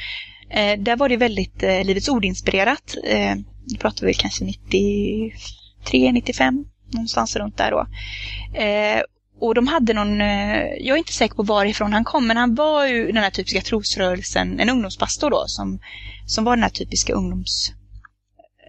eh, 0.49 0.79
där 0.79 0.95
var 0.95 1.09
det 1.09 1.17
väldigt 1.17 1.63
eh, 1.63 1.83
Livets 1.83 2.09
Ord-inspirerat. 2.09 2.95
Eh, 3.03 3.35
nu 3.71 3.77
pratar 3.79 4.05
vi 4.07 4.13
kanske 4.13 4.45
93, 4.45 6.11
95, 6.11 6.65
någonstans 6.93 7.35
runt 7.35 7.57
där 7.57 7.71
då. 7.71 7.87
Eh, 8.59 9.01
och 9.39 9.55
de 9.55 9.67
hade 9.67 9.93
någon, 9.93 10.21
eh, 10.21 10.63
jag 10.79 10.93
är 10.93 10.97
inte 10.97 11.13
säker 11.13 11.35
på 11.35 11.43
varifrån 11.43 11.93
han 11.93 12.03
kom, 12.03 12.27
men 12.27 12.37
han 12.37 12.55
var 12.55 12.85
ju 12.85 13.05
den 13.11 13.23
här 13.23 13.29
typiska 13.29 13.61
trosrörelsen, 13.61 14.59
en 14.59 14.69
ungdomspastor 14.69 15.29
då, 15.29 15.43
som, 15.47 15.79
som 16.27 16.43
var 16.43 16.55
den 16.55 16.63
här 16.63 16.69
typiska 16.69 17.13
ungdoms... 17.13 17.71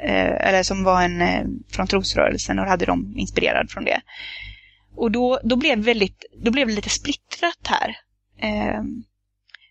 Eh, 0.04 0.48
eller 0.48 0.62
som 0.62 0.84
var 0.84 1.02
en 1.02 1.20
eh, 1.22 1.44
från 1.70 1.86
trosrörelsen 1.86 2.58
och 2.58 2.66
hade 2.66 2.86
dem 2.86 3.14
inspirerad 3.16 3.70
från 3.70 3.84
det. 3.84 4.00
Och 4.96 5.10
då, 5.10 5.40
då, 5.44 5.56
blev, 5.56 5.78
väldigt, 5.78 6.24
då 6.44 6.50
blev 6.50 6.66
det 6.66 6.74
lite 6.74 6.88
splittrat 6.88 7.66
här. 7.66 7.96
Eh, 8.40 8.82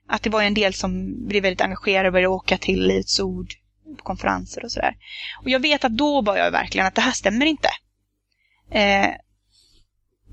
att 0.07 0.23
det 0.23 0.29
var 0.29 0.43
en 0.43 0.53
del 0.53 0.73
som 0.73 1.15
blev 1.27 1.43
väldigt 1.43 1.61
engagerade 1.61 2.07
och 2.09 2.13
började 2.13 2.27
åka 2.27 2.57
till 2.57 2.87
Livets 2.87 3.19
Ord, 3.19 3.53
På 3.97 4.03
konferenser 4.03 4.63
och 4.63 4.71
sådär. 4.71 4.95
Och 5.43 5.49
jag 5.49 5.59
vet 5.59 5.85
att 5.85 5.97
då 5.97 6.21
var 6.21 6.37
jag 6.37 6.51
verkligen 6.51 6.87
att 6.87 6.95
det 6.95 7.01
här 7.01 7.11
stämmer 7.11 7.45
inte. 7.45 7.69
Eh, 8.71 9.09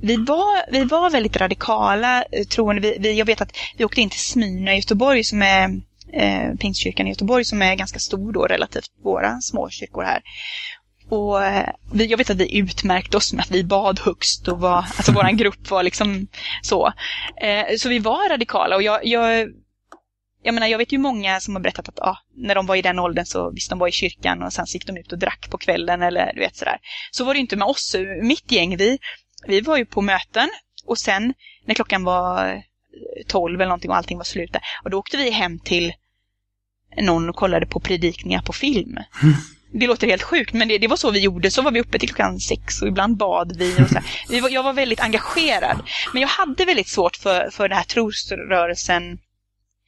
vi 0.01 0.17
var, 0.17 0.73
vi 0.73 0.85
var 0.85 1.11
väldigt 1.11 1.37
radikala 1.37 2.23
eh, 2.23 2.45
troende. 2.45 2.83
Vi, 2.83 2.97
vi, 3.01 3.19
jag 3.19 3.27
vet 3.27 3.41
att 3.41 3.57
vi 3.77 3.85
åkte 3.85 4.01
in 4.01 4.11
till 4.11 4.21
Smyrna 4.21 4.73
i 4.73 4.77
Göteborg 4.77 5.25
som 5.25 5.43
är 5.43 5.81
eh, 6.15 6.55
Pingstkyrkan 6.55 7.07
i 7.07 7.11
Göteborg 7.11 7.45
som 7.45 7.63
är 7.63 7.75
ganska 7.75 7.99
stor 7.99 8.33
då 8.33 8.47
relativt 8.47 8.91
våra 9.03 9.41
små 9.41 9.71
kyrkor 9.71 10.03
här. 10.03 10.23
Och 11.09 11.45
eh, 11.45 11.69
vi, 11.93 12.07
jag 12.07 12.19
vet 12.19 12.31
att 12.31 12.37
vi 12.37 12.59
utmärkte 12.59 13.17
oss 13.17 13.33
med 13.33 13.43
att 13.43 13.51
vi 13.51 13.65
bad 13.65 14.01
högst 14.01 14.49
och 14.49 14.61
var, 14.61 14.77
alltså 14.77 15.13
våran 15.13 15.37
grupp 15.37 15.71
var 15.71 15.83
liksom 15.83 16.27
så. 16.63 16.93
Eh, 17.43 17.77
så 17.79 17.89
vi 17.89 17.99
var 17.99 18.29
radikala 18.29 18.77
och 18.77 18.83
jag, 18.83 19.07
jag, 19.07 19.49
jag 20.43 20.55
menar 20.55 20.67
jag 20.67 20.79
vet 20.79 20.93
ju 20.93 20.99
många 20.99 21.41
som 21.41 21.55
har 21.55 21.63
berättat 21.63 21.89
att 21.89 22.01
ah, 22.01 22.19
när 22.37 22.55
de 22.55 22.67
var 22.67 22.77
i 22.77 22.83
den 22.83 22.99
åldern 22.99 23.27
så 23.27 23.51
visst 23.51 23.71
de 23.71 23.79
var 23.79 23.89
i 23.89 23.93
kyrkan 23.93 24.43
och 24.43 24.53
sen 24.53 24.65
gick 24.69 24.87
de 24.87 24.97
ut 24.97 25.13
och 25.13 25.19
drack 25.19 25.51
på 25.51 25.59
kvällen 25.59 26.03
eller 26.03 26.33
du 26.35 26.41
vet 26.41 26.57
sådär. 26.57 26.79
Så 27.11 27.25
var 27.25 27.35
det 27.35 27.41
inte 27.41 27.57
med 27.57 27.69
oss, 27.69 27.97
mitt 28.23 28.53
gäng, 28.53 28.77
vi, 28.77 28.99
vi 29.47 29.61
var 29.61 29.77
ju 29.77 29.87
på 29.87 30.03
möten 30.03 30.49
och 30.87 30.99
sen 30.99 31.35
när 31.67 31.75
klockan 31.75 32.05
var 32.05 32.63
12 33.27 33.61
eller 33.61 33.69
någonting 33.69 33.91
och 33.91 33.97
allting 33.97 34.19
var 34.19 34.25
slut 34.25 34.53
där, 34.53 34.63
och 34.85 34.91
då 34.91 34.99
åkte 34.99 35.17
vi 35.17 35.31
hem 35.31 35.59
till 35.59 35.93
någon 36.97 37.33
kollade 37.33 37.67
på 37.67 37.81
predikningar 37.81 38.43
på 38.43 38.53
film. 38.53 38.99
Mm. 39.23 39.35
Det 39.73 39.87
låter 39.87 40.07
helt 40.07 40.23
sjukt, 40.23 40.53
men 40.53 40.69
det, 40.69 40.79
det, 40.79 40.89
var 40.89 40.97
så 40.97 41.11
vi 41.11 41.21
gjorde. 41.21 41.51
Så 41.51 41.63
var 41.63 41.71
vi 41.71 41.81
uppe 41.81 41.99
till 41.99 42.09
klockan 42.09 42.41
sex 42.41 42.83
och 42.83 42.89
ibland 42.89 43.17
bad 43.17 43.57
vi. 43.57 43.83
Och 43.85 43.89
så 43.89 43.99
vi 44.29 44.41
var, 44.41 44.51
jag 44.51 44.63
var 44.63 44.73
väldigt 44.73 45.01
engagerad. 45.01 45.83
Men 46.13 46.23
jag 46.23 46.29
hade 46.29 46.65
väldigt 46.65 46.89
svårt 46.89 47.17
för, 47.17 47.51
för 47.51 47.69
den 47.69 47.79
här 47.79 47.85
trosrörelsen 47.85 49.19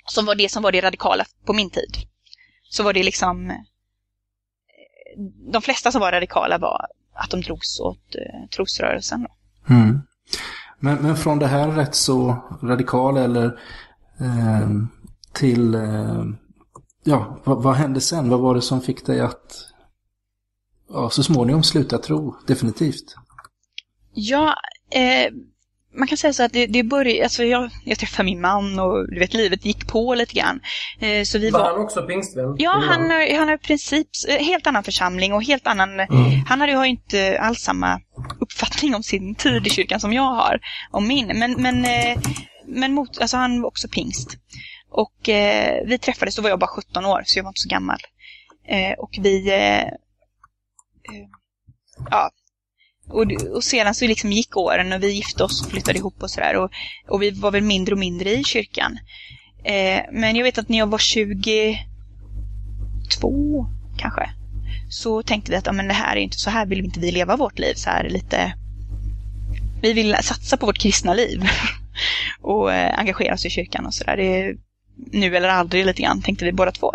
som 0.06 0.26
var 0.26 0.34
det 0.34 0.48
som 0.48 0.62
var 0.62 0.72
det 0.72 0.80
radikala 0.80 1.24
på 1.46 1.52
min 1.52 1.70
tid. 1.70 1.96
Så 2.68 2.82
var 2.82 2.92
det 2.92 3.02
liksom... 3.02 3.50
Eh, 3.50 3.56
de 5.52 5.62
flesta 5.62 5.92
som 5.92 6.00
var 6.00 6.12
radikala 6.12 6.58
var 6.58 6.86
att 7.14 7.30
de 7.30 7.40
drogs 7.40 7.80
åt 7.80 8.14
uh, 8.14 8.48
trosrörelsen. 8.56 9.26
Mm. 9.68 10.00
Men, 10.78 10.96
men 10.96 11.16
från 11.16 11.38
det 11.38 11.46
här 11.46 11.68
rätt 11.68 11.94
så 11.94 12.36
radikala 12.62 13.20
eller 13.20 13.46
eh, 14.20 14.68
till, 15.32 15.74
eh, 15.74 16.24
ja, 17.06 17.40
vad, 17.44 17.62
vad, 17.62 17.74
hände 17.74 18.00
sen? 18.00 18.28
Vad 18.28 18.40
var 18.40 18.54
det 18.54 18.62
som 18.62 18.80
fick 18.80 19.06
dig 19.06 19.20
att 19.20 19.56
ja, 20.88 21.10
så 21.10 21.22
småningom 21.22 21.62
sluta 21.62 21.98
tro, 21.98 22.36
definitivt? 22.46 23.14
Ja, 24.14 24.54
eh, 24.90 25.32
man 25.98 26.08
kan 26.08 26.18
säga 26.18 26.32
så 26.32 26.42
att 26.42 26.52
det, 26.52 26.66
det 26.66 26.82
började, 26.82 27.22
alltså 27.22 27.44
jag, 27.44 27.70
jag 27.84 27.98
träffade 27.98 28.24
min 28.24 28.40
man 28.40 28.78
och 28.78 29.10
du 29.10 29.18
vet 29.18 29.34
livet 29.34 29.64
gick 29.64 29.88
på 29.88 30.14
lite 30.14 30.34
grann. 30.34 30.60
Eh, 31.00 31.24
så 31.24 31.38
vi 31.38 31.50
var, 31.50 31.60
var 31.60 31.72
han 31.72 31.80
också 31.80 32.02
pingstvän? 32.02 32.54
Ja, 32.58 32.82
han, 32.88 33.10
han 33.10 33.48
har 33.48 33.54
i 33.54 33.58
princip 33.58 34.08
helt 34.40 34.66
annan 34.66 34.84
församling 34.84 35.32
och 35.32 35.42
helt 35.42 35.66
annan, 35.66 36.00
mm. 36.00 36.44
han 36.46 36.60
har 36.60 36.84
ju 36.84 36.90
inte 36.90 37.38
alls 37.40 37.60
samma 37.60 38.00
uppfattning 38.40 38.94
om 38.94 39.02
sin 39.02 39.34
tid 39.34 39.66
i 39.66 39.70
kyrkan 39.70 40.00
som 40.00 40.12
jag 40.12 40.22
har, 40.34 40.60
om 40.90 41.08
min. 41.08 41.26
Men, 41.26 41.62
men, 41.62 41.84
eh, 41.84 42.18
men 42.66 42.92
mot, 42.92 43.18
alltså 43.20 43.36
han 43.36 43.62
var 43.62 43.68
också 43.68 43.88
pingst. 43.88 44.36
Och 44.90 45.28
eh, 45.28 45.86
vi 45.86 45.98
träffades, 45.98 46.36
då 46.36 46.42
var 46.42 46.50
jag 46.50 46.58
bara 46.58 46.70
17 46.70 47.04
år, 47.04 47.22
så 47.24 47.38
jag 47.38 47.44
var 47.44 47.50
inte 47.50 47.60
så 47.60 47.68
gammal. 47.68 47.98
Eh, 48.68 48.92
och 48.98 49.18
vi, 49.20 49.48
eh, 49.48 49.82
eh 49.82 49.92
ja, 52.10 52.30
och, 53.08 53.24
och 53.54 53.64
sedan 53.64 53.94
så 53.94 54.06
liksom 54.06 54.32
gick 54.32 54.56
åren 54.56 54.92
och 54.92 55.02
vi 55.02 55.12
gifte 55.12 55.44
oss 55.44 55.62
och 55.62 55.70
flyttade 55.70 55.98
ihop 55.98 56.22
och 56.22 56.30
sådär. 56.30 56.56
Och, 56.56 56.70
och 57.08 57.22
vi 57.22 57.30
var 57.30 57.50
väl 57.50 57.62
mindre 57.62 57.94
och 57.94 57.98
mindre 57.98 58.30
i 58.30 58.44
kyrkan. 58.44 58.98
Eh, 59.64 60.00
men 60.12 60.36
jag 60.36 60.44
vet 60.44 60.58
att 60.58 60.68
när 60.68 60.78
jag 60.78 60.86
var 60.86 60.98
22 60.98 63.66
kanske. 63.98 64.30
Så 64.90 65.22
tänkte 65.22 65.50
vi 65.50 65.56
att 65.56 65.66
ja, 65.66 65.72
men 65.72 65.88
det 65.88 65.94
här 65.94 66.16
är 66.16 66.20
inte 66.20 66.38
så 66.38 66.50
här 66.50 66.66
vill 66.66 66.84
inte 66.84 67.00
vi 67.00 67.12
leva 67.12 67.36
vårt 67.36 67.58
liv. 67.58 67.74
Så 67.74 67.90
här 67.90 68.08
lite... 68.08 68.54
Vi 69.82 69.92
vill 69.92 70.16
satsa 70.20 70.56
på 70.56 70.66
vårt 70.66 70.78
kristna 70.78 71.14
liv. 71.14 71.44
och 72.40 72.72
eh, 72.72 72.98
engagera 72.98 73.34
oss 73.34 73.46
i 73.46 73.50
kyrkan 73.50 73.86
och 73.86 73.94
sådär. 73.94 74.18
Nu 74.96 75.36
eller 75.36 75.48
aldrig 75.48 75.86
lite 75.86 76.02
grann 76.02 76.22
tänkte 76.22 76.44
vi 76.44 76.52
båda 76.52 76.72
två. 76.72 76.92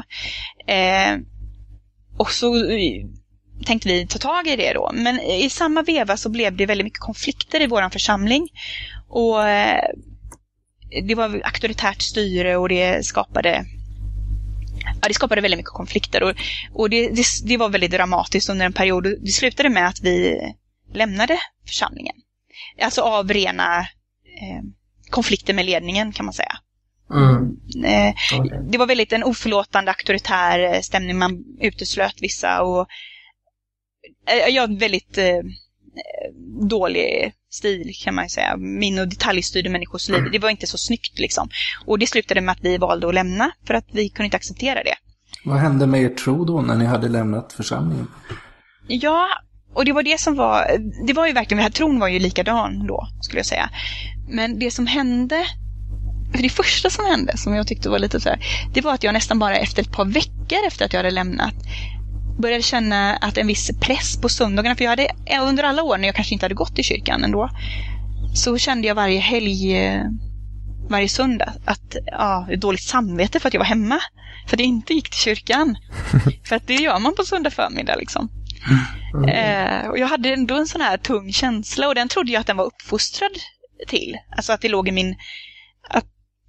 Eh, 0.68 1.18
och 2.18 2.32
så 2.32 2.72
eh, 2.72 3.06
tänkte 3.66 3.89
vi 3.89 4.08
ta 4.08 4.20
tag 4.20 4.47
i 4.47 4.56
det 4.56 4.74
då. 4.74 4.91
Men 4.93 5.20
i 5.20 5.49
samma 5.49 5.82
veva 5.82 6.18
så 6.18 6.30
blev 6.30 6.56
det 6.56 6.66
väldigt 6.66 6.86
mycket 6.86 6.99
konflikter 6.99 7.62
i 7.62 7.68
vår 7.68 7.89
församling. 7.89 8.47
Och 9.08 9.47
eh, 9.47 9.84
det 11.08 11.16
var 11.16 11.41
auktoritärt 11.43 12.02
styre 12.02 12.58
och 12.58 12.70
det 12.70 13.06
skapade 13.06 13.66
Ja, 15.02 15.08
det 15.08 15.14
skapade 15.14 15.41
väldigt 15.41 15.58
mycket 15.58 15.74
konflikter 15.74 16.24
och, 16.24 16.36
och 16.74 16.89
det, 16.89 17.10
det, 17.10 17.24
det, 17.45 17.58
var 17.58 17.70
väldigt 17.70 17.91
dramatiskt 17.91 18.49
under 18.49 18.66
en 18.66 18.74
period. 18.74 19.04
Det 19.04 19.32
slutade 19.32 19.70
med 19.70 19.88
att 19.88 20.02
vi 20.02 20.39
lämnade 20.93 21.38
församlingen. 21.68 22.16
Alltså 22.82 23.02
av 23.02 23.30
rena 23.34 23.80
eh, 24.41 24.64
konflikter 25.10 25.54
med 25.54 25.66
ledningen 25.66 26.12
kan 26.12 26.26
man 26.26 26.34
säga. 26.34 26.58
Mm. 27.14 27.57
Eh. 27.86 28.16
Det 28.72 28.78
var 28.78 28.88
väldigt 28.88 29.14
en 29.14 29.24
oförlåtande 29.24 29.91
auktoritär 29.91 30.82
stämning. 30.82 31.18
Man 31.18 31.43
uteslöt 31.59 32.16
vissa 32.22 32.62
och 32.62 32.88
Eh, 34.28 34.55
jag 34.55 34.68
har 34.68 34.80
väldigt 34.80 35.18
eh, 35.18 35.39
dålig 36.70 37.34
stil 37.49 37.91
kan 38.03 38.16
man 38.16 38.30
säga. 38.30 38.57
Min 38.57 38.99
och 38.99 39.07
detaljstyrde 39.07 39.70
människors 39.70 40.09
liv. 40.09 40.24
Det 40.32 40.39
var 40.39 40.49
inte 40.49 40.68
så 40.68 40.78
snyggt 40.78 41.20
liksom. 41.20 41.49
Och 41.86 41.99
det 41.99 42.07
slutade 42.07 42.41
med 42.41 42.51
att 42.51 42.62
vi 42.62 42.78
valde 42.78 43.07
att 43.07 43.14
lämna 43.14 43.51
för 43.68 43.74
att 43.74 43.88
vi 43.91 44.09
kunde 44.09 44.26
inte 44.26 44.38
acceptera 44.38 44.84
det. 44.84 44.95
Vad 45.45 45.57
hände 45.57 45.88
med 45.88 46.01
er 46.01 46.09
tro 46.09 46.45
då 46.45 46.62
när 46.62 46.76
ni 46.76 46.86
hade 46.86 47.09
lämnat 47.09 47.53
församlingen? 47.53 48.07
Ja, 48.88 49.28
och 49.74 49.86
det 49.86 49.91
var 49.91 50.03
det 50.03 50.20
som 50.20 50.36
var, 50.36 50.78
det 51.07 51.14
var 51.14 51.28
ju 51.28 51.34
verkligen, 51.34 51.57
den 51.57 51.64
här 51.64 51.72
tron 51.72 51.99
var 51.99 52.07
ju 52.07 52.20
likadan 52.20 52.88
då, 52.88 53.07
skulle 53.22 53.39
jag 53.39 53.45
säga. 53.45 53.70
Men 54.30 54.59
det 54.59 54.72
som 54.72 54.88
hände, 54.88 55.45
för 56.32 56.42
det 56.42 56.50
första 56.50 56.90
som 56.90 57.06
hände, 57.06 57.38
som 57.38 57.56
jag 57.56 57.68
tyckte 57.68 57.90
var 57.90 58.00
lite 58.00 58.20
så 58.20 58.30
här, 58.30 58.40
det 58.74 58.82
var 58.82 58.94
att 58.94 59.04
jag 59.04 59.14
nästan 59.14 59.40
bara 59.40 59.58
efter 59.58 59.82
ett 59.82 59.92
par 59.92 60.06
veckor 60.06 60.68
efter 60.68 60.86
att 60.86 60.94
jag 60.94 61.00
hade 61.00 61.12
lämnat, 61.12 61.54
började 62.40 62.64
känna 62.64 63.16
att 63.16 63.38
en 63.38 63.48
viss 63.48 63.72
press 63.82 64.22
på 64.22 64.30
söndagarna, 64.30 64.76
för 64.76 64.84
jag 64.84 64.90
hade 64.90 65.08
under 65.42 65.64
alla 65.64 65.84
år 65.84 65.98
när 65.98 66.08
jag 66.08 66.16
kanske 66.16 66.34
inte 66.34 66.46
hade 66.46 66.56
gått 66.56 66.80
i 66.80 66.84
kyrkan 66.84 67.24
ändå, 67.24 67.50
så 68.34 68.58
kände 68.58 68.88
jag 68.88 68.96
varje 68.96 69.20
helg, 69.20 69.78
eh, 69.78 70.04
varje 70.90 71.10
söndag, 71.10 71.54
att 71.66 71.96
ja, 72.06 72.48
dåligt 72.58 72.84
samvete 72.84 73.40
för 73.40 73.48
att 73.48 73.54
jag 73.54 73.62
var 73.62 73.66
hemma. 73.66 74.00
För 74.48 74.56
att 74.56 74.60
jag 74.60 74.68
inte 74.68 74.94
gick 74.94 75.10
till 75.10 75.20
kyrkan. 75.20 75.78
för 76.48 76.56
att 76.56 76.68
det 76.68 76.74
gör 76.74 77.00
man 77.00 77.16
på 77.16 77.24
söndag 77.24 77.50
förmiddag 77.50 77.96
liksom. 77.96 78.30
Mm. 79.14 79.30
Eh, 79.30 79.90
och 79.90 79.98
jag 80.00 80.08
hade 80.08 80.34
ändå 80.34 80.56
en 80.56 80.68
sån 80.68 80.82
här 80.82 80.98
tung 80.98 81.34
känsla 81.34 81.88
och 81.88 81.96
den 81.96 82.08
trodde 82.08 82.32
jag 82.32 82.40
att 82.40 82.48
den 82.48 82.58
var 82.58 82.66
uppfostrad 82.66 83.32
till. 83.88 84.18
Alltså 84.36 84.54
att 84.54 84.62
det 84.62 84.70
låg 84.70 84.88
i 84.88 84.92
min... 84.92 85.16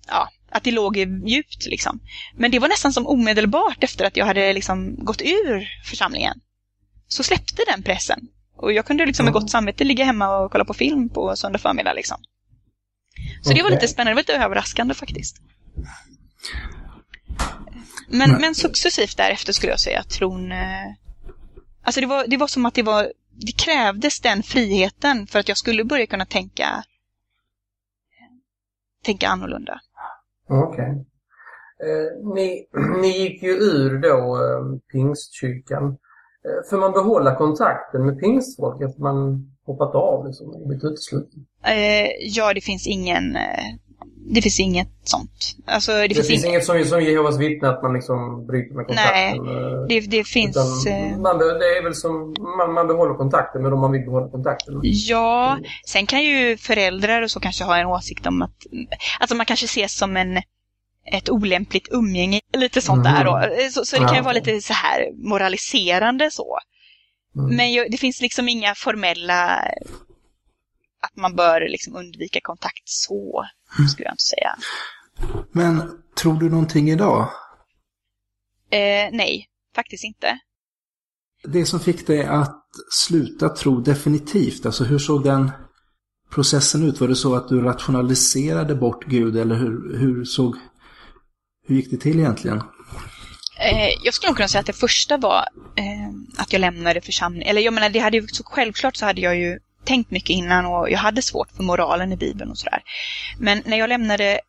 Ja, 0.09 0.29
att 0.51 0.65
det 0.65 0.71
låg 0.71 0.97
djupt 1.27 1.67
liksom. 1.67 2.01
Men 2.35 2.51
det 2.51 2.59
var 2.59 2.69
nästan 2.69 2.93
som 2.93 3.07
omedelbart 3.07 3.85
efter 3.85 4.05
att 4.05 4.17
jag 4.17 4.27
hade 4.27 4.53
liksom 4.53 5.05
gått 5.05 5.23
ur 5.23 5.69
församlingen. 5.85 6.41
Så 7.09 7.23
släppte 7.23 7.63
den 7.67 7.83
pressen. 7.83 8.29
Och 8.57 8.73
jag 8.73 8.87
kunde 8.87 9.07
liksom 9.07 9.25
med 9.25 9.33
gott 9.33 9.51
samvete 9.51 9.85
ligga 9.85 10.05
hemma 10.05 10.37
och 10.37 10.53
kolla 10.53 10.65
på 10.65 10.75
film 10.75 11.09
på 11.09 11.37
söndag 11.37 11.59
förmiddag 11.59 11.93
liksom. 11.93 12.19
Så 13.43 13.51
okay. 13.51 13.55
det 13.55 13.63
var 13.63 13.71
lite 13.71 13.89
spännande, 13.89 14.11
det 14.11 14.15
var 14.15 14.35
lite 14.35 14.45
överraskande 14.45 14.95
faktiskt. 14.95 15.37
Men, 18.09 18.31
men, 18.31 18.41
men 18.41 18.55
successivt 18.55 19.17
därefter 19.17 19.53
skulle 19.53 19.73
jag 19.73 19.81
säga 19.81 20.01
att 20.01 20.11
tron... 20.11 20.53
Eh, 20.53 20.87
alltså 21.83 22.01
det 22.01 22.07
var, 22.07 22.27
det 22.27 22.37
var 22.37 22.47
som 22.47 22.67
att 22.67 22.75
det 22.75 22.83
var... 22.83 23.13
Det 23.31 23.53
krävdes 23.53 24.21
den 24.21 24.43
friheten 24.43 25.27
för 25.27 25.39
att 25.39 25.49
jag 25.49 25.59
skulle 25.59 25.85
börja 25.85 26.07
kunna 26.07 26.27
tänka... 26.27 26.85
Tänka 29.05 29.29
annorlunda. 29.29 29.81
Okej. 30.49 30.85
Okay. 30.85 31.05
Eh, 31.83 32.35
ni, 32.35 32.67
ni 33.01 33.09
gick 33.09 33.43
ju 33.43 33.51
ur 33.51 33.99
då 33.99 34.37
eh, 34.37 34.79
pingstkyrkan. 34.93 35.85
Eh, 36.45 36.71
får 36.71 36.79
man 36.79 36.93
behålla 36.93 37.35
kontakten 37.35 38.07
med 38.07 38.21
pingstfolk 38.21 38.83
efter 38.83 39.03
man 39.03 39.49
hoppat 39.67 39.95
av 39.95 40.27
liksom, 40.27 40.51
och 40.51 40.67
blivit 40.67 40.85
utesluten? 40.85 41.47
Eh, 41.65 42.11
ja, 42.21 42.55
det 42.55 42.61
finns 42.61 42.87
ingen 42.87 43.37
det 44.25 44.43
finns 44.43 44.61
inget 44.61 44.89
sånt. 45.05 45.57
Alltså, 45.67 45.93
det, 45.93 46.09
det 46.09 46.15
finns, 46.15 46.29
finns 46.29 46.45
inget 46.45 46.65
som, 46.65 46.85
som 46.85 47.03
Jehovas 47.03 47.39
vittne 47.39 47.69
att 47.69 47.83
man 47.83 47.93
liksom 47.93 48.47
bryter 48.47 48.75
med 48.75 48.87
kontakten? 48.87 49.45
Nej, 49.45 49.87
det, 49.89 50.01
det 50.01 50.25
finns... 50.25 50.57
Man, 51.19 51.39
det 51.39 51.45
är 51.79 51.83
väl 51.83 51.95
som, 51.95 52.35
man, 52.59 52.73
man 52.73 52.87
behåller 52.87 53.15
kontakten 53.15 53.63
med 53.63 53.71
dem 53.71 53.81
man 53.81 53.93
vill 53.93 54.05
behålla 54.05 54.29
kontakten 54.29 54.75
med. 54.75 54.83
Ja, 54.85 55.59
sen 55.87 56.07
kan 56.07 56.23
ju 56.23 56.57
föräldrar 56.57 57.23
och 57.23 57.31
så 57.31 57.41
kanske 57.41 57.65
ha 57.65 57.77
en 57.77 57.87
åsikt 57.87 58.27
om 58.27 58.43
att... 58.43 58.57
Alltså 59.21 59.37
man 59.37 59.47
kanske 59.47 59.65
ses 59.65 59.99
som 59.99 60.17
en 60.17 60.43
ett 61.05 61.31
olämpligt 61.31 61.89
umgänge, 61.91 62.41
lite 62.57 62.81
sånt 62.81 63.07
mm. 63.07 63.19
där 63.19 63.25
då. 63.25 63.71
Så, 63.71 63.85
så 63.85 63.97
det 63.97 64.07
kan 64.07 64.17
ju 64.17 64.23
vara 64.23 64.33
lite 64.33 64.61
så 64.61 64.73
här 64.73 65.29
moraliserande 65.29 66.31
så. 66.31 66.59
Mm. 67.37 67.57
Men 67.57 67.91
det 67.91 67.97
finns 67.97 68.21
liksom 68.21 68.49
inga 68.49 68.75
formella 68.75 69.65
att 71.03 71.17
man 71.17 71.37
bör 71.37 71.61
liksom 71.61 71.97
undvika 71.97 72.41
kontakt 72.43 72.83
så, 72.85 73.45
mm. 73.79 73.89
skulle 73.89 74.07
jag 74.07 74.13
inte 74.13 74.23
säga. 74.23 74.57
Men 75.53 76.03
tror 76.17 76.41
du 76.41 76.51
någonting 76.51 76.91
idag? 76.91 77.29
Eh, 78.71 79.09
nej, 79.13 79.47
faktiskt 79.75 80.05
inte. 80.05 80.39
Det 81.45 81.67
som 81.67 81.81
fick 81.81 82.07
dig 82.07 82.25
att 82.25 82.65
sluta 82.91 83.49
tro 83.49 83.81
definitivt, 83.81 84.67
alltså 84.67 84.85
hur 84.85 84.99
såg 84.99 85.25
den 85.25 85.51
processen 86.31 86.89
ut? 86.89 87.01
Var 87.01 87.09
det 87.09 87.17
så 87.17 87.35
att 87.35 87.49
du 87.49 87.61
rationaliserade 87.61 88.75
bort 88.75 89.05
Gud 89.05 89.37
eller 89.37 89.55
hur, 89.55 89.99
hur 89.99 90.25
såg 90.25 90.57
hur 91.67 91.77
gick 91.77 91.91
det 91.91 91.97
till 91.97 92.19
egentligen? 92.19 92.63
Eh, 93.59 93.89
jag 94.03 94.15
skulle 94.15 94.31
nog 94.31 94.37
kunna 94.37 94.49
säga 94.49 94.61
att 94.61 94.67
det 94.67 94.73
första 94.73 95.17
var 95.17 95.49
eh, 95.77 96.39
att 96.39 96.53
jag 96.53 96.61
lämnade 96.61 97.01
församlingen. 97.01 97.49
Eller 97.49 97.61
jag 97.61 97.75
menar, 97.75 97.91
det 97.91 97.99
hade 97.99 98.17
ju 98.17 98.27
så 98.29 98.45
självklart 98.45 98.97
så 98.97 99.07
hade 99.07 99.21
jag 99.21 99.39
ju 99.39 99.59
tänkt 99.85 100.11
mycket 100.11 100.31
innan 100.31 100.67
och 100.67 100.91
jag 100.91 100.99
hade 100.99 101.23
svårt 101.23 101.51
för 101.57 101.63
moralen 101.63 102.13
i 102.13 102.17
Bibeln 102.17 102.51
och 102.51 102.59
sådär. 102.59 102.83
Men 103.39 103.63
när 103.67 103.79
jag 103.79 103.89
lämnade 103.89 104.41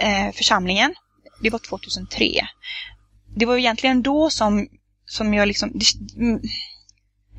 eh, 0.00 0.32
församlingen, 0.34 0.94
det 1.40 1.50
var 1.50 1.58
2003, 1.58 2.46
det 3.36 3.46
var 3.46 3.56
egentligen 3.56 4.02
då 4.02 4.30
som, 4.30 4.68
som 5.06 5.34
jag 5.34 5.48
liksom... 5.48 5.72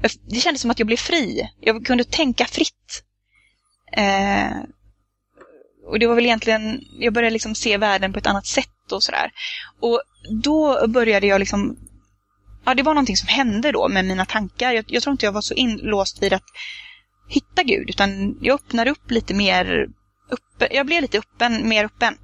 Det, 0.01 0.17
det 0.29 0.39
kändes 0.39 0.61
som 0.61 0.71
att 0.71 0.79
jag 0.79 0.87
blev 0.87 0.97
fri. 0.97 1.49
Jag 1.59 1.85
kunde 1.85 2.03
tänka 2.03 2.45
fritt. 2.45 3.03
Eh, 3.93 4.51
och 5.85 5.99
det 5.99 6.07
var 6.07 6.15
väl 6.15 6.25
egentligen, 6.25 6.81
jag 6.99 7.13
började 7.13 7.33
liksom 7.33 7.55
se 7.55 7.77
världen 7.77 8.13
på 8.13 8.19
ett 8.19 8.27
annat 8.27 8.45
sätt 8.45 8.91
och 8.91 9.03
sådär. 9.03 9.31
Och 9.79 10.01
då 10.43 10.87
började 10.87 11.27
jag 11.27 11.39
liksom, 11.39 11.77
ja 12.65 12.73
det 12.73 12.83
var 12.83 12.93
någonting 12.93 13.17
som 13.17 13.27
hände 13.27 13.71
då 13.71 13.87
med 13.89 14.05
mina 14.05 14.25
tankar. 14.25 14.71
Jag, 14.71 14.85
jag 14.87 15.03
tror 15.03 15.11
inte 15.11 15.25
jag 15.25 15.33
var 15.33 15.41
så 15.41 15.53
inlåst 15.53 16.23
vid 16.23 16.33
att 16.33 16.43
hitta 17.31 17.63
Gud, 17.63 17.89
utan 17.89 18.37
jag 18.41 18.55
öppnade 18.55 18.91
upp 18.91 19.11
lite 19.11 19.33
mer, 19.33 19.87
uppe, 20.29 20.67
jag 20.71 20.85
blev 20.85 21.01
lite 21.01 21.19
öppen, 21.19 21.69
mer 21.69 21.85
öppen. 21.85 22.17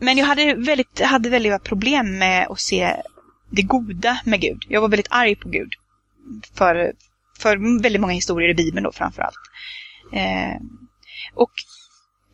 Men 0.00 0.18
jag 0.18 0.26
hade 0.26 0.54
väldigt, 0.54 1.00
hade 1.00 1.28
väldigt 1.28 1.64
problem 1.64 2.18
med 2.18 2.46
att 2.46 2.60
se 2.60 2.96
det 3.50 3.62
goda 3.62 4.20
med 4.24 4.40
Gud. 4.40 4.64
Jag 4.68 4.80
var 4.80 4.88
väldigt 4.88 5.10
arg 5.10 5.36
på 5.36 5.48
Gud. 5.48 5.72
För, 6.54 6.92
för 7.38 7.82
väldigt 7.82 8.00
många 8.00 8.12
historier 8.12 8.48
i 8.48 8.54
Bibeln 8.54 8.84
då 8.84 8.92
framförallt. 8.92 9.36
Eh, 10.12 10.60
och 11.34 11.52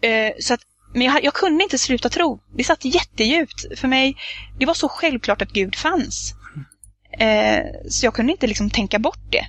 Eh, 0.04 0.32
så 0.40 0.54
att, 0.54 0.60
men 0.92 1.02
jag, 1.02 1.24
jag 1.24 1.34
kunde 1.34 1.64
inte 1.64 1.78
sluta 1.78 2.08
tro. 2.08 2.40
Det 2.56 2.64
satt 2.64 2.84
jättedjupt. 2.84 3.78
För 3.78 3.88
mig, 3.88 4.16
det 4.58 4.66
var 4.66 4.74
så 4.74 4.88
självklart 4.88 5.42
att 5.42 5.52
Gud 5.52 5.76
fanns. 5.76 6.34
Eh, 7.18 7.62
så 7.88 8.06
jag 8.06 8.14
kunde 8.14 8.32
inte 8.32 8.46
liksom 8.46 8.70
tänka 8.70 8.98
bort 8.98 9.32
det. 9.32 9.46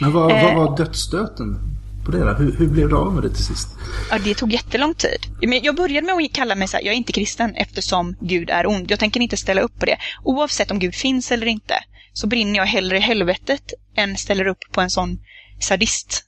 Men 0.00 0.12
vad, 0.12 0.30
Eh. 0.32 0.42
vad 0.44 0.54
var 0.54 0.76
dödsstöten 0.76 1.58
på 2.04 2.10
det 2.12 2.18
då? 2.18 2.32
Hur, 2.32 2.56
hur 2.58 2.68
blev 2.68 2.88
det 2.88 2.96
av 2.96 3.14
med 3.14 3.22
det 3.22 3.28
till 3.34 3.44
sist? 3.44 3.68
Ja, 4.10 4.18
det 4.24 4.34
tog 4.34 4.52
jättelång 4.52 4.94
tid. 4.94 5.18
Men 5.42 5.62
jag 5.62 5.76
började 5.76 6.06
med 6.06 6.24
att 6.24 6.32
kalla 6.32 6.54
mig 6.54 6.68
så 6.68 6.76
här, 6.76 6.84
jag 6.84 6.92
är 6.92 6.96
inte 6.96 7.12
kristen 7.12 7.54
eftersom 7.54 8.16
Gud 8.20 8.50
är 8.50 8.66
ond. 8.66 8.90
Jag 8.90 8.98
tänker 8.98 9.20
inte 9.20 9.36
ställa 9.36 9.60
upp 9.60 9.78
på 9.78 9.86
det. 9.86 9.96
Oavsett 10.24 10.70
om 10.70 10.78
Gud 10.78 10.94
finns 10.94 11.32
eller 11.32 11.46
inte 11.46 11.74
så 12.12 12.26
brinner 12.26 12.56
jag 12.58 12.66
hellre 12.66 12.96
i 12.96 13.00
helvetet 13.00 13.72
än 13.96 14.16
ställer 14.16 14.46
upp 14.46 14.58
på 14.72 14.80
en 14.80 14.90
sån 14.90 15.18
sadist. 15.60 16.24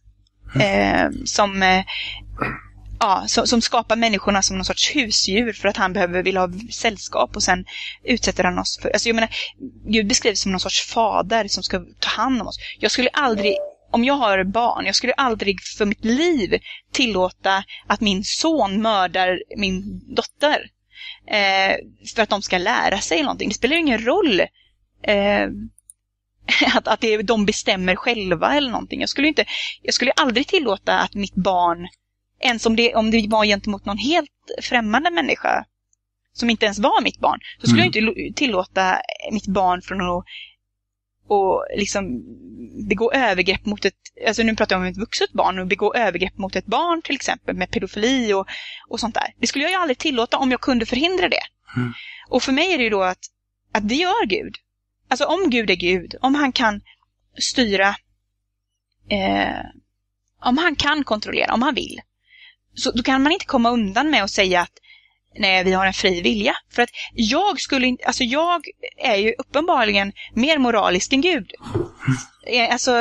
Eh, 0.61 1.11
som, 1.25 1.63
eh, 1.63 1.85
ja, 3.05 3.25
som, 3.29 3.47
som 3.47 3.61
skapar 3.63 3.97
människorna 3.97 4.43
som 4.43 4.57
någon 4.57 4.65
sorts 4.65 4.97
husdjur 4.97 5.53
för 5.53 5.69
att 5.69 5.77
han 5.77 5.93
behöver, 5.93 6.23
vill 6.23 6.37
ha 6.37 6.49
sällskap 6.73 7.37
och 7.37 7.43
sen 7.43 7.65
utsätter 8.05 8.45
han 8.45 8.59
oss 8.59 8.79
för... 8.83 8.91
Alltså 8.91 9.09
jag 9.09 9.15
menar, 9.15 9.31
Gud 9.87 10.07
beskrivs 10.07 10.43
som 10.43 10.53
någon 10.53 10.61
sorts 10.61 10.83
fader 10.87 11.49
som 11.49 11.63
ska 11.63 11.85
ta 12.01 12.09
hand 12.09 12.41
om 12.41 12.47
oss. 12.47 12.59
Jag 12.79 12.91
skulle 12.91 13.09
aldrig, 13.09 13.57
om 13.91 14.05
jag 14.05 14.15
har 14.15 14.45
barn, 14.45 14.87
jag 14.87 14.95
skulle 14.95 15.13
aldrig 15.13 15.63
för 15.63 15.87
mitt 15.87 16.05
liv 16.05 16.59
tillåta 16.93 17.65
att 17.87 18.01
min 18.01 18.25
son 18.25 18.83
mördar 18.83 19.43
min 19.57 20.01
dotter. 20.15 20.71
Eh, 21.27 21.77
för 22.15 22.23
att 22.23 22.29
de 22.29 22.43
ska 22.43 22.59
lära 22.59 22.99
sig 22.99 23.23
någonting. 23.23 23.49
Det 23.49 23.55
spelar 23.55 23.77
ingen 23.77 24.05
roll 24.05 24.41
eh, 25.03 25.49
att, 26.75 26.89
att 26.89 27.01
det, 27.01 27.23
de 27.23 27.47
bestämmer 27.47 27.97
själva 27.97 28.55
eller 28.57 28.71
någonting. 28.71 29.01
Jag 29.01 29.09
skulle, 29.09 29.29
inte, 29.29 29.45
jag 29.83 29.95
skulle 29.95 30.13
aldrig 30.13 30.47
tillåta 30.47 30.99
att 30.99 31.15
mitt 31.15 31.35
barn, 31.35 31.89
ens 32.41 32.67
om 32.67 32.77
det, 32.77 32.95
om 32.95 33.11
det 33.11 33.27
var 33.29 33.45
gentemot 33.45 33.85
någon 33.85 33.99
helt 33.99 34.31
främmande 34.63 35.11
människa, 35.11 35.65
som 36.33 36.51
inte 36.51 36.65
ens 36.67 36.79
var 36.79 37.03
mitt 37.03 37.19
barn, 37.19 37.41
så 37.61 37.67
skulle 37.67 37.83
Mm. 37.83 37.93
jag 37.95 38.17
inte 38.17 38.39
tillåta 38.39 39.01
mitt 39.33 39.47
barn 39.47 39.83
från 39.83 40.01
att 40.01 40.25
och 41.29 41.67
liksom 41.77 42.05
begå 42.89 43.13
övergrepp 43.13 43.67
mot 43.67 43.85
ett, 43.85 43.95
alltså 44.27 44.43
nu 44.43 44.57
pratar 44.57 44.77
jag 44.77 44.83
om 44.83 44.89
ett 44.89 44.97
vuxet 44.97 45.33
barn, 45.33 45.59
och 45.59 45.67
begå 45.67 45.95
övergrepp 45.95 46.39
mot 46.39 46.57
ett 46.57 46.67
barn 46.67 47.03
till 47.03 47.15
exempel 47.15 47.57
med 47.57 47.71
pedofili 47.71 48.33
och, 48.33 48.47
och 48.89 49.01
sånt 49.01 49.15
där. 49.15 49.35
Det 49.39 49.47
skulle 49.47 49.65
jag 49.65 49.71
ju 49.71 49.77
aldrig 49.77 49.99
tillåta 49.99 50.39
om 50.39 50.51
jag 50.51 50.61
kunde 50.61 50.87
förhindra 50.87 51.29
det. 51.29 51.43
Mm. 51.77 51.93
Och 52.29 52.43
för 52.43 52.53
mig 52.53 52.73
är 52.73 52.79
det 52.79 52.85
ju 52.85 52.91
då 52.91 53.03
att, 53.03 53.19
att 53.73 53.89
det 53.89 53.95
gör 53.95 54.27
Gud. 54.27 54.55
Alltså 55.09 55.25
om 55.25 55.51
Gud 55.51 55.71
är 55.71 55.75
Gud, 55.75 56.15
om 56.21 56.35
han 56.35 56.53
kan 56.53 56.81
styra, 57.39 57.89
eh, 59.11 59.65
om 60.41 60.59
han 60.59 60.77
kan 60.77 61.05
kontrollera, 61.05 61.55
om 61.55 61.63
han 61.63 61.75
vill, 61.75 62.01
så 62.75 62.91
då 62.91 63.03
kan 63.03 63.23
man 63.23 63.33
inte 63.33 63.47
komma 63.47 63.71
undan 63.71 64.11
med 64.11 64.23
att 64.25 64.31
säga 64.31 64.61
att 64.61 64.73
nej, 65.39 65.65
vi 65.65 65.73
har 65.73 65.87
en 65.87 65.93
fri 65.93 66.23
vilja. 66.23 66.55
För 66.75 66.83
att 66.83 66.91
jag 67.15 67.61
skulle 67.61 67.87
inte, 67.87 68.05
alltså 68.05 68.25
jag 68.25 68.63
är 69.03 69.17
ju 69.17 69.35
uppenbarligen 69.39 70.13
mer 70.35 70.59
moralisk 70.59 71.13
än 71.13 71.21
Gud. 71.21 71.51
Eh, 72.47 72.73
Alltså, 72.73 72.93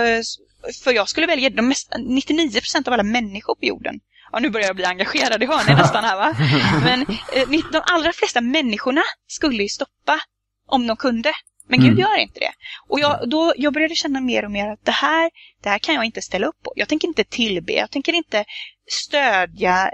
för 0.83 0.91
jag 0.93 1.09
skulle 1.09 1.27
välja 1.27 1.49
de 1.49 1.61
mest, 1.67 1.91
99% 1.91 2.87
av 2.87 2.93
alla 2.93 3.03
människor 3.03 3.55
på 3.55 3.65
jorden. 3.65 3.95
Ja, 4.31 4.39
nu 4.39 4.49
börjar 4.49 4.67
jag 4.67 4.75
bli 4.75 4.85
engagerad 4.85 5.43
i 5.43 5.45
hörnet 5.45 5.77
nästan 5.77 6.03
här 6.03 6.15
va. 6.15 6.35
Men 6.83 7.01
eh, 7.01 7.49
ni- 7.49 7.63
de 7.71 7.81
allra 7.85 8.13
flesta 8.13 8.41
människorna 8.41 9.01
skulle 9.27 9.63
ju 9.63 9.69
stoppa 9.69 10.19
om 10.67 10.87
de 10.87 10.97
kunde. 10.97 11.31
Men 11.67 11.79
Gud 11.79 11.89
Mm. 11.89 11.99
gör 11.99 12.17
inte 12.17 12.39
det. 12.39 12.51
Och 12.87 12.99
jag, 12.99 13.29
då, 13.29 13.53
jag 13.57 13.73
började 13.73 13.95
känna 13.95 14.21
mer 14.21 14.45
och 14.45 14.51
mer 14.51 14.67
att 14.69 14.85
det 14.85 14.91
här, 14.91 15.31
det 15.61 15.69
här 15.69 15.79
kan 15.79 15.95
jag 15.95 16.05
inte 16.05 16.21
ställa 16.21 16.47
upp 16.47 16.63
på. 16.63 16.73
Jag 16.75 16.89
tänker 16.89 17.07
inte 17.07 17.23
tillbe, 17.23 17.73
jag 17.73 17.91
tänker 17.91 18.13
inte 18.13 18.45
stödja 18.91 19.91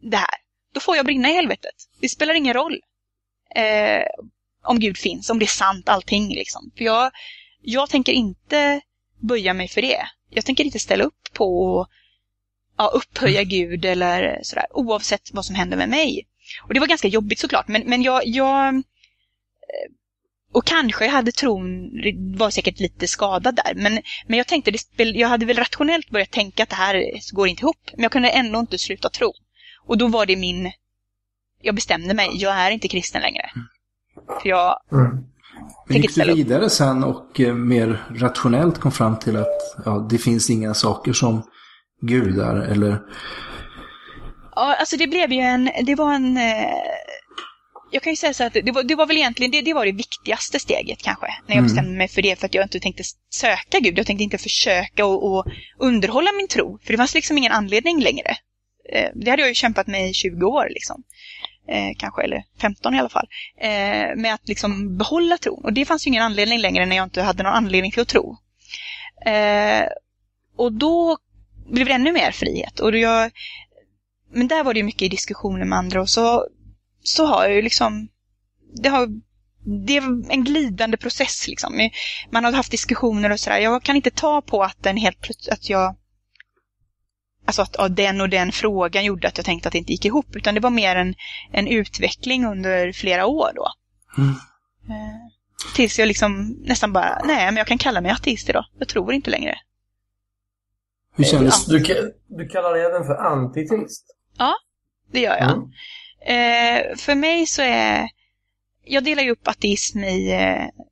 det 0.00 0.16
här. 0.16 0.34
Då 0.74 0.80
får 0.80 0.96
jag 0.96 1.06
brinna 1.06 1.30
i 1.30 1.34
helvetet. 1.34 1.74
Det 2.00 2.08
spelar 2.08 2.34
ingen 2.34 2.54
roll 2.54 2.80
eh, 3.54 4.04
om 4.64 4.80
Gud 4.80 4.98
finns, 4.98 5.30
om 5.30 5.38
det 5.38 5.44
är 5.44 5.46
sant 5.46 5.88
allting. 5.88 6.28
Liksom. 6.28 6.70
För 6.76 6.84
jag, 6.84 7.10
jag 7.62 7.90
tänker 7.90 8.12
inte 8.12 8.80
böja 9.18 9.54
mig 9.54 9.68
för 9.68 9.82
det. 9.82 10.06
Jag 10.30 10.44
tänker 10.44 10.64
inte 10.64 10.78
ställa 10.78 11.04
upp 11.04 11.32
på 11.32 11.80
att 11.80 11.88
ja, 12.76 12.86
upphöja 12.94 13.42
Gud 13.44 13.84
eller 13.84 14.40
sådär, 14.42 14.66
oavsett 14.70 15.30
vad 15.32 15.44
som 15.44 15.54
händer 15.54 15.76
med 15.76 15.88
mig. 15.88 16.26
Och 16.62 16.74
det 16.74 16.80
var 16.80 16.86
ganska 16.86 17.08
jobbigt 17.08 17.38
såklart, 17.38 17.68
men, 17.68 17.82
men 17.86 18.02
jag, 18.02 18.26
jag 18.26 18.74
eh, 18.74 18.80
och 20.52 20.64
kanske 20.64 21.08
hade 21.08 21.32
tron, 21.32 21.90
var 22.36 22.50
säkert 22.50 22.80
lite 22.80 23.08
skadad 23.08 23.54
där, 23.56 23.74
men, 23.74 23.92
men 24.26 24.38
jag 24.38 24.46
tänkte, 24.46 24.70
det 24.70 24.78
spel, 24.78 25.16
jag 25.16 25.28
hade 25.28 25.46
väl 25.46 25.56
rationellt 25.56 26.10
börjat 26.10 26.30
tänka 26.30 26.62
att 26.62 26.68
det 26.68 26.76
här 26.76 27.04
går 27.32 27.48
inte 27.48 27.62
ihop, 27.62 27.90
men 27.94 28.02
jag 28.02 28.12
kunde 28.12 28.28
ändå 28.30 28.60
inte 28.60 28.78
sluta 28.78 29.08
tro. 29.08 29.32
Och 29.86 29.98
då 29.98 30.08
var 30.08 30.26
det 30.26 30.36
min, 30.36 30.72
jag 31.62 31.74
bestämde 31.74 32.14
mig, 32.14 32.28
jag 32.32 32.54
är 32.56 32.70
inte 32.70 32.88
kristen 32.88 33.22
längre. 33.22 33.50
För 34.42 34.48
jag, 34.48 34.76
Mm. 34.92 35.24
Men 35.88 35.96
gick 35.96 36.14
du 36.14 36.22
upp. 36.22 36.38
vidare 36.38 36.70
sen 36.70 37.04
och 37.04 37.40
eh, 37.40 37.54
mer 37.54 38.06
rationellt 38.14 38.78
kom 38.78 38.92
fram 38.92 39.18
till 39.18 39.36
att 39.36 39.76
ja, 39.84 40.06
det 40.10 40.18
finns 40.18 40.50
inga 40.50 40.74
saker 40.74 41.12
som 41.12 41.42
gudar 42.00 42.56
eller 42.56 42.98
Ja, 44.54 44.76
alltså 44.78 44.96
det 44.96 45.06
blev 45.06 45.32
ju 45.32 45.40
en, 45.40 45.70
det 45.82 45.94
var 45.94 46.14
en, 46.14 46.36
eh, 46.36 46.70
jag 47.90 48.02
kan 48.02 48.12
ju 48.12 48.16
säga 48.16 48.34
så 48.34 48.44
att 48.44 48.52
det 48.52 48.72
var, 48.72 48.82
det 48.82 48.94
var 48.94 49.06
väl 49.06 49.16
egentligen, 49.16 49.50
det, 49.52 49.60
det 49.62 49.74
var 49.74 49.86
det 49.86 49.92
viktigaste 49.92 50.58
steget 50.60 51.02
kanske. 51.02 51.26
När 51.26 51.56
jag 51.56 51.58
Mm. 51.58 51.64
bestämde 51.64 51.90
mig 51.98 52.08
för 52.08 52.22
det, 52.22 52.36
för 52.38 52.46
att 52.46 52.54
jag 52.54 52.64
inte 52.64 52.80
tänkte 52.80 53.02
söka 53.30 53.78
Gud. 53.80 53.98
Jag 53.98 54.06
tänkte 54.06 54.24
inte 54.24 54.38
försöka 54.38 55.06
och, 55.06 55.24
och 55.32 55.46
underhålla 55.78 56.30
min 56.36 56.48
tro. 56.48 56.78
För 56.84 56.92
det 56.92 56.96
fanns 56.96 57.14
liksom 57.14 57.38
ingen 57.38 57.52
anledning 57.52 58.00
längre. 58.02 58.36
Eh, 58.92 59.08
det 59.14 59.30
hade 59.30 59.42
jag 59.42 59.48
ju 59.48 59.54
kämpat 59.54 59.86
med 59.86 60.10
i 60.10 60.14
20 60.14 60.46
år 60.46 60.66
liksom. 60.70 61.02
Eh, 61.68 61.96
kanske, 61.98 62.22
eller 62.22 62.42
15 62.60 62.94
i 62.94 62.98
alla 62.98 63.08
fall. 63.08 63.26
Eh, 63.60 64.16
med 64.16 64.34
att 64.34 64.48
liksom 64.48 64.96
behålla 64.98 65.38
tron. 65.38 65.64
Och 65.64 65.72
det 65.72 65.84
fanns 65.84 66.06
ju 66.06 66.08
ingen 66.08 66.22
anledning 66.22 66.58
längre 66.58 66.86
när 66.86 66.96
jag 66.96 67.04
inte 67.06 67.22
hade 67.22 67.42
någon 67.42 67.52
anledning 67.52 67.92
till 67.92 68.00
att 68.02 68.08
tro. 68.08 68.36
Eh, 69.26 69.84
och 70.56 70.72
då 70.72 71.18
blev 71.70 71.86
det 71.86 71.92
ännu 71.92 72.12
mer 72.12 72.30
frihet. 72.30 72.80
Och 72.80 72.96
jag, 72.98 73.30
men 74.32 74.48
där 74.48 74.64
var 74.64 74.74
det 74.74 74.78
ju 74.80 74.84
mycket 74.84 75.10
diskussioner 75.10 75.64
med 75.64 75.78
andra 75.78 76.00
och 76.00 76.08
så, 76.08 76.46
så 77.02 77.26
har 77.26 77.44
jag 77.44 77.54
ju 77.54 77.62
liksom, 77.62 78.08
det 78.82 78.88
har 78.88 79.08
det 79.86 79.96
är 79.96 80.32
en 80.32 80.44
glidande 80.44 80.96
process 80.96 81.48
liksom. 81.48 81.90
Man 82.30 82.44
har 82.44 82.52
haft 82.52 82.70
diskussioner 82.70 83.30
och 83.32 83.40
sådär. 83.40 83.58
Jag 83.58 83.82
kan 83.82 83.96
inte 83.96 84.10
ta 84.10 84.42
på 84.42 84.62
att 84.62 84.82
den 84.82 84.96
helt 84.96 85.20
plötsligt, 85.20 85.52
att 85.52 85.70
jag 85.70 85.96
Alltså 87.46 87.62
att 87.62 87.74
ja, 87.78 87.88
den 87.88 88.20
och 88.20 88.28
den 88.28 88.52
frågan 88.52 89.04
gjorde 89.04 89.28
att 89.28 89.36
jag 89.38 89.44
tänkte 89.44 89.68
att 89.68 89.72
det 89.72 89.78
inte 89.78 89.92
gick 89.92 90.04
ihop. 90.04 90.36
Utan 90.36 90.54
det 90.54 90.60
var 90.60 90.70
mer 90.70 90.96
en, 90.96 91.14
en 91.52 91.66
utveckling 91.66 92.46
under 92.46 92.92
flera 92.92 93.26
år 93.26 93.50
då. 93.54 93.66
Mm. 94.18 94.30
Eh, 94.88 95.74
tills 95.74 95.98
jag 95.98 96.08
liksom 96.08 96.56
nästan 96.60 96.92
bara, 96.92 97.22
nej 97.24 97.44
men 97.46 97.56
jag 97.56 97.66
kan 97.66 97.78
kalla 97.78 98.00
mig 98.00 98.10
ateist 98.10 98.48
idag. 98.48 98.64
Jag 98.78 98.88
tror 98.88 99.12
inte 99.12 99.30
längre. 99.30 99.58
hur 101.16 101.24
kändes 101.24 101.66
Du, 101.66 101.78
ka- 101.78 102.10
du 102.28 102.48
kallar 102.48 102.74
det 102.74 102.84
även 102.84 103.04
för 103.06 103.14
antiteist. 103.14 104.06
Det 105.12 105.20
gör 105.20 105.36
jag. 105.36 105.50
Mm. 105.52 105.72
Eh, 106.26 106.96
för 106.96 107.14
mig 107.14 107.46
så 107.46 107.62
är... 107.62 108.08
Jag 108.84 109.04
delar 109.04 109.22
ju 109.22 109.30
upp 109.30 109.48
ateism 109.48 109.98
i 109.98 110.32
eh, 110.32 110.84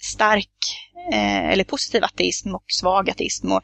stark 0.00 0.50
eh, 1.12 1.48
eller 1.48 1.64
positiv 1.64 2.04
ateism 2.04 2.54
och 2.54 2.64
svag 2.66 3.10
ateism. 3.10 3.52
Och, 3.52 3.60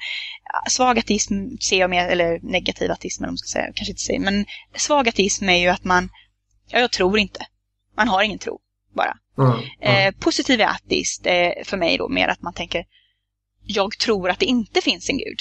svag 0.69 0.99
ateism 0.99 1.35
ser 1.61 1.81
jag 1.81 1.91
mer, 1.91 2.09
eller 2.09 2.41
negativ 2.43 2.91
ateism 2.91 3.25
eller 3.25 3.31
man 3.31 3.39
ska 3.39 3.59
säga, 3.59 3.73
kanske 3.75 3.93
inte 3.93 4.03
säga. 4.03 4.21
Men 4.21 4.47
svag 4.77 5.09
ateism 5.09 5.49
är 5.49 5.59
ju 5.59 5.69
att 5.69 5.85
man, 5.85 6.09
ja 6.69 6.79
jag 6.79 6.93
tror 6.93 7.19
inte. 7.19 7.47
Man 7.97 8.09
har 8.09 8.23
ingen 8.23 8.39
tro, 8.39 8.61
bara. 8.95 9.17
Mm. 9.39 9.53
Mm. 9.81 10.09
Eh, 10.09 10.15
positiv 10.21 10.63
ateist 10.63 11.27
är 11.27 11.65
för 11.65 11.77
mig 11.77 11.99
då 11.99 12.09
mer 12.09 12.29
att 12.29 12.43
man 12.43 12.53
tänker, 12.53 12.85
jag 13.63 13.99
tror 13.99 14.31
att 14.31 14.39
det 14.39 14.47
inte 14.47 14.81
finns 14.81 15.11
en 15.11 15.19
gud. 15.19 15.39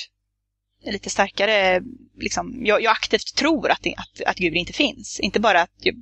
Lite 0.86 1.10
starkare, 1.10 1.82
liksom, 2.18 2.62
jag, 2.66 2.82
jag 2.82 2.92
aktivt 2.92 3.36
tror 3.36 3.70
att, 3.70 3.84
det, 3.84 3.96
att, 3.98 4.22
att 4.26 4.38
Gud 4.38 4.54
inte 4.54 4.74
finns. 4.74 5.20
Inte 5.20 5.40
bara 5.40 5.62
att 5.62 5.76
jag, 5.78 5.96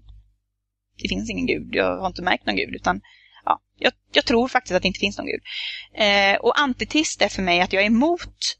det 1.01 1.09
finns 1.09 1.29
ingen 1.29 1.45
Gud, 1.45 1.75
jag 1.75 1.97
har 1.97 2.07
inte 2.07 2.21
märkt 2.21 2.45
någon 2.45 2.55
Gud, 2.55 2.75
utan 2.75 3.01
ja, 3.45 3.61
jag, 3.79 3.93
jag 4.13 4.25
tror 4.25 4.47
faktiskt 4.47 4.75
att 4.75 4.81
det 4.81 4.87
inte 4.87 4.99
finns 4.99 5.17
någon 5.17 5.27
Gud. 5.27 5.41
Eh, 5.93 6.35
och 6.35 6.59
antitist 6.59 7.21
är 7.21 7.29
för 7.29 7.41
mig 7.41 7.61
att 7.61 7.73
jag 7.73 7.83
är 7.83 7.87
emot 7.87 8.57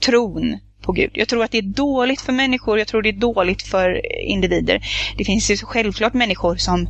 tron 0.00 0.58
på 0.82 0.92
Gud. 0.92 1.10
Jag 1.14 1.28
tror 1.28 1.44
att 1.44 1.50
det 1.50 1.58
är 1.58 1.62
dåligt 1.62 2.20
för 2.20 2.32
människor, 2.32 2.78
jag 2.78 2.88
tror 2.88 3.02
det 3.02 3.08
är 3.08 3.12
dåligt 3.12 3.62
för 3.62 4.00
individer. 4.20 4.82
Det 5.16 5.24
finns 5.24 5.50
ju 5.50 5.56
självklart 5.56 6.14
människor 6.14 6.56
som 6.56 6.88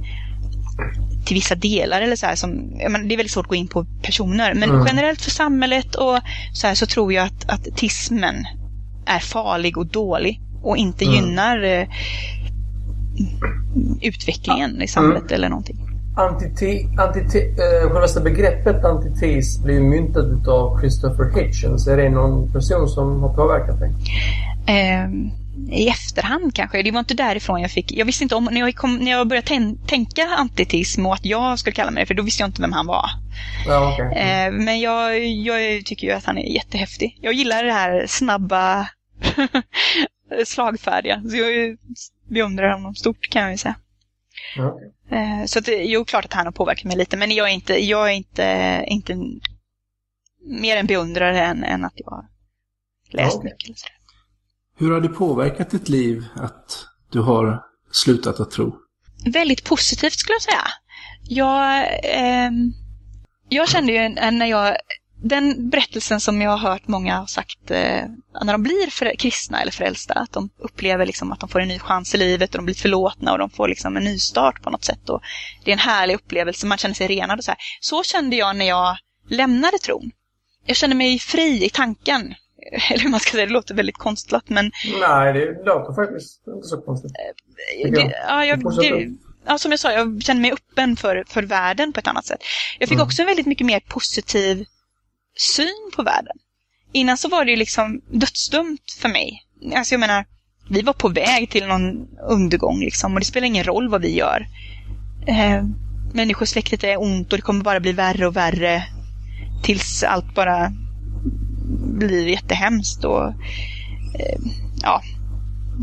till 1.25 1.35
vissa 1.35 1.55
delar 1.55 2.01
eller 2.01 2.16
så 2.16 2.27
här 2.27 2.35
som, 2.35 2.51
menar, 2.91 2.99
det 2.99 3.14
är 3.14 3.16
väldigt 3.16 3.33
svårt 3.33 3.45
att 3.45 3.49
gå 3.51 3.55
in 3.55 3.68
på 3.68 3.87
personer, 4.03 4.55
men 4.55 4.70
Mm. 4.70 4.87
generellt 4.87 5.20
för 5.20 5.31
samhället 5.31 5.95
och 5.95 6.18
så 6.53 6.66
här 6.66 6.75
så 6.75 6.87
tror 6.87 7.12
jag 7.12 7.27
att, 7.27 7.49
att 7.51 7.77
tismen 7.77 8.35
är 9.07 9.18
farlig 9.18 9.79
och 9.79 9.87
dålig 9.87 10.41
och 10.62 10.77
inte 10.77 11.05
Mm. 11.05 11.14
gynnar 11.16 11.62
eh, 11.64 11.87
utvecklingen 14.03 14.83
i 14.83 14.87
samhället 14.89 15.33
eller 15.33 15.49
någonting. 15.49 15.79
antite, 16.16 16.87
antite, 16.99 17.39
eh, 18.16 18.22
begreppet 18.22 18.85
antites 18.85 19.62
blev 19.64 19.83
myntat 19.83 20.49
av 20.49 20.81
Christopher 20.81 21.41
Hitchens. 21.41 21.87
Är 21.87 21.97
det 21.97 22.09
någon 22.11 22.53
person 22.53 22.89
som 22.89 23.22
har 23.22 23.35
påverkat 23.35 23.81
dig? 23.81 23.91
Eh, 24.66 25.09
I 25.70 25.88
efterhand 25.88 26.55
kanske. 26.55 26.82
Det 26.82 26.90
var 26.90 27.00
inte 27.00 27.14
därifrån 27.14 27.61
jag 27.61 27.70
fick... 27.70 27.92
Jag 27.92 28.05
visste 28.05 28.24
inte 28.24 28.34
om... 28.34 28.44
När 28.44 28.61
jag, 28.61 28.76
kom, 28.76 28.96
när 28.96 29.11
jag 29.11 29.28
började 29.28 29.46
tän, 29.46 29.78
tänka 29.86 30.26
antitism 30.26 31.07
och 31.07 31.14
att 31.14 31.24
jag 31.24 31.59
skulle 31.59 31.74
kalla 31.74 31.90
mig 31.90 32.02
det, 32.02 32.07
för 32.07 32.14
då 32.14 32.22
visste 32.22 32.42
jag 32.42 32.48
inte 32.48 32.62
vem 32.62 32.72
han 32.72 32.86
var. 32.86 33.07
Ja, 33.66 33.94
okay. 33.94 34.22
Eh, 34.22 34.52
men 34.52 34.80
jag, 34.80 35.26
jag 35.26 35.86
tycker 35.86 36.07
ju 36.07 36.12
att 36.12 36.24
han 36.24 36.38
är 36.38 36.55
jättehäftig. 36.55 37.18
Jag 37.20 37.32
gillar 37.32 37.64
det 37.64 37.72
här 37.72 38.07
snabba, 38.07 38.88
slagfärdiga. 40.44 41.22
Så 41.30 41.36
jag 41.36 41.76
beundrar 42.28 42.72
honom 42.72 42.94
stort 42.94 43.30
kan 43.30 43.42
jag 43.42 43.50
ju 43.50 43.59
säga. 43.59 43.74
Okay. 44.59 45.18
Eh, 45.18 45.44
så 45.46 45.59
att, 45.59 45.68
jo, 45.68 46.05
klart 46.05 46.24
att 46.24 46.32
han 46.32 46.46
har 46.46 46.52
påverkat 46.52 46.84
mig 46.84 46.96
lite, 46.96 47.16
men 47.16 47.30
jag 47.30 47.48
är 47.48 47.52
inte, 47.52 47.84
jag 47.84 48.11
är 48.11 48.14
inte, 48.14 48.84
inte 48.86 49.16
mer 50.44 50.76
en 50.76 50.86
beundrare 50.86 51.40
än, 51.40 51.64
än 51.64 51.84
att 51.84 51.92
jag 51.94 52.11
har 52.11 52.24
läst 53.11 53.36
Okay. 53.36 53.50
mycket. 53.50 53.64
eller 53.64 53.76
sådär. 53.76 54.03
Hur 54.77 54.91
har 54.91 55.01
det 55.01 55.09
påverkat 55.09 55.70
ditt 55.70 55.89
liv 55.89 56.25
att 56.35 56.87
du 57.12 57.20
har 57.20 57.62
slutat 57.93 58.41
att 58.41 58.51
tro? 58.51 58.77
Väldigt 59.27 59.64
positivt 59.64 60.12
skulle 60.12 60.35
jag 60.35 60.43
säga. 60.43 60.66
Jag, 61.29 61.83
eh, 62.05 62.51
jag 63.49 63.68
kände 63.68 63.93
ju 63.93 64.09
när 64.09 64.47
jag, 64.47 64.77
den 65.22 65.70
berättelsen 65.70 66.20
som 66.20 66.43
jag 66.43 66.51
har 66.51 66.70
hört 66.70 66.89
många 66.89 67.16
ha 67.16 67.27
sagt 67.27 67.70
eh, 67.70 68.03
när 68.43 68.53
de 68.53 68.62
blir 68.62 68.91
för, 68.91 69.16
kristna 69.18 69.61
eller 69.61 69.72
frälsta, 69.72 70.14
att 70.14 70.33
de 70.33 70.51
upplever 70.59 71.07
liksom 71.07 71.33
att 71.33 71.41
de 71.41 71.49
får 71.49 71.61
en 71.61 71.68
ny 71.68 71.79
chans 71.79 72.14
i 72.14 72.18
livet 72.18 72.51
och 72.51 72.59
de 72.59 72.64
blir 72.64 72.75
förlåtna 72.75 73.33
och 73.33 73.39
de 73.39 73.51
får 73.51 73.68
liksom 73.68 73.97
en 73.97 74.05
ny 74.05 74.18
start 74.18 74.62
på 74.62 74.70
något 74.70 74.85
sätt. 74.85 75.09
Och 75.09 75.22
det 75.64 75.70
är 75.70 75.72
en 75.72 75.79
härlig 75.79 76.14
upplevelse, 76.14 76.66
man 76.66 76.79
känner 76.79 76.95
sig 76.95 77.09
renad 77.09 77.39
och 77.39 77.45
så 77.45 77.51
här. 77.51 77.59
Så 77.81 78.03
kände 78.03 78.37
jag 78.37 78.57
när 78.57 78.66
jag 78.66 78.97
lämnade 79.29 79.79
tron. 79.79 80.11
Jag 80.66 80.77
kände 80.77 80.97
mig 80.97 81.18
fri 81.18 81.64
i 81.64 81.70
tanken. 81.70 82.35
Eller 82.90 83.02
hur 83.02 83.10
man 83.10 83.20
ska 83.20 83.30
säga, 83.30 83.46
det 83.46 83.52
låter 83.52 83.74
väldigt 83.74 83.98
konstlat 83.98 84.48
men 84.48 84.70
Nej, 85.00 85.32
det 85.32 85.64
låter 85.64 85.94
faktiskt 85.94 86.42
inte 86.46 86.66
så 86.66 86.80
konstigt. 86.80 87.12
Jag. 87.82 87.92
det, 87.92 88.14
ja, 88.28 88.44
jag, 88.44 88.58
det, 88.80 89.10
ja, 89.46 89.58
som 89.58 89.70
jag 89.70 89.80
sa, 89.80 89.92
jag 89.92 90.22
känner 90.22 90.40
mig 90.40 90.52
öppen 90.52 90.96
för, 90.96 91.24
för 91.28 91.42
världen 91.42 91.92
på 91.92 92.00
ett 92.00 92.06
annat 92.06 92.26
sätt. 92.26 92.40
Jag 92.78 92.88
fick 92.88 92.96
Mm. 92.96 93.06
också 93.06 93.22
en 93.22 93.26
väldigt 93.26 93.46
mycket 93.46 93.66
mer 93.66 93.80
positiv 93.80 94.64
syn 95.38 95.90
på 95.96 96.02
världen. 96.02 96.36
Innan 96.92 97.16
så 97.16 97.28
var 97.28 97.44
det 97.44 97.50
ju 97.50 97.56
liksom 97.56 98.00
dödsdömt 98.10 98.92
för 99.00 99.08
mig. 99.08 99.42
Alltså 99.76 99.94
jag 99.94 100.00
menar, 100.00 100.24
vi 100.70 100.82
var 100.82 100.92
på 100.92 101.08
väg 101.08 101.50
till 101.50 101.66
någon 101.66 102.08
undergång 102.28 102.80
liksom 102.80 103.14
och 103.14 103.20
det 103.20 103.26
spelar 103.26 103.46
ingen 103.46 103.64
roll 103.64 103.88
vad 103.88 104.02
vi 104.02 104.16
gör. 104.16 104.46
Eh, 105.26 105.64
människosläktet 106.12 106.84
är 106.84 107.02
ont 107.02 107.32
och 107.32 107.38
det 107.38 107.42
kommer 107.42 107.64
bara 107.64 107.80
bli 107.80 107.92
värre 107.92 108.26
och 108.26 108.36
värre 108.36 108.84
tills 109.62 110.02
allt 110.02 110.34
bara 110.34 110.72
blir 111.98 112.28
jättehemskt 112.28 113.04
och 113.04 113.28
eh, 114.18 114.38
ja, 114.82 115.02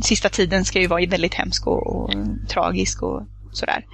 sista 0.04 0.30
tiden 0.30 0.66
ska 0.66 0.80
ju 0.80 0.88
vara 0.88 1.06
väldigt 1.06 1.34
hemsk 1.34 1.68
och, 1.68 1.88
och 1.88 2.14
tragisk 2.50 3.04
och 3.04 3.24
sådär. 3.52 3.86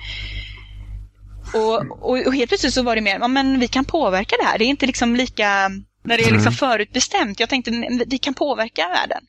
Och, 1.53 2.09
och, 2.09 2.27
och 2.27 2.35
helt 2.35 2.49
plötsligt 2.49 2.73
så 2.73 2.83
var 2.83 2.95
det 2.95 3.01
mer, 3.01 3.19
ja 3.19 3.27
men 3.27 3.59
vi 3.59 3.67
kan 3.67 3.85
påverka 3.85 4.35
det 4.39 4.45
här. 4.45 4.57
Det 4.57 4.65
är 4.65 4.69
inte 4.69 4.85
liksom 4.85 5.15
lika, 5.15 5.69
när 6.03 6.17
det 6.17 6.23
är 6.23 6.31
liksom 6.31 6.53
förutbestämt. 6.53 7.39
Jag 7.39 7.49
tänkte, 7.49 7.71
vi 8.07 8.17
kan 8.17 8.33
påverka 8.33 8.87
världen. 8.87 9.23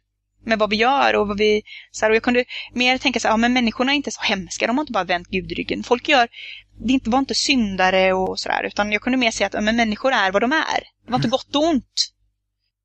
Med 0.44 0.58
vad 0.58 0.70
vi 0.70 0.76
gör 0.76 1.14
och 1.14 1.28
vad 1.28 1.38
vi, 1.38 1.62
så 1.90 2.04
här, 2.04 2.10
och 2.10 2.16
jag 2.16 2.22
kunde 2.22 2.44
mer 2.72 2.98
tänka 2.98 3.20
så 3.20 3.28
här, 3.28 3.32
ja 3.32 3.36
men 3.36 3.52
människorna 3.52 3.92
är 3.92 3.96
inte 3.96 4.10
så 4.10 4.20
hemska, 4.22 4.66
de 4.66 4.76
har 4.76 4.82
inte 4.82 4.92
bara 4.92 5.04
vänt 5.04 5.28
Gud 5.28 5.52
ryggen. 5.52 5.82
Folk 5.82 6.08
gör, 6.08 6.28
det 6.86 6.92
inte, 6.92 7.10
var 7.10 7.18
inte 7.18 7.34
syndare 7.34 8.12
och 8.12 8.38
sådär, 8.38 8.64
utan 8.64 8.92
jag 8.92 9.02
kunde 9.02 9.18
mer 9.18 9.30
säga 9.30 9.46
att 9.46 9.54
ja, 9.54 9.60
men 9.60 9.76
människor 9.76 10.12
är 10.12 10.32
vad 10.32 10.42
de 10.42 10.52
är. 10.52 10.80
Det 11.04 11.10
var 11.12 11.18
inte 11.18 11.28
gott 11.28 11.56
och 11.56 11.64
ont. 11.64 12.12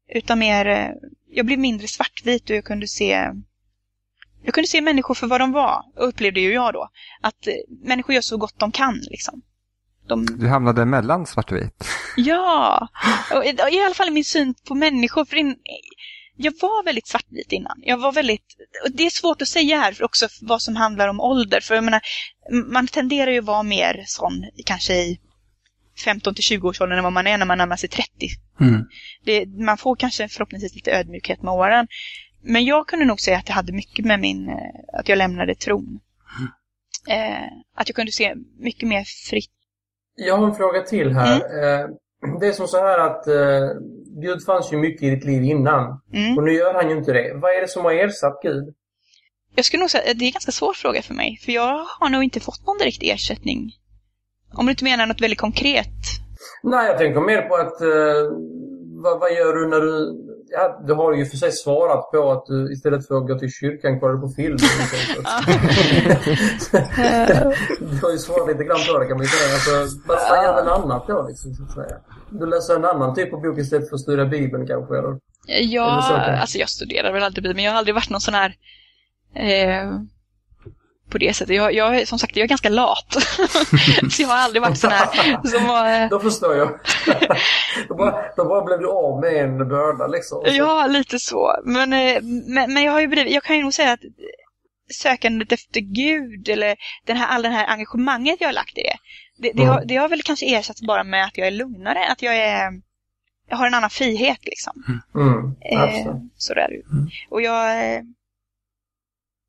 Utan 0.10 0.40
mer, 0.40 0.66
eh, 0.66 0.90
jag 1.32 1.46
blev 1.46 1.60
mindre 1.60 1.88
svartvit 1.88 2.50
och 2.50 2.56
jag 2.56 2.66
kunde 2.66 2.88
se 2.88 3.30
jag 4.46 4.54
kunde 4.54 4.68
se 4.68 4.82
människor 4.82 5.16
för 5.16 5.28
vad 5.28 5.42
de 5.42 5.52
var, 5.52 5.84
upplevde 5.96 6.40
ju 6.40 6.54
jag 6.54 6.74
då. 6.74 6.90
Att 7.22 7.48
eh, 7.48 7.54
människor 7.84 8.16
gör 8.16 8.22
så 8.22 8.38
gott 8.38 8.60
de 8.60 8.72
kan, 8.72 9.00
liksom. 9.12 9.42
De, 10.08 10.26
Du 10.26 10.48
hamnade 10.48 10.86
mellan 10.86 11.26
svart 11.26 11.52
och 11.52 11.58
vit. 11.58 11.88
ja! 12.18 12.88
Och, 13.36 13.46
i- 13.46 13.82
alla 13.86 13.94
fall 13.96 14.12
min 14.12 14.26
syn 14.26 14.54
på 14.68 14.76
människor. 14.76 15.26
För 15.26 15.36
in, 15.36 15.56
jag 16.36 16.54
var 16.62 16.84
väldigt 16.84 17.08
svartvit 17.08 17.52
innan. 17.52 17.80
Jag 17.82 17.98
var 17.98 18.12
väldigt... 18.12 18.46
Det 18.94 19.04
är 19.06 19.10
svårt 19.10 19.42
att 19.42 19.48
säga 19.48 19.78
här 19.80 20.04
också 20.04 20.28
vad 20.42 20.62
som 20.62 20.76
handlar 20.76 21.08
om 21.08 21.20
ålder. 21.20 21.60
För 21.62 21.76
jag 21.76 21.84
menar, 21.84 22.02
man 22.72 22.88
tenderar 22.88 23.32
ju 23.32 23.40
att 23.40 23.46
vara 23.46 23.64
mer 23.64 24.04
sån 24.08 24.34
kanske 24.66 24.94
i 24.94 25.20
15 26.06 26.36
till 26.36 26.44
20-årsåldern 26.44 26.98
än 26.98 27.04
vad 27.04 27.14
man 27.14 27.28
är 27.28 27.38
när 27.38 27.46
man 27.46 27.58
närmar 27.58 27.76
sig 27.76 27.90
30 27.90 28.10
Mm. 28.62 28.82
det, 29.26 29.46
man 29.46 29.78
får 29.78 29.96
kanske 29.96 30.28
förhoppningsvis 30.28 30.76
lite 30.76 30.92
ödmjukhet 30.92 31.42
med 31.42 31.54
åren. 31.54 31.88
Men 32.42 32.66
jag 32.66 32.88
kunde 32.88 33.06
nog 33.06 33.20
säga 33.20 33.38
att 33.38 33.46
det 33.46 33.54
hade 33.54 33.74
mycket 33.74 34.06
med 34.06 34.20
min, 34.20 34.50
eh, 34.50 35.00
att 35.00 35.10
jag 35.10 35.18
lämnade 35.18 35.56
tron. 35.56 36.00
Eh, 37.10 37.44
att 37.76 37.90
jag 37.90 37.96
kunde 37.96 38.12
se 38.12 38.36
mycket 38.60 38.90
mer 38.90 39.04
fritt. 39.30 39.52
Jag 40.16 40.38
har 40.38 40.48
en 40.48 40.56
fråga 40.56 40.82
till 40.82 41.14
här. 41.14 41.36
Eh, 41.36 41.88
Det 42.40 42.48
är 42.48 42.52
som 42.52 42.68
så 42.68 42.78
här 42.78 43.00
att 43.00 43.28
eh, 43.28 43.82
Gud 44.22 44.46
fanns 44.46 44.74
ju 44.74 44.78
mycket 44.78 45.04
i 45.04 45.10
ditt 45.10 45.24
liv 45.26 45.44
innan. 45.44 46.02
Mm. 46.14 46.38
Och 46.38 46.44
nu 46.44 46.52
gör 46.52 46.74
han 46.74 46.90
ju 46.90 46.98
inte 46.98 47.12
det. 47.14 47.34
Vad 47.36 47.52
är 47.52 47.62
det 47.62 47.68
som 47.68 47.86
har 47.86 47.94
ersatt 47.94 48.40
Gud? 48.44 48.74
Jag 49.56 49.66
skulle 49.66 49.82
nog 49.84 49.90
säga 49.92 50.12
att 50.12 50.20
det 50.20 50.26
är 50.26 50.28
en 50.28 50.32
ganska 50.32 50.52
svår 50.52 50.74
fråga 50.74 51.02
för 51.02 51.14
mig. 51.14 51.40
För 51.46 51.52
jag 51.52 51.86
har 52.00 52.10
nog 52.10 52.24
inte 52.24 52.40
fått 52.40 52.66
någon 52.68 52.78
direkt 52.78 53.04
ersättning. 53.04 53.72
Om 54.54 54.66
du 54.66 54.72
inte 54.72 54.84
menar 54.84 55.06
något 55.06 55.22
väldigt 55.22 55.40
konkret. 55.40 55.88
Nej, 56.64 56.88
jag 56.88 56.98
tänker 56.98 57.22
mer 57.22 57.42
på 57.42 57.56
att 57.56 57.82
eh, 57.82 58.32
vad, 59.04 59.20
vad 59.20 59.32
gör 59.32 59.54
du 59.56 59.68
när 59.68 59.80
du... 59.80 60.20
Ja, 60.56 60.84
du 60.88 60.94
har 60.94 61.14
ju 61.14 61.26
för 61.26 61.38
sig 61.38 61.52
svarat 61.52 62.12
på 62.12 62.32
att 62.32 62.46
du 62.46 62.74
istället 62.74 63.08
för 63.08 63.18
att 63.18 63.28
gå 63.28 63.40
till 63.40 63.52
kyrkan 63.52 64.00
kollar 64.00 64.18
på 64.22 64.30
film. 64.30 64.58
du 67.80 68.00
har 68.02 68.12
ju 68.12 68.18
svarat 68.18 68.48
lite 68.48 68.64
grann 68.64 68.78
på 68.88 69.00
det 69.00 69.06
kan 69.08 69.18
man 69.18 69.26
ju 69.26 69.30
säga. 69.30 69.54
Alltså, 69.54 70.00
vad 70.08 70.44
gör 70.44 70.56
den 70.56 70.68
annat 70.68 71.08
då 71.08 71.26
liksom, 71.30 71.54
så 71.54 71.64
att 71.64 71.72
säga? 71.72 71.98
Du 72.30 72.46
läser 72.46 72.76
en 72.76 72.86
annan 72.86 73.16
typ 73.16 73.34
av 73.34 73.42
bok 73.42 73.58
istället 73.58 73.90
för 73.90 73.96
att 73.96 74.02
studera 74.02 74.26
Bibeln 74.26 74.68
kanske? 74.68 74.98
Eller? 74.98 75.20
Ja, 75.48 75.92
Eller 75.92 76.02
så, 76.02 76.14
kanske. 76.14 76.32
alltså 76.32 76.58
jag 76.58 76.70
studerar 76.70 77.14
väl 77.14 77.24
alltid 77.24 77.44
Bibeln, 77.44 77.56
men 77.56 77.66
jag 77.66 77.72
har 77.72 77.78
aldrig 77.78 77.96
varit 77.96 78.10
någon 78.10 78.22
sån 78.22 78.34
här... 78.34 78.56
Eh, 79.36 79.90
på 81.14 81.18
det 81.18 81.34
sättet. 81.34 81.56
Jag, 81.56 81.74
jag, 81.74 82.08
som 82.08 82.20
sagt, 82.20 82.36
jag 82.38 82.44
är 82.44 82.48
ganska 82.48 82.70
lat. 82.70 83.14
så 84.12 84.22
jag 84.22 84.28
har 84.28 84.36
aldrig 84.38 84.62
varit 84.62 84.78
sån 84.78 84.92
här 84.92 85.08
som 85.48 85.66
har... 85.66 86.10
Då 86.10 86.20
förstår 86.20 86.56
jag. 86.56 86.68
då, 87.88 87.96
bara, 87.96 88.16
då 88.38 88.46
bara 88.46 88.62
blev 88.66 88.80
du 88.80 88.88
av 88.90 89.22
med 89.22 89.34
en 89.44 89.58
börda 89.58 90.08
liksom. 90.08 90.44
Ja, 90.46 90.88
lite 90.88 91.20
så. 91.20 91.56
Men, 91.66 91.94
eh, 91.94 92.22
men, 92.56 92.74
men 92.74 92.84
jag 92.84 92.92
har 92.92 93.02
ju 93.02 93.08
blivit, 93.08 93.34
jag 93.34 93.44
kan 93.44 93.56
ju 93.56 93.62
nog 93.62 93.74
säga 93.74 93.92
att 93.92 94.00
sökandet 94.94 95.52
efter 95.52 95.80
Gud 95.80 96.50
eller 96.50 96.76
den 97.06 97.18
här, 97.18 97.28
all 97.28 97.42
den 97.42 97.52
här 97.52 97.68
engagemanget 97.68 98.38
jag 98.42 98.48
har 98.48 98.54
lagt 98.54 98.78
i 98.78 98.82
det. 98.82 98.98
Det, 99.38 99.52
det, 99.54 99.64
Mm. 99.64 99.74
har, 99.76 99.86
det 99.86 99.96
har 99.96 100.10
väl 100.10 100.22
kanske 100.22 100.46
ersatts 100.56 100.82
bara 100.82 101.04
med 101.04 101.26
att 101.26 101.38
jag 101.38 101.48
är 101.48 101.52
lugnare, 101.52 102.06
att 102.12 102.22
jag 102.22 102.36
är 102.38 102.70
jag 103.50 103.58
har 103.58 103.68
en 103.68 103.74
annan 103.74 103.90
frihet 103.90 104.46
liksom. 104.46 104.74
Mm, 105.16 105.56
Eh, 105.72 105.82
absolut. 105.82 106.22
så 106.38 106.54
där. 106.54 106.70
Och 107.30 107.42
jag, 107.42 107.94
eh, 107.96 108.02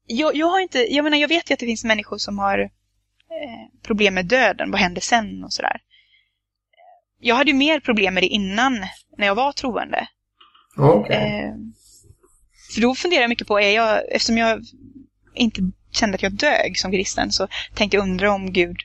jag, 0.06 0.36
jag 0.36 0.46
har 0.46 0.60
inte, 0.60 0.94
jag 0.94 1.04
menar 1.04 1.18
jag 1.18 1.28
vet 1.28 1.50
ju 1.50 1.54
att 1.54 1.60
det 1.60 1.66
finns 1.66 1.84
människor 1.84 2.18
som 2.18 2.38
har 2.38 2.58
eh, 2.58 2.68
problem 3.82 4.14
med 4.14 4.26
döden, 4.26 4.70
vad 4.70 4.80
händer 4.80 5.00
sen 5.00 5.44
och 5.44 5.52
sådär. 5.52 5.80
Jag 7.20 7.34
hade 7.34 7.50
ju 7.50 7.56
mer 7.56 7.80
problem 7.80 8.14
med 8.14 8.22
det 8.22 8.26
innan, 8.26 8.86
när 9.18 9.26
jag 9.26 9.34
var 9.34 9.52
troende. 9.52 10.08
Eh, 11.14 11.54
för 12.74 12.80
då 12.80 12.94
funderar 12.94 13.20
jag 13.20 13.28
mycket 13.28 13.48
på, 13.48 13.60
är 13.60 13.74
jag, 13.74 14.12
eftersom 14.12 14.38
jag 14.38 14.62
inte 15.34 15.60
kände 15.90 16.14
att 16.14 16.22
jag 16.22 16.32
dög 16.32 16.78
som 16.78 16.90
kristen 16.90 17.32
så 17.32 17.48
tänkte 17.74 17.96
jag 17.96 18.02
undra 18.02 18.32
om 18.32 18.52
Gud, 18.52 18.76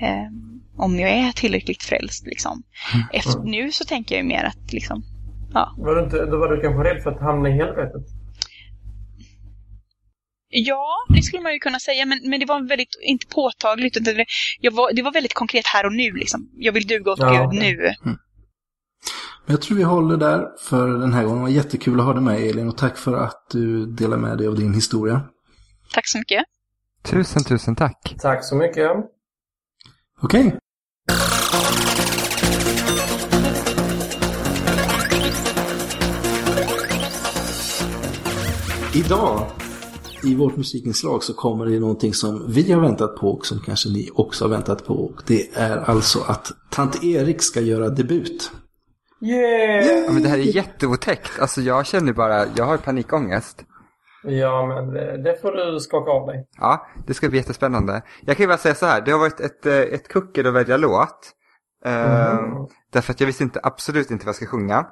eh, 0.00 0.26
om 0.76 0.98
jag 0.98 1.10
är 1.10 1.32
tillräckligt 1.32 1.82
frälst 1.82 2.26
liksom. 2.26 2.62
Efter, 3.12 3.40
nu 3.40 3.72
så 3.72 3.84
tänker 3.84 4.14
jag 4.14 4.22
ju 4.22 4.28
mer 4.28 4.44
att 4.44 4.72
liksom, 4.72 5.02
Var 5.76 5.94
du 5.94 6.04
inte, 6.04 6.26
då 6.26 6.38
var 6.38 6.48
du 6.48 6.62
kanske 6.62 6.84
rädd 6.84 7.02
för 7.02 7.10
att 7.12 7.20
hamna 7.20 7.48
i 7.48 7.52
helvetet? 7.52 8.06
Ja, 10.56 10.86
det 11.08 11.22
skulle 11.22 11.42
man 11.42 11.52
ju 11.52 11.58
kunna 11.58 11.80
säga, 11.80 12.06
men, 12.06 12.20
men 12.24 12.40
det 12.40 12.46
var 12.46 12.68
väldigt, 12.68 12.88
inte 13.02 13.26
påtagligt, 13.26 13.96
utan 13.96 14.14
det, 14.14 14.26
jag 14.60 14.72
var, 14.72 14.92
det 14.92 15.02
var 15.02 15.12
väldigt 15.12 15.34
konkret 15.34 15.66
här 15.66 15.86
och 15.86 15.92
nu 15.92 16.12
liksom. 16.12 16.50
Jag 16.56 16.72
vill 16.72 16.86
duga 16.86 17.12
åt 17.12 17.18
Ja, 17.18 17.50
Gud 17.50 17.60
nu. 17.60 17.94
Men 19.46 19.54
jag 19.54 19.62
tror 19.62 19.76
vi 19.76 19.82
håller 19.82 20.16
där 20.16 20.46
för 20.68 20.88
den 20.88 21.12
här 21.12 21.22
gången. 21.24 21.38
Det 21.38 21.42
var 21.42 21.48
jättekul 21.48 22.00
att 22.00 22.06
ha 22.06 22.12
dig 22.12 22.22
med 22.22 22.40
Elin 22.40 22.68
och 22.68 22.76
tack 22.76 22.98
för 22.98 23.16
att 23.16 23.46
du 23.50 23.86
delar 23.86 24.16
med 24.16 24.38
dig 24.38 24.48
av 24.48 24.58
din 24.58 24.74
historia. 24.74 25.20
Tack 25.92 26.08
så 26.08 26.18
mycket. 26.18 26.44
Tusen, 27.02 27.44
tusen 27.44 27.76
tack. 27.76 28.14
Tack 28.18 28.44
så 28.44 28.54
mycket. 28.54 28.90
Okej. 30.22 30.58
Idag 38.94 39.50
i 40.24 40.34
vårt 40.34 40.56
musikinslag 40.56 41.22
så 41.22 41.34
kommer 41.34 41.66
det 41.66 41.80
någonting 41.80 42.14
som 42.14 42.52
vi 42.52 42.72
har 42.72 42.80
väntat 42.80 43.16
på 43.16 43.30
och 43.30 43.46
som 43.46 43.60
kanske 43.60 43.88
ni 43.88 44.10
också 44.14 44.44
har 44.44 44.50
väntat 44.50 44.86
på. 44.86 44.94
Och 44.94 45.22
det 45.26 45.56
är 45.56 45.76
alltså 45.76 46.20
att 46.26 46.52
tant 46.70 47.04
Erik 47.04 47.42
ska 47.42 47.60
göra 47.60 47.88
debut. 47.88 48.50
Yeah! 49.20 49.86
Ja, 49.86 50.12
men 50.12 50.22
det 50.22 50.28
här 50.28 50.38
är 50.38 50.42
jätteotäckt. 50.42 51.40
Alltså 51.40 51.60
jag 51.60 51.86
känner 51.86 52.12
bara, 52.12 52.46
jag 52.56 52.64
har 52.64 52.76
panikångest. 52.76 53.64
Ja, 54.24 54.66
men 54.66 54.92
det, 55.22 55.40
får 55.42 55.52
du 55.52 55.80
skaka 55.80 56.10
av 56.10 56.26
dig. 56.26 56.48
Ja, 56.58 56.86
det 57.06 57.14
ska 57.14 57.28
bli 57.28 57.38
jättespännande. 57.38 58.02
Jag 58.26 58.36
kan 58.36 58.44
ju 58.44 58.48
bara 58.48 58.58
säga 58.58 58.74
så 58.74 58.86
här, 58.86 59.00
det 59.00 59.10
har 59.10 59.18
varit 59.18 59.40
ett, 59.40 59.66
eh, 59.66 59.74
ett 59.76 60.08
kuckel 60.08 60.46
att 60.46 60.54
välja 60.54 60.76
låt. 60.76 61.32
Eh, 61.84 62.36
Mm. 62.36 62.66
Därför 62.92 63.12
att 63.12 63.20
jag 63.20 63.26
visste 63.26 63.44
inte, 63.44 63.60
absolut 63.62 64.10
inte 64.10 64.24
vad 64.26 64.28
jag 64.28 64.36
ska 64.36 64.46
sjunga. 64.46 64.86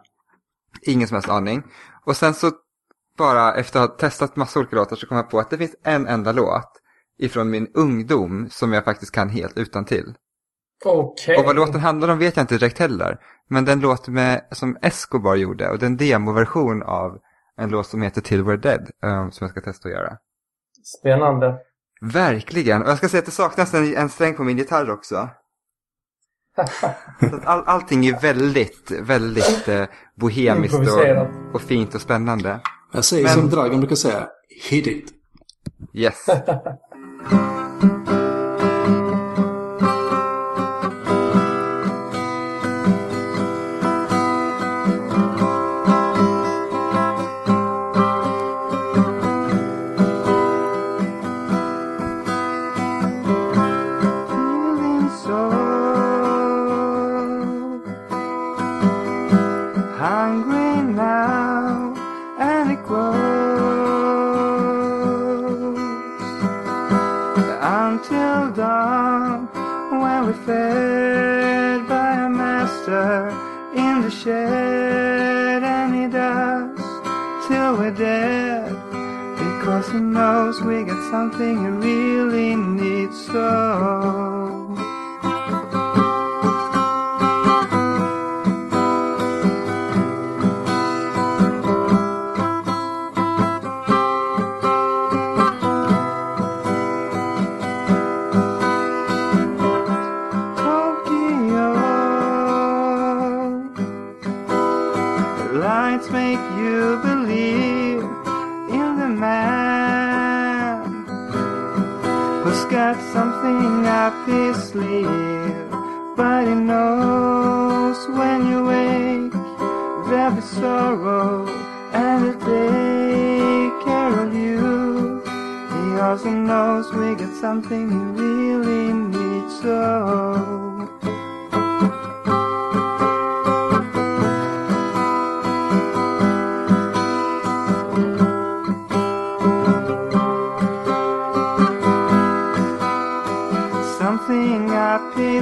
Ingen 0.82 1.08
som 1.08 1.14
helst 1.14 1.28
aning. 1.28 1.62
Och 2.06 2.16
sen 2.16 2.34
så 2.34 2.50
bara 3.18 3.54
efter 3.54 3.80
att 3.80 3.90
ha 3.90 3.96
testat 3.96 4.36
massa 4.36 4.60
olika 4.60 4.76
låtar 4.76 4.96
så 4.96 5.06
kom 5.06 5.16
jag 5.16 5.30
på 5.30 5.38
att 5.38 5.50
det 5.50 5.58
finns 5.58 5.76
en 5.84 6.06
enda 6.06 6.32
låt 6.32 6.70
ifrån 7.18 7.50
min 7.50 7.68
ungdom 7.74 8.48
som 8.50 8.72
jag 8.72 8.84
faktiskt 8.84 9.12
kan 9.12 9.28
helt 9.28 9.58
utan 9.58 9.84
till. 9.84 10.14
Okej. 10.84 11.36
Och 11.38 11.44
vad 11.44 11.56
låten 11.56 11.80
handlar 11.80 12.08
om 12.08 12.18
vet 12.18 12.36
jag 12.36 12.42
inte 12.42 12.58
direkt 12.58 12.78
heller. 12.78 13.18
Men 13.48 13.64
den 13.64 13.80
låt 13.80 14.08
med, 14.08 14.46
som 14.50 14.76
Escobar 14.82 15.34
gjorde 15.34 15.70
och 15.70 15.78
den 15.78 15.96
demoversion 15.96 16.82
av 16.82 17.18
en 17.56 17.70
låt 17.70 17.86
som 17.86 18.02
heter 18.02 18.20
Till 18.20 18.44
We're 18.44 18.56
Dead 18.56 18.90
eh, 19.04 19.30
som 19.30 19.44
jag 19.44 19.50
ska 19.50 19.60
testa 19.60 19.88
att 19.88 19.94
göra. 19.94 20.16
Spännande. 21.00 21.58
Verkligen. 22.00 22.82
Och 22.82 22.88
jag 22.88 22.98
ska 22.98 23.08
säga 23.08 23.18
att 23.18 23.26
det 23.26 23.32
saknas 23.32 23.74
en, 23.74 23.96
en 23.96 24.08
sträng 24.08 24.34
på 24.34 24.44
min 24.44 24.58
gitarr 24.58 24.90
också. 24.90 25.28
Så 27.20 27.40
all, 27.44 27.62
allting 27.66 28.06
är 28.06 28.20
väldigt, 28.20 28.90
väldigt 28.90 29.68
eh, 29.68 29.84
bohemiskt 30.14 30.74
och, 30.74 31.54
och 31.54 31.62
fint 31.62 31.94
och 31.94 32.00
spännande. 32.00 32.60
Jag 32.94 33.04
säger 33.04 33.24
Men- 33.24 33.34
som 33.34 33.50
Dragan 33.50 33.80
brukar 33.80 33.96
säga, 33.96 34.28
hit 34.70 34.86
it. 34.86 35.04
Yes. 35.92 36.26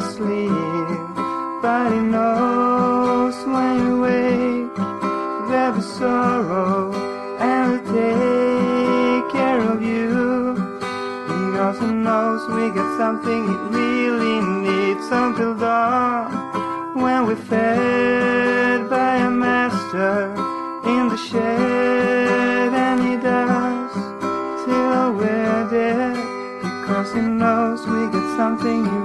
sleeve. 0.03 0.99
But 1.63 1.93
he 1.93 2.01
knows 2.01 3.37
when 3.47 3.87
you 3.87 4.01
wake, 4.01 4.77
there'll 5.49 5.77
be 5.77 5.81
sorrow, 5.81 6.93
and 7.39 7.65
he'll 7.73 7.85
take 7.95 9.33
care 9.33 9.61
of 9.61 9.81
you. 9.81 10.57
He 11.29 11.59
also 11.59 11.87
knows 11.87 12.49
we 12.49 12.71
got 12.71 12.91
something 12.99 13.47
he 13.47 13.57
really 13.79 14.41
needs 14.41 15.07
until 15.11 15.55
dawn, 15.55 16.95
when 17.01 17.27
we're 17.27 17.37
fed 17.37 18.91
by 18.91 19.17
a 19.17 19.31
master 19.31 20.35
in 20.85 21.09
the 21.09 21.17
shed, 21.17 22.73
and 22.75 23.01
he 23.07 23.17
does 23.17 23.93
till 24.65 25.13
we're 25.15 25.71
dead. 25.71 26.17
Because 26.61 27.13
he 27.13 27.21
knows 27.21 27.87
we 27.87 28.09
got 28.11 28.37
something 28.37 29.02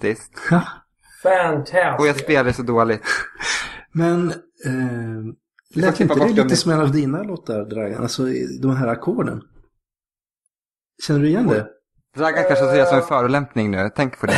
Fantastiskt. 0.00 0.32
Fantastic. 1.22 2.00
Och 2.00 2.06
jag 2.06 2.16
spelar 2.16 2.52
så 2.52 2.62
dåligt. 2.62 3.02
Men 3.92 4.30
eh, 4.66 5.34
lät 5.74 6.00
inte 6.00 6.14
det 6.14 6.42
lite 6.42 6.56
som 6.56 6.72
en 6.72 6.80
av 6.80 6.92
dina 6.92 7.22
låtar, 7.22 7.64
Dragan? 7.64 8.02
Alltså 8.02 8.22
de 8.60 8.76
här 8.76 8.88
ackorden. 8.88 9.42
Känner 11.06 11.20
du 11.20 11.28
igen 11.28 11.46
det? 11.46 11.66
Dragan 12.16 12.44
kanske 12.44 12.66
ser 12.66 12.78
det 12.78 12.86
som 12.86 12.96
en 12.98 13.02
förolämpning 13.02 13.70
nu. 13.70 13.90
Tänk 13.96 14.20
på 14.20 14.26
det. 14.26 14.32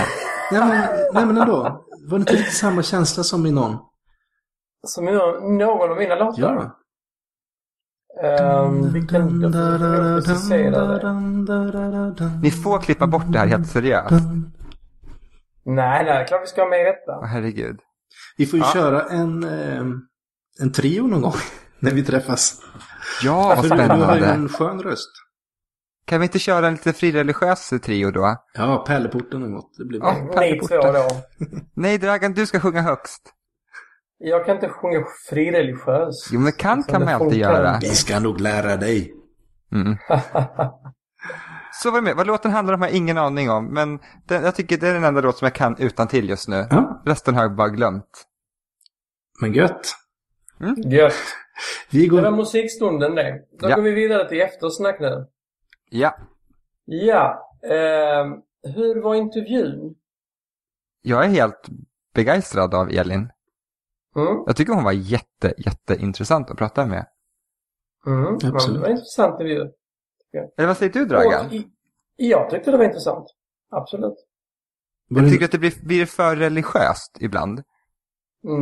Nej 0.53 0.61
men, 0.61 0.89
nej 1.15 1.27
men 1.27 1.37
ändå. 1.37 1.85
Var 2.09 2.19
det 2.19 2.23
inte 2.23 2.33
lite 2.33 2.51
samma 2.51 2.83
känsla 2.83 3.23
som 3.23 3.47
i 3.47 3.51
någon? 3.51 3.77
Som 4.87 5.09
i 5.09 5.13
någon 5.13 5.91
av 5.91 5.97
mina 5.97 6.15
låtar. 6.15 6.43
Ja. 6.43 6.79
Um, 8.65 8.93
vilken... 8.93 9.41
Jag 9.41 10.25
precisera 10.25 10.99
det. 12.13 12.31
Ni 12.43 12.51
får 12.51 12.81
klippa 12.81 13.07
bort 13.07 13.25
det 13.29 13.39
här 13.39 13.47
helt 13.47 13.69
seriöst. 13.69 14.25
Nej, 15.65 16.05
nej, 16.05 16.27
klart 16.27 16.43
vi 16.43 16.47
ska 16.47 16.63
ha 16.63 16.69
med 16.69 16.81
i 16.81 16.85
detta. 16.85 17.27
herregud. 17.27 17.81
Vi 18.37 18.47
får 18.47 18.59
ju 18.59 18.65
Ja. 18.65 18.71
köra 18.73 19.03
en, 19.03 19.45
eh, 19.45 19.85
en 20.61 20.73
trio 20.73 21.07
någon 21.07 21.23
gång. 21.23 21.35
När 21.79 21.91
vi 21.91 22.03
träffas. 22.05 22.61
Ja, 23.23 23.49
vad 23.57 23.69
För 23.69 23.77
du, 23.77 23.83
har 23.83 23.83
ju 23.83 23.89
spännande. 23.97 24.27
en 24.27 24.49
skön 24.49 24.83
röst. 24.83 25.11
Kan 26.05 26.21
vi 26.21 26.27
inte 26.27 26.39
köra 26.39 26.67
en 26.67 26.73
lite 26.73 26.93
frireligiös 26.93 27.69
trio 27.83 28.11
då? 28.11 28.37
Ja, 28.55 28.85
Pärleporten 28.87 29.53
gått. 29.55 29.75
Det 29.79 29.85
blir 29.85 29.99
Ja. 30.01 30.05
bra. 30.05 30.23
Ni 30.25 30.59
Pärleporten. 30.59 30.93
då. 30.95 31.09
Nej, 31.75 31.99
Dragan, 31.99 32.33
du 32.33 32.47
ska 32.47 32.61
sjunga 32.61 32.83
högst. 32.83 33.23
Jag 34.19 34.47
kan 34.47 34.55
inte 34.55 34.69
sjunga 34.69 35.05
frireligiös. 35.31 36.29
Jo, 36.33 36.41
men 36.41 36.53
kan 36.53 36.83
kan 36.83 37.05
man 37.05 37.15
alltid 37.15 37.39
göra. 37.39 37.79
Vi 37.81 37.89
ska 37.89 38.19
nog 38.21 38.41
lära 38.41 38.77
dig. 38.77 39.15
Mm. 39.73 39.97
Så 41.73 41.91
var 41.91 41.99
det 41.99 42.03
med. 42.05 42.17
Vad 42.17 42.27
låten 42.27 42.51
handlar 42.51 42.75
om 42.75 42.81
har 42.81 42.89
jag 42.89 42.97
ingen 42.97 43.19
aning 43.19 43.51
om. 43.51 43.67
Men 43.75 43.99
den, 44.27 44.45
jag 44.45 44.55
tycker 44.55 44.77
det 44.79 44.89
är 44.89 44.95
den 44.95 45.05
enda 45.05 45.21
låt 45.21 45.39
som 45.39 45.47
jag 45.47 45.55
kan 45.55 45.77
utan 45.79 46.09
till 46.09 46.29
just 46.29 46.49
nu. 46.49 46.67
Ja, 46.71 47.03
Resten 47.07 47.35
har 47.35 47.43
jag 47.43 47.57
bara 47.57 47.69
glömt. 47.69 48.27
men 49.41 49.53
gött. 49.53 49.95
Gött. 50.87 51.15
Vi 51.91 52.07
Det 52.09 52.15
var 52.15 52.23
går... 52.23 52.37
musikstunden 52.37 53.15
det. 53.15 53.41
Då 53.61 53.69
Ja. 53.71 53.77
går 53.77 53.83
vi 53.83 53.91
vidare 53.93 54.29
till 54.29 54.41
eftersnack 54.41 55.01
nu. 55.01 55.27
Ja. 55.91 56.17
Ja. 56.85 57.49
ehm, 57.71 58.33
hur 58.75 59.03
var 59.03 59.15
intervjun? 59.15 59.95
jag 61.05 61.25
är 61.25 61.29
helt 61.29 61.69
begeistrad 62.15 62.75
av 62.75 62.91
Elin. 62.91 63.31
Mm. 64.17 64.43
Jag 64.47 64.57
tycker 64.57 64.73
hon 64.73 64.85
var 64.85 64.93
jätte, 64.93 65.55
jätteintressant 65.57 66.51
att 66.51 66.57
prata 66.59 66.87
med. 66.87 67.07
Mm. 68.07 68.35
Absolut. 68.35 68.75
Det 68.75 68.81
var 68.81 68.87
en 68.87 68.93
intressant 68.93 69.33
intervju. 69.41 69.71
Eller 70.57 70.67
vad 70.67 70.77
säger 70.77 70.93
du 70.93 71.05
Dragan? 71.07 71.47
Och 71.47 71.53
Jag 72.17 72.51
tyckte 72.51 72.71
det 72.71 72.77
var 72.77 72.85
intressant. 72.85 73.27
Absolut. 73.71 74.15
Jag 75.09 75.31
tycker 75.31 75.45
att 75.45 75.53
det 75.53 75.59
blir, 75.59 75.85
blir 75.85 76.07
för 76.07 76.37
religiöst 76.37 77.17
ibland. 77.21 77.63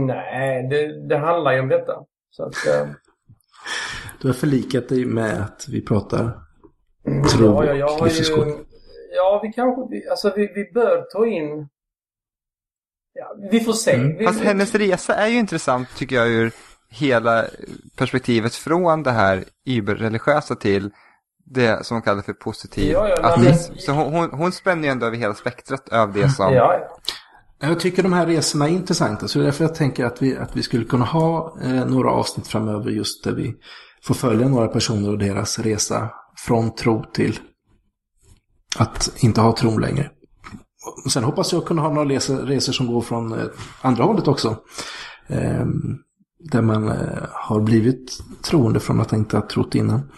Nej, 0.06 0.68
det, 0.68 1.08
det 1.08 1.16
handlar 1.18 1.52
ju 1.52 1.60
om 1.60 1.68
detta. 1.68 2.04
Så 2.30 2.42
att, 2.44 2.66
eh, 2.66 2.88
Du 4.20 4.28
har 4.28 4.34
förlikat 4.34 4.88
dig 4.88 5.04
med 5.04 5.42
att 5.42 5.68
vi 5.68 5.80
pratar 5.86 6.40
Mm, 7.06 7.24
tro 7.24 7.46
ja, 7.46 7.64
ja, 7.64 7.74
jag 7.74 7.92
och 7.92 7.98
har 7.98 8.06
livsåskådning. 8.06 8.56
ju, 8.56 8.64
ja, 9.16 9.40
vi 9.42 9.52
kanske, 9.52 9.86
vi- 9.90 10.08
alltså 10.08 10.32
vi, 10.36 10.52
vi 10.54 10.72
bör 10.72 11.02
ta 11.12 11.26
in, 11.26 11.68
ja, 13.12 13.36
vi 13.50 13.60
får 13.60 13.72
se. 13.72 13.92
Mm. 13.94 14.16
Vi, 14.18 14.26
Fast 14.26 14.40
hennes 14.40 14.74
resa 14.74 15.14
är 15.14 15.28
ju 15.28 15.38
intressant 15.38 15.88
tycker 15.96 16.16
jag 16.16 16.28
ur 16.28 16.52
hela 16.90 17.44
perspektivet 17.96 18.54
från 18.54 19.02
det 19.02 19.10
här 19.10 19.44
überreligiösa 19.64 20.54
till 20.56 20.90
det 21.44 21.86
som 21.86 21.94
hon 21.94 22.02
kallar 22.02 22.22
för 22.22 22.32
positiv 22.32 22.90
Ja, 22.92 23.08
ja, 23.08 23.16
men- 23.22 23.30
ateism. 23.30 23.74
Så 23.78 23.92
hon, 23.92 24.12
hon, 24.12 24.30
hon 24.32 24.52
spänner 24.52 24.82
ju 24.82 24.88
ändå 24.88 25.06
över 25.06 25.16
hela 25.16 25.34
spektrat 25.34 25.88
av 25.88 26.12
det 26.12 26.28
som... 26.36 26.54
ja, 26.54 26.74
ja. 26.74 26.98
Jag 27.68 27.80
tycker 27.80 28.02
de 28.02 28.12
här 28.12 28.26
resorna 28.26 28.68
är 28.68 28.72
intressanta, 28.72 29.28
så 29.28 29.38
det 29.38 29.42
är 29.42 29.46
därför 29.46 29.64
jag 29.64 29.74
tänker 29.74 30.04
att 30.04 30.22
vi, 30.22 30.36
att 30.36 30.56
vi 30.56 30.62
skulle 30.62 30.84
kunna 30.84 31.04
ha 31.04 31.56
eh, 31.62 31.86
några 31.86 32.10
avsnitt 32.10 32.46
framöver 32.46 32.90
just 32.90 33.24
där 33.24 33.32
vi 33.32 33.54
får 34.02 34.14
följa 34.14 34.48
några 34.48 34.68
personer 34.68 35.10
och 35.10 35.18
deras 35.18 35.58
resa 35.58 36.10
från 36.46 36.74
tro 36.74 37.04
till 37.12 37.38
att 38.76 39.12
inte 39.16 39.40
ha 39.40 39.56
tron 39.56 39.80
längre. 39.80 40.10
Och 41.04 41.12
sen 41.12 41.24
hoppas 41.24 41.52
jag 41.52 41.64
kunna 41.66 41.82
ha 41.82 41.92
några 41.92 42.08
resor, 42.08 42.36
resor 42.36 42.72
som 42.72 42.86
går 42.86 43.00
från 43.00 43.32
eh, 43.32 43.46
andra 43.82 44.04
hållet 44.04 44.28
också. 44.28 44.56
Eh, 45.26 45.66
där 46.52 46.62
man 46.62 46.88
eh, 46.88 47.22
har 47.32 47.60
blivit 47.60 48.18
troende 48.42 48.80
från 48.80 49.00
att 49.00 49.12
inte 49.12 49.36
ha 49.36 49.48
trott 49.48 49.74
innan. 49.74 50.10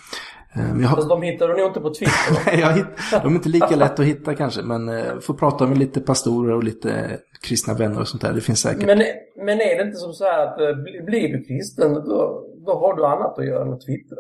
Eh, 0.57 0.62
men 0.62 0.80
jag 0.80 0.88
har, 0.88 0.96
Fast 0.96 1.09
de 1.09 1.22
hittar 1.22 1.48
du 1.48 1.57
nog 1.57 1.66
inte 1.66 1.80
på 1.80 1.94
Twitter. 1.94 2.59
jag 2.61 2.72
hitt, 2.72 2.86
de 3.11 3.26
är 3.32 3.36
inte 3.36 3.48
lika 3.48 3.76
lätt 3.76 3.98
att 4.00 4.07
hitta 4.07 4.34
kanske, 4.34 4.62
men 4.62 4.88
eh, 4.88 5.18
får 5.20 5.34
prata 5.34 5.66
med 5.66 5.78
lite 5.78 6.00
pastorer 6.00 6.55
och 6.55 6.64
lite 6.64 7.18
kristna 7.42 7.74
vänner 7.74 8.00
och 8.00 8.09
sånt 8.09 8.22
där. 8.22 8.32
Det 8.32 8.40
finns 8.40 8.61
säkert. 8.61 8.86
men, 8.86 9.03
men 9.36 9.61
är 9.61 9.76
det 9.78 9.82
inte 9.82 9.96
som 9.98 10.12
så 10.12 10.24
här 10.24 10.46
att 10.46 10.61
eh, 10.61 10.82
bli- 10.82 11.03
blir 11.07 11.28
du 11.28 11.44
kristen 11.44 11.94
då, 11.94 12.42
då 12.66 12.72
har 12.78 12.96
du 12.96 13.07
annat 13.07 13.38
att 13.38 13.46
göra 13.46 13.62
än 13.66 13.72
att 13.72 13.80
twittra? 13.80 14.16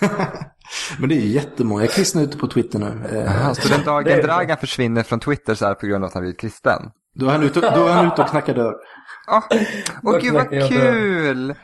Men 1.00 1.08
det 1.08 1.14
är 1.14 1.20
ju 1.20 1.28
jättemånga 1.28 1.86
kristna 1.86 2.22
ute 2.22 2.38
på 2.38 2.46
Twitter 2.46 2.78
nu. 2.78 2.86
Eh, 3.12 3.18
Jaha, 3.24 3.54
så 3.54 3.68
den 3.68 3.84
dagen. 3.84 4.22
Dragan 4.22 4.56
försvinner 4.56 5.02
från 5.02 5.20
Twitter 5.20 5.54
så 5.54 5.64
är 5.64 5.68
det 5.68 5.74
på 5.74 5.86
grund 5.86 6.04
av 6.04 6.08
att 6.08 6.14
han 6.14 6.22
blivit 6.22 6.40
kristen? 6.40 6.82
Då 7.14 7.26
är 7.26 7.30
han 7.30 7.42
ute, 7.42 7.60
då 7.60 7.86
är 7.86 7.92
han 7.92 8.06
ute 8.06 8.22
och 8.22 8.28
knackar 8.28 8.54
dörr. 8.54 8.74
Åh, 9.30 9.42
åh 10.02 10.18
gud 10.18 10.34
vad 10.34 10.50
kul! 10.50 11.54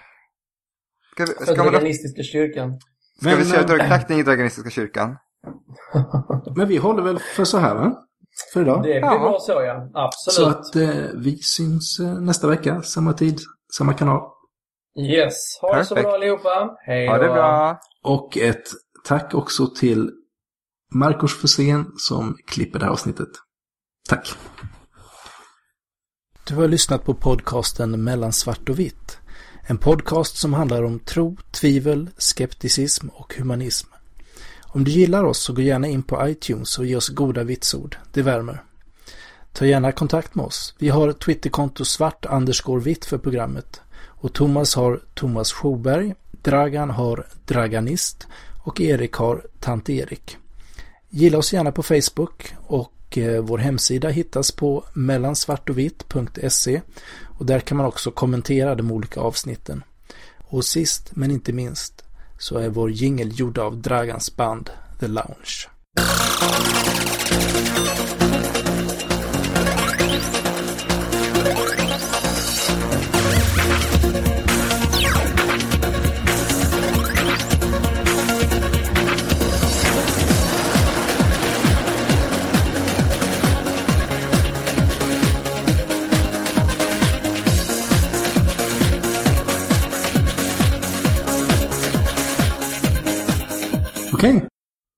Ska 1.14 1.25
vi, 1.25 1.33
För 1.47 1.53
ska 1.53 1.64
man, 1.64 1.73
Veganistiska 1.73 2.23
kyrkan. 2.23 2.79
Ska 3.21 3.29
vi 3.31 3.37
Men, 3.37 3.45
köra 3.45 3.61
eh, 3.61 3.67
dörrknackning 3.67 4.19
i 4.19 4.23
Draganistiska 4.23 4.71
kyrkan? 4.71 5.17
Men 6.57 6.69
vi 6.69 6.77
håller 6.77 7.03
väl 7.03 7.19
för 7.19 7.45
så 7.45 7.59
här 7.59 7.75
va? 7.75 8.03
För 8.53 8.62
idag. 8.62 8.79
Det 8.79 8.83
blir 8.83 8.95
Ja. 9.01 9.19
bra 9.19 9.39
så 9.41 9.53
ja. 9.53 9.91
Absolut. 9.95 10.35
Så 10.35 10.47
att 10.49 10.77
eh, 10.77 11.05
vi 11.14 11.39
syns 11.39 12.01
eh, 12.01 12.21
nästa 12.21 12.49
vecka, 12.49 12.83
samma 12.83 13.12
tid, 13.12 13.41
samma 13.77 13.93
kanal. 13.95 14.21
Yes. 14.99 15.59
Ha 15.62 15.77
det 15.77 15.85
så 15.85 15.95
bra 15.95 16.14
allihopa. 16.14 16.77
Hej 16.87 17.07
Ha 17.09 17.19
det 17.19 17.29
bra! 17.29 17.79
Och 18.03 18.39
ett 18.39 18.69
tack 19.05 19.35
också 19.35 19.67
till 19.67 20.11
Marcus 20.95 21.41
Fusén 21.41 21.93
som 21.99 22.37
klipper 22.47 22.79
det 22.79 22.85
här 22.85 22.93
avsnittet. 22.93 23.29
Tack! 24.09 24.35
Du 26.49 26.55
har 26.55 26.69
lyssnat 26.69 27.05
på 27.05 27.14
podcasten 27.14 28.05
Mellan 28.05 28.33
svart 28.33 28.69
och 28.69 28.79
vitt. 28.79 29.19
En 29.69 29.79
podcast 29.79 30.37
som 30.37 30.55
handlar 30.55 30.83
om 30.83 30.99
tro, 30.99 31.37
tvivel, 31.51 32.11
skepticism 32.19 33.09
och 33.09 33.35
humanism. 33.35 33.89
Om 34.62 34.85
du 34.85 34.91
gillar 34.91 35.25
oss 35.25 35.39
så 35.39 35.53
gå 35.53 35.62
gärna 35.62 35.87
in 35.87 36.03
på 36.03 36.29
iTunes 36.29 36.79
och 36.79 36.87
ge 36.87 36.97
oss 36.97 37.09
goda 37.09 37.45
vitsord. 37.45 37.97
Det 38.12 38.23
värmer. 38.23 38.62
Ta 39.53 39.67
gärna 39.67 39.93
kontakt 39.93 40.35
med 40.35 40.45
oss. 40.45 40.75
Vi 40.79 40.89
har 40.89 41.12
Twitterkonto 41.12 41.85
svart 41.85 42.27
underscore 42.31 42.83
vitt 42.83 43.05
för 43.05 43.19
programmet. 43.19 43.81
Och 44.05 44.33
Thomas 44.33 44.75
har 44.75 45.01
Thomas 45.14 45.53
Schoberg. 45.53 46.14
Dragan 46.31 46.91
har 46.91 47.27
Draganist 47.45 48.27
och 48.62 48.81
Erik 48.81 49.12
har 49.12 49.47
Tant 49.61 49.91
Erik. 49.91 50.37
Gilla 51.11 51.39
oss 51.39 51.53
gärna 51.53 51.73
på 51.73 51.83
Facebook 51.83 52.55
och 52.67 53.19
eh, 53.19 53.43
vår 53.43 53.59
hemsida 53.59 54.09
hittas 54.09 54.53
på 54.53 54.85
mellansvartovitt.se 54.93 56.81
och 57.39 57.47
där 57.47 57.61
kan 57.61 57.76
man 57.76 57.87
också 57.87 58.11
kommentera 58.11 58.74
de 58.74 58.93
olika 58.93 59.20
avsnitten. 59.20 59.82
Och 60.39 60.64
sist 60.64 61.11
men 61.16 61.30
inte 61.30 61.53
minst 61.53 62.05
så 62.39 62.59
är 62.59 62.68
vår 62.68 62.91
jingel 62.91 63.41
gjord 63.41 63.59
av 63.59 63.76
Dragans 63.76 64.37
band 64.37 64.70
The 65.01 65.09
Lounge. 65.09 65.68